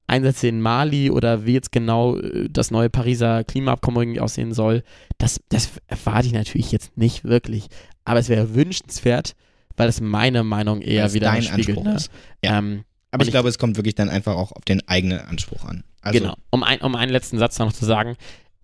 Einsätze 0.08 0.48
in 0.48 0.60
Mali 0.60 1.10
oder 1.10 1.46
wie 1.46 1.54
jetzt 1.54 1.72
genau 1.72 2.16
äh, 2.16 2.48
das 2.48 2.70
neue 2.70 2.90
Pariser 2.90 3.44
Klimaabkommen 3.44 4.02
irgendwie 4.02 4.20
aussehen 4.20 4.52
soll, 4.52 4.82
das, 5.18 5.40
das 5.48 5.70
erwarte 5.88 6.28
ich 6.28 6.32
natürlich 6.32 6.72
jetzt 6.72 6.96
nicht 6.96 7.24
wirklich. 7.24 7.66
Aber 8.04 8.20
es 8.20 8.28
wäre 8.28 8.54
wünschenswert, 8.54 9.34
weil 9.76 9.88
es 9.88 10.00
meine 10.00 10.44
Meinung 10.44 10.80
eher 10.82 11.12
wieder 11.12 11.30
dein 11.30 11.42
spiegelt. 11.42 11.82
Ne? 11.82 11.98
Ja. 12.44 12.58
Ähm, 12.58 12.84
aber 13.10 13.22
ich, 13.22 13.28
ich 13.28 13.32
glaube, 13.32 13.48
es 13.48 13.58
kommt 13.58 13.76
wirklich 13.76 13.94
dann 13.94 14.08
einfach 14.08 14.34
auch 14.34 14.52
auf 14.52 14.64
den 14.64 14.86
eigenen 14.88 15.20
Anspruch 15.20 15.64
an. 15.64 15.84
Also 16.02 16.18
genau. 16.18 16.34
Um, 16.50 16.62
ein, 16.62 16.80
um 16.80 16.94
einen 16.94 17.10
letzten 17.10 17.38
Satz 17.38 17.58
noch 17.58 17.72
zu 17.72 17.84
sagen. 17.84 18.16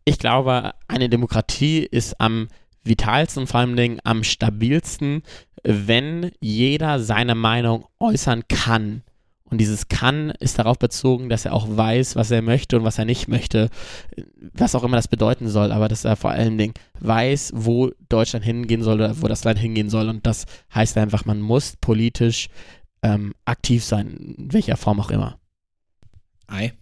Ich 0.04 0.18
glaube, 0.18 0.72
eine 0.88 1.08
Demokratie 1.08 1.80
ist 1.80 2.20
am 2.20 2.48
vitalsten 2.84 3.42
und 3.42 3.46
vor 3.46 3.60
allem 3.60 4.00
am 4.04 4.24
stabilsten, 4.24 5.22
wenn 5.62 6.32
jeder 6.40 7.00
seine 7.00 7.34
Meinung 7.34 7.86
äußern 8.00 8.42
kann. 8.48 9.02
Und 9.52 9.58
dieses 9.58 9.88
kann 9.88 10.30
ist 10.40 10.58
darauf 10.58 10.78
bezogen, 10.78 11.28
dass 11.28 11.44
er 11.44 11.52
auch 11.52 11.66
weiß, 11.68 12.16
was 12.16 12.30
er 12.30 12.40
möchte 12.40 12.78
und 12.78 12.84
was 12.84 12.96
er 12.96 13.04
nicht 13.04 13.28
möchte, 13.28 13.68
was 14.54 14.74
auch 14.74 14.82
immer 14.82 14.96
das 14.96 15.08
bedeuten 15.08 15.46
soll, 15.46 15.72
aber 15.72 15.88
dass 15.88 16.06
er 16.06 16.16
vor 16.16 16.30
allen 16.30 16.56
Dingen 16.56 16.72
weiß, 17.00 17.52
wo 17.54 17.90
Deutschland 18.08 18.46
hingehen 18.46 18.82
soll 18.82 18.94
oder 18.94 19.20
wo 19.20 19.28
das 19.28 19.44
Land 19.44 19.58
hingehen 19.58 19.90
soll. 19.90 20.08
Und 20.08 20.26
das 20.26 20.46
heißt 20.74 20.96
einfach, 20.96 21.26
man 21.26 21.42
muss 21.42 21.76
politisch 21.82 22.48
ähm, 23.02 23.34
aktiv 23.44 23.84
sein, 23.84 24.34
in 24.38 24.54
welcher 24.54 24.78
Form 24.78 24.98
auch 25.00 25.10
immer. 25.10 25.38
Ei. 26.46 26.72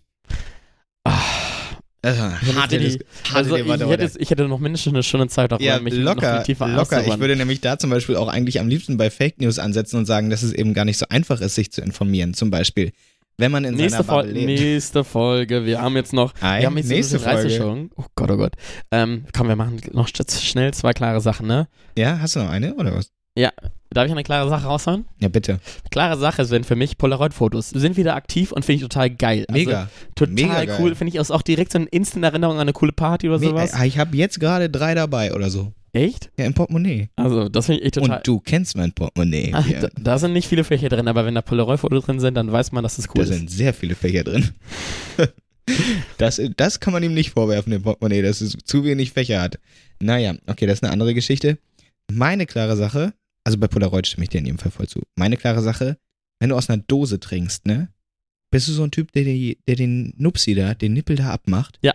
Also, 2.02 2.22
harte, 2.22 2.78
die, 2.78 2.98
also 3.34 3.56
ich, 3.56 3.68
hätte, 3.68 4.10
ich, 4.18 4.30
hätte, 4.30 4.48
noch 4.48 4.58
mindestens 4.58 4.94
eine 4.94 5.02
Stunde 5.02 5.28
Zeit, 5.28 5.52
auch 5.52 5.60
ja, 5.60 5.78
mich 5.80 5.92
locker, 5.92 6.42
locker. 6.48 7.06
Ich 7.06 7.18
würde 7.18 7.36
nämlich 7.36 7.60
da 7.60 7.78
zum 7.78 7.90
Beispiel 7.90 8.16
auch 8.16 8.28
eigentlich 8.28 8.58
am 8.58 8.68
liebsten 8.68 8.96
bei 8.96 9.10
Fake 9.10 9.38
News 9.38 9.58
ansetzen 9.58 9.98
und 9.98 10.06
sagen, 10.06 10.30
dass 10.30 10.42
es 10.42 10.54
eben 10.54 10.72
gar 10.72 10.86
nicht 10.86 10.96
so 10.96 11.04
einfach 11.10 11.42
ist, 11.42 11.56
sich 11.56 11.70
zu 11.70 11.82
informieren. 11.82 12.32
Zum 12.32 12.50
Beispiel, 12.50 12.92
wenn 13.36 13.52
man 13.52 13.64
in 13.64 13.74
nächste 13.74 14.02
seiner 14.02 14.22
Bubble 14.22 14.32
lebt. 14.32 14.46
Nächste 14.46 15.04
Folge. 15.04 15.66
Wir 15.66 15.82
haben 15.82 15.94
jetzt 15.96 16.14
noch. 16.14 16.32
Ei, 16.40 16.60
wir 16.60 16.66
haben 16.66 16.78
jetzt 16.78 16.88
nächste 16.88 17.18
Folge. 17.18 17.50
Schon. 17.50 17.90
Oh 17.96 18.04
Gott, 18.14 18.30
oh 18.30 18.36
Gott. 18.38 18.54
Ähm, 18.90 19.26
komm, 19.34 19.48
wir 19.48 19.56
machen 19.56 19.80
noch 19.92 20.08
schnell 20.08 20.72
zwei 20.72 20.92
klare 20.92 21.20
Sachen, 21.20 21.46
ne? 21.46 21.68
Ja, 21.98 22.18
hast 22.18 22.36
du 22.36 22.40
noch 22.40 22.50
eine 22.50 22.74
oder 22.76 22.94
was? 22.94 23.10
Ja, 23.40 23.52
darf 23.90 24.06
ich 24.06 24.12
eine 24.12 24.22
klare 24.22 24.48
Sache 24.48 24.66
raushauen? 24.66 25.04
Ja, 25.20 25.28
bitte. 25.28 25.60
Klare 25.90 26.18
Sache 26.18 26.44
sind 26.44 26.66
für 26.66 26.76
mich 26.76 26.98
Polaroid-Fotos. 26.98 27.70
Sind 27.70 27.96
wieder 27.96 28.14
aktiv 28.14 28.52
und 28.52 28.64
finde 28.64 28.76
ich 28.76 28.82
total 28.82 29.10
geil. 29.10 29.44
Also, 29.48 29.58
Mega. 29.58 29.88
Total 30.14 30.34
Mega 30.34 30.78
cool. 30.78 30.94
Finde 30.94 31.12
ich 31.14 31.20
auch 31.20 31.42
direkt 31.42 31.72
so 31.72 31.78
eine 31.78 31.86
Instant-Erinnerung 31.88 32.56
an 32.56 32.60
eine 32.62 32.72
coole 32.72 32.92
Party 32.92 33.28
oder 33.28 33.38
sowas. 33.38 33.72
Äh, 33.72 33.86
Ich 33.86 33.98
habe 33.98 34.16
jetzt 34.16 34.38
gerade 34.40 34.68
drei 34.70 34.94
dabei 34.94 35.32
oder 35.34 35.50
so. 35.50 35.72
Echt? 35.92 36.30
Ja, 36.38 36.44
im 36.44 36.54
Portemonnaie. 36.54 37.08
Also, 37.16 37.48
das 37.48 37.66
finde 37.66 37.80
ich 37.80 37.86
echt 37.86 37.94
total. 37.96 38.18
Und 38.18 38.26
du 38.26 38.38
kennst 38.38 38.76
mein 38.76 38.92
Portemonnaie. 38.92 39.50
Ah, 39.52 39.64
Ja. 39.68 39.80
da, 39.80 39.88
da 39.98 40.18
sind 40.18 40.34
nicht 40.34 40.46
viele 40.46 40.62
Fächer 40.62 40.88
drin, 40.88 41.08
aber 41.08 41.24
wenn 41.24 41.34
da 41.34 41.42
Polaroid-Fotos 41.42 42.04
drin 42.04 42.20
sind, 42.20 42.34
dann 42.34 42.52
weiß 42.52 42.70
man, 42.70 42.84
dass 42.84 42.94
das 42.96 43.08
cool 43.08 43.14
Da 43.16 43.22
ist. 43.22 43.28
sind 43.30 43.50
sehr 43.50 43.74
viele 43.74 43.94
Fächer 43.96 44.22
drin. 44.24 44.50
Das, 46.18 46.40
das 46.56 46.80
kann 46.80 46.92
man 46.92 47.02
ihm 47.04 47.14
nicht 47.14 47.30
vorwerfen, 47.30 47.70
dem 47.70 47.82
Portemonnaie, 47.82 48.22
dass 48.22 48.40
es 48.40 48.56
zu 48.64 48.82
wenig 48.84 49.12
Fächer 49.12 49.40
hat. 49.40 49.58
Naja, 50.00 50.34
okay, 50.48 50.66
das 50.66 50.78
ist 50.78 50.82
eine 50.82 50.92
andere 50.92 51.14
Geschichte. 51.14 51.58
Meine 52.10 52.46
klare 52.46 52.76
Sache, 52.76 53.12
also 53.44 53.58
bei 53.58 53.66
Polaroid 53.68 54.06
stimme 54.06 54.24
ich 54.24 54.30
dir 54.30 54.38
in 54.38 54.46
jedem 54.46 54.58
Fall 54.58 54.70
voll 54.70 54.88
zu. 54.88 55.00
Meine 55.16 55.36
klare 55.36 55.62
Sache, 55.62 55.98
wenn 56.40 56.50
du 56.50 56.56
aus 56.56 56.68
einer 56.70 56.82
Dose 56.82 57.20
trinkst, 57.20 57.66
ne? 57.66 57.88
Bist 58.52 58.66
du 58.68 58.72
so 58.72 58.82
ein 58.84 58.90
Typ, 58.90 59.12
der, 59.12 59.24
die, 59.24 59.58
der 59.68 59.76
den 59.76 60.12
Nupsi 60.16 60.54
da, 60.54 60.74
den 60.74 60.92
Nippel 60.92 61.16
da 61.16 61.30
abmacht? 61.30 61.78
Ja. 61.82 61.94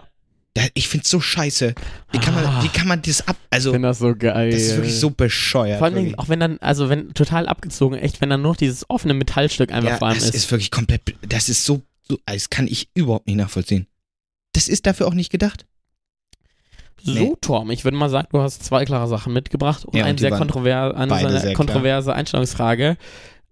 Ich 0.73 0.87
find's 0.87 1.09
so 1.09 1.19
scheiße. 1.19 1.75
Wie 2.13 2.17
kann 2.17 2.33
man, 2.33 2.45
Ah. 2.45 2.63
wie 2.63 2.69
kann 2.69 2.87
man 2.87 3.01
das 3.01 3.27
ab, 3.27 3.35
Ich 3.41 3.47
also, 3.51 3.73
finde 3.73 3.89
das 3.89 3.99
so 3.99 4.15
geil. 4.15 4.51
das 4.51 4.61
ist 4.61 4.75
wirklich 4.77 4.95
so 4.95 5.09
bescheuert. 5.09 5.79
Vor 5.79 5.85
allen 5.87 5.95
Dingen, 5.95 6.07
wirklich. 6.11 6.19
auch 6.19 6.29
wenn 6.29 6.39
dann, 6.39 6.57
also 6.59 6.87
wenn 6.87 7.13
total 7.13 7.47
abgezogen, 7.47 7.97
echt, 7.97 8.21
wenn 8.21 8.29
dann 8.29 8.41
nur 8.41 8.51
noch 8.51 8.57
dieses 8.57 8.89
offene 8.89 9.13
Metallstück 9.13 9.73
einfach 9.73 9.89
ja, 9.89 9.97
vor 9.97 10.07
allem 10.07 10.17
das 10.17 10.29
ist. 10.29 10.35
ist 10.35 10.51
wirklich 10.51 10.71
komplett, 10.71 11.01
das 11.27 11.49
ist 11.49 11.65
so, 11.65 11.81
so, 12.07 12.17
das 12.25 12.49
kann 12.49 12.67
ich 12.67 12.89
überhaupt 12.93 13.27
nicht 13.27 13.35
nachvollziehen. 13.35 13.87
Das 14.53 14.69
ist 14.69 14.85
dafür 14.85 15.07
auch 15.07 15.13
nicht 15.13 15.29
gedacht. 15.29 15.65
So, 17.05 17.13
Nee. 17.13 17.33
Torm, 17.39 17.69
ich 17.69 17.83
würde 17.83 17.95
mal 17.97 18.09
sagen, 18.09 18.27
du 18.31 18.41
hast 18.41 18.63
zwei 18.63 18.83
klare 18.83 19.07
Sachen 19.07 19.31
mitgebracht 19.31 19.85
und 19.85 19.95
Ja, 19.95 20.03
und 20.05 20.09
eine 20.09 20.17
sehr, 20.17 20.31
kontrover 20.31 20.97
eine 20.97 21.39
sehr 21.39 21.53
kontroverse 21.53 22.13
Einstellungsfrage. 22.13 22.97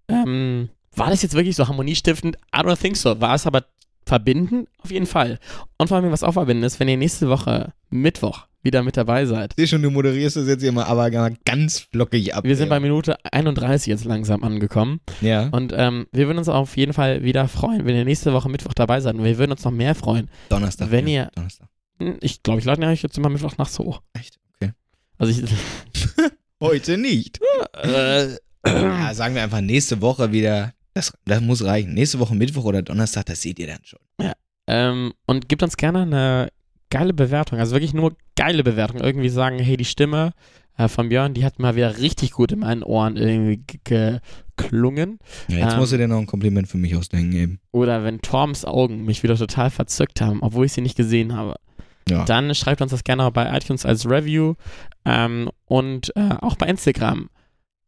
Ähm, 0.07 0.69
war 0.95 1.09
das 1.09 1.21
jetzt 1.21 1.35
wirklich 1.35 1.55
so 1.55 1.67
harmoniestiftend? 1.67 2.35
I 2.55 2.59
don't 2.59 2.79
think 2.81 2.97
so. 2.97 3.19
War 3.21 3.35
es 3.35 3.45
aber 3.45 3.63
verbindend? 4.05 4.67
Auf 4.83 4.91
jeden 4.91 5.05
Fall. 5.05 5.39
Und 5.77 5.87
vor 5.87 5.97
allem, 5.97 6.11
was 6.11 6.23
auch 6.23 6.33
verbindend 6.33 6.65
ist, 6.65 6.79
wenn 6.79 6.87
ihr 6.87 6.97
nächste 6.97 7.29
Woche 7.29 7.73
Mittwoch 7.89 8.47
wieder 8.63 8.81
mit 8.81 8.95
dabei 8.97 9.25
seid. 9.25 9.51
Ich 9.51 9.57
sehe 9.57 9.67
schon, 9.67 9.81
du 9.81 9.91
moderierst 9.91 10.37
das 10.37 10.47
jetzt 10.47 10.63
immer, 10.63 10.87
aber 10.87 11.09
ganz 11.45 11.79
flockig 11.91 12.33
ab. 12.33 12.45
Wir 12.45 12.55
sind 12.55 12.69
bei. 12.69 12.79
Minute 12.79 13.17
31 13.31 13.87
jetzt 13.87 14.05
langsam 14.05 14.43
angekommen. 14.43 14.99
Ja, 15.21 15.49
Und 15.51 15.73
ähm, 15.75 16.07
wir 16.11 16.27
würden 16.27 16.37
uns 16.39 16.49
auf 16.49 16.75
jeden 16.77 16.93
Fall 16.93 17.23
wieder 17.23 17.47
freuen, 17.49 17.85
wenn 17.85 17.95
ihr 17.95 18.05
nächste 18.05 18.33
Woche 18.33 18.49
Mittwoch 18.49 18.73
dabei 18.73 18.99
seid. 19.01 19.15
Und 19.15 19.23
wir 19.25 19.37
würden 19.37 19.51
uns 19.51 19.63
noch 19.63 19.71
mehr 19.71 19.95
freuen. 19.95 20.29
Donnerstag. 20.49 20.91
wenn 20.91 21.07
ja, 21.07 21.23
ihr- 21.25 21.31
Donnerstag. 21.35 21.67
Ich 22.21 22.43
glaube, 22.43 22.59
ich 22.59 22.65
lade 22.65 22.85
euch 22.85 23.01
jetzt 23.03 23.17
immer 23.17 23.29
Mittwoch 23.29 23.57
nachts 23.57 23.79
hoch. 23.79 24.01
Echt? 24.13 24.39
Okay. 24.55 24.71
Also 25.17 25.31
ich. 25.43 25.49
Heute 26.61 26.97
nicht. 26.97 27.39
äh, 27.81 28.35
Ja, 28.65 29.13
sagen 29.13 29.35
wir 29.35 29.43
einfach 29.43 29.61
nächste 29.61 30.01
Woche 30.01 30.31
wieder. 30.31 30.73
Das, 30.93 31.11
das 31.25 31.41
muss 31.41 31.63
reichen. 31.63 31.93
Nächste 31.93 32.19
Woche 32.19 32.35
Mittwoch 32.35 32.65
oder 32.65 32.81
Donnerstag, 32.81 33.25
das 33.25 33.41
seht 33.41 33.59
ihr 33.59 33.67
dann 33.67 33.79
schon. 33.83 33.99
Ähm, 34.67 35.13
und 35.25 35.49
gebt 35.49 35.61
uns 35.63 35.75
gerne 35.75 36.03
eine 36.03 36.49
geile 36.89 37.13
Bewertung. 37.13 37.59
Also 37.59 37.73
wirklich 37.73 37.93
nur 37.93 38.15
geile 38.35 38.63
Bewertung. 38.63 39.01
Irgendwie 39.01 39.29
sagen, 39.29 39.59
hey, 39.59 39.75
die 39.75 39.83
Stimme 39.85 40.31
äh, 40.77 40.87
von 40.87 41.09
Björn, 41.09 41.33
die 41.33 41.43
hat 41.43 41.59
mal 41.59 41.75
wieder 41.75 41.97
richtig 41.97 42.31
gut 42.31 42.51
in 42.53 42.59
meinen 42.59 42.83
Ohren 42.83 43.17
irgendwie 43.17 43.63
ge- 43.83 44.19
geklungen. 44.55 45.19
Ja, 45.49 45.57
jetzt 45.57 45.73
Ähm. 45.73 45.79
musst 45.79 45.91
du 45.91 45.97
dir 45.97 46.07
noch 46.07 46.19
ein 46.19 46.27
Kompliment 46.27 46.67
für 46.69 46.77
mich 46.77 46.95
ausdenken 46.95 47.33
eben. 47.33 47.59
Oder 47.71 48.03
wenn 48.05 48.21
Torms 48.21 48.63
Augen 48.63 49.03
mich 49.03 49.21
wieder 49.23 49.35
total 49.35 49.69
verzückt 49.69 50.21
haben, 50.21 50.41
obwohl 50.41 50.65
ich 50.67 50.71
sie 50.73 50.81
nicht 50.81 50.95
gesehen 50.95 51.35
habe. 51.35 51.55
Ja. 52.09 52.25
Dann 52.25 52.53
schreibt 52.55 52.81
uns 52.81 52.91
das 52.91 53.03
gerne 53.03 53.25
auch 53.25 53.31
bei 53.31 53.55
iTunes 53.55 53.85
als 53.85 54.09
Review. 54.09 54.55
Ähm, 55.05 55.49
und 55.65 56.15
äh, 56.15 56.35
auch 56.41 56.55
bei 56.55 56.67
Instagram 56.67 57.29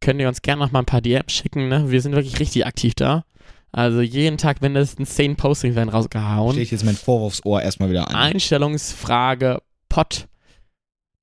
könnt 0.00 0.20
ihr 0.20 0.28
uns 0.28 0.42
gerne 0.42 0.62
noch 0.62 0.72
mal 0.72 0.80
ein 0.80 0.86
paar 0.86 1.00
DMs 1.00 1.32
schicken. 1.32 1.68
Ne? 1.68 1.90
Wir 1.90 2.00
sind 2.00 2.14
wirklich 2.14 2.38
richtig 2.38 2.66
aktiv 2.66 2.94
da. 2.94 3.24
Also 3.72 4.00
jeden 4.00 4.38
Tag 4.38 4.62
mindestens 4.62 5.14
10 5.16 5.36
Postings 5.36 5.76
werden 5.76 5.90
rausgehauen. 5.90 6.52
Stehe 6.52 6.64
ich 6.64 6.70
jetzt 6.70 6.84
mein 6.84 6.96
Vorwurfsohr 6.96 7.62
erstmal 7.62 7.90
wieder 7.90 8.08
an. 8.08 8.14
Einstellungsfrage 8.14 9.60
Pod. 9.88 10.28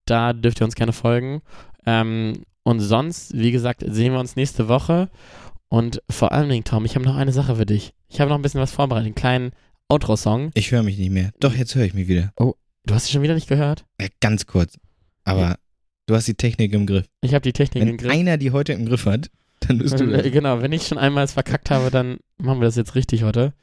Da 0.06 0.34
dürft 0.34 0.62
ihr 0.62 0.66
uns 0.66 0.76
gerne 0.76 0.94
folgen. 0.94 1.42
Ähm, 1.86 2.44
und 2.64 2.80
sonst, 2.80 3.34
wie 3.36 3.52
gesagt, 3.52 3.84
sehen 3.86 4.14
wir 4.14 4.20
uns 4.20 4.36
nächste 4.36 4.68
Woche. 4.68 5.10
Und 5.70 6.02
vor 6.10 6.32
allen 6.32 6.50
Dingen, 6.50 6.64
Tom, 6.64 6.86
ich 6.86 6.96
habe 6.96 7.06
noch 7.06 7.16
eine 7.16 7.34
Sache 7.34 7.56
für 7.56 7.66
dich. 7.66 7.94
Ich 8.08 8.22
habe 8.22 8.30
noch 8.30 8.38
ein 8.38 8.44
bisschen 8.44 8.62
was 8.62 8.72
vorbereitet, 8.72 9.08
einen 9.08 9.16
kleinen 9.16 9.52
Outro-Song. 9.88 10.52
Ich 10.54 10.72
höre 10.72 10.84
mich 10.84 10.98
nicht 10.98 11.10
mehr. 11.10 11.32
Doch, 11.40 11.56
jetzt 11.56 11.74
höre 11.76 11.86
ich 11.86 11.94
mich 11.94 12.08
wieder. 12.08 12.32
Du 12.86 12.94
hast 12.94 13.08
ihn 13.08 13.14
schon 13.14 13.22
wieder 13.22 13.36
nicht 13.36 13.48
gehört? 13.48 13.86
Ja, 14.00 14.08
ganz 14.20 14.46
kurz. 14.46 14.78
Aber 15.24 15.58
du 16.06 16.16
hast 16.16 16.28
die 16.28 16.34
Technik 16.36 16.74
im 16.74 16.86
Griff. 16.86 17.08
Ich 17.22 17.34
habe 17.34 17.42
die 17.44 17.54
Technik 17.54 17.82
Wenn 17.82 17.90
im 17.90 17.98
Griff. 17.98 18.12
einer 18.12 18.38
die 18.38 18.52
heute 18.52 18.74
im 18.74 18.86
Griff 18.86 19.06
hat, 19.06 19.32
dann 19.62 19.78
bist 19.78 20.00
du 20.00 20.04
Äh. 20.04 20.30
Genau, 20.32 20.62
wenn 20.62 20.74
ich 20.74 20.86
schon 20.86 20.98
einmal 20.98 21.24
es 21.24 21.34
verkackt 21.34 21.72
habe, 21.72 21.90
dann 21.92 22.18
machen 22.38 22.60
wir 22.60 22.66
das 22.66 22.76
jetzt 22.76 22.96
richtig 22.96 23.24
heute. 23.24 23.54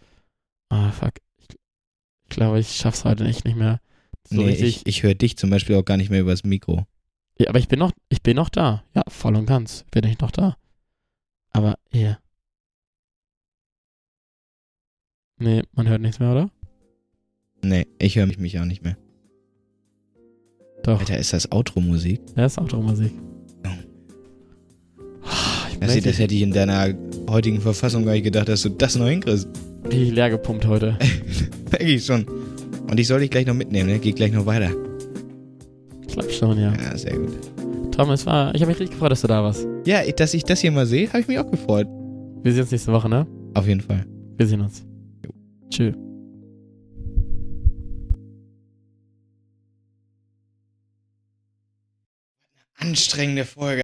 Ah, 0.70 0.90
fuck. 0.90 1.14
Ich, 1.38 1.48
glaube, 2.30 2.60
ich 2.60 2.76
schaff's 2.76 3.04
heute 3.04 3.24
echt 3.24 3.44
nicht 3.44 3.56
mehr. 3.56 3.80
So 4.28 4.36
nee, 4.36 4.46
richtig. 4.46 4.76
ich, 4.78 4.86
ich 4.86 5.02
höre 5.02 5.14
dich 5.14 5.36
zum 5.36 5.50
Beispiel 5.50 5.76
auch 5.76 5.84
gar 5.84 5.96
nicht 5.96 6.10
mehr 6.10 6.20
übers 6.20 6.44
Mikro. 6.44 6.86
Ja, 7.38 7.48
aber 7.48 7.58
ich 7.58 7.68
bin 7.68 7.78
noch, 7.78 7.92
ich 8.08 8.22
bin 8.22 8.36
noch 8.36 8.48
da. 8.48 8.84
Ja, 8.94 9.02
voll 9.08 9.36
und 9.36 9.46
ganz 9.46 9.84
bin 9.90 10.04
ich 10.04 10.18
noch 10.20 10.30
da. 10.30 10.56
Aber 11.52 11.78
ja. 11.92 12.18
Nee, 15.38 15.62
man 15.72 15.88
hört 15.88 16.00
nichts 16.00 16.20
mehr, 16.20 16.30
oder? 16.30 16.50
Nee, 17.62 17.86
ich 17.98 18.16
höre 18.16 18.26
mich, 18.26 18.38
mich 18.38 18.58
auch 18.58 18.64
nicht 18.64 18.82
mehr. 18.82 18.96
Doch, 20.82 20.98
Alter, 21.00 21.18
ist 21.18 21.32
das 21.32 21.50
Outro-Musik? 21.52 22.20
das 22.36 22.52
ist 22.52 22.58
Automusik. 22.58 23.12
Ja. 23.64 23.70
Ich 25.72 25.78
Das, 25.78 26.00
das 26.02 26.18
hätte 26.18 26.34
ich 26.34 26.42
in 26.42 26.52
deiner 26.52 26.94
heutigen 27.28 27.60
Verfassung 27.60 28.04
gar 28.04 28.12
nicht 28.12 28.24
gedacht, 28.24 28.48
dass 28.48 28.62
du 28.62 28.70
das 28.70 28.96
noch 28.96 29.06
hinkriegst. 29.08 29.48
ich 29.90 30.10
leer 30.12 30.30
gepumpt 30.30 30.66
heute. 30.66 30.96
Merke 31.70 31.84
ich 31.86 32.04
schon. 32.04 32.24
Und 32.90 32.98
ich 32.98 33.06
soll 33.06 33.20
dich 33.20 33.30
gleich 33.30 33.46
noch 33.46 33.54
mitnehmen, 33.54 33.88
ne? 33.90 33.98
Geh 33.98 34.12
gleich 34.12 34.32
noch 34.32 34.46
weiter. 34.46 34.70
Ich 36.06 36.08
glaube 36.14 36.30
schon, 36.30 36.58
ja. 36.58 36.72
Ja, 36.74 36.96
sehr 36.98 37.16
gut. 37.18 37.30
Tom, 37.92 38.10
es 38.10 38.26
war, 38.26 38.54
ich 38.54 38.62
habe 38.62 38.70
mich 38.72 38.80
richtig 38.80 38.92
gefreut, 38.94 39.12
dass 39.12 39.20
du 39.20 39.26
da 39.28 39.42
warst. 39.44 39.66
Ja, 39.84 40.02
ich- 40.02 40.14
dass 40.14 40.34
ich 40.34 40.44
das 40.44 40.60
hier 40.60 40.72
mal 40.72 40.86
sehe, 40.86 41.08
habe 41.08 41.20
ich 41.20 41.28
mich 41.28 41.38
auch 41.38 41.50
gefreut. 41.50 41.86
Wir 42.42 42.52
sehen 42.52 42.62
uns 42.62 42.70
nächste 42.72 42.92
Woche, 42.92 43.08
ne? 43.08 43.26
Auf 43.54 43.66
jeden 43.68 43.80
Fall. 43.80 44.04
Wir 44.38 44.46
sehen 44.46 44.60
uns. 44.62 44.84
Tschüss. 45.70 45.94
Anstrengende 52.80 53.44
Folge. 53.44 53.78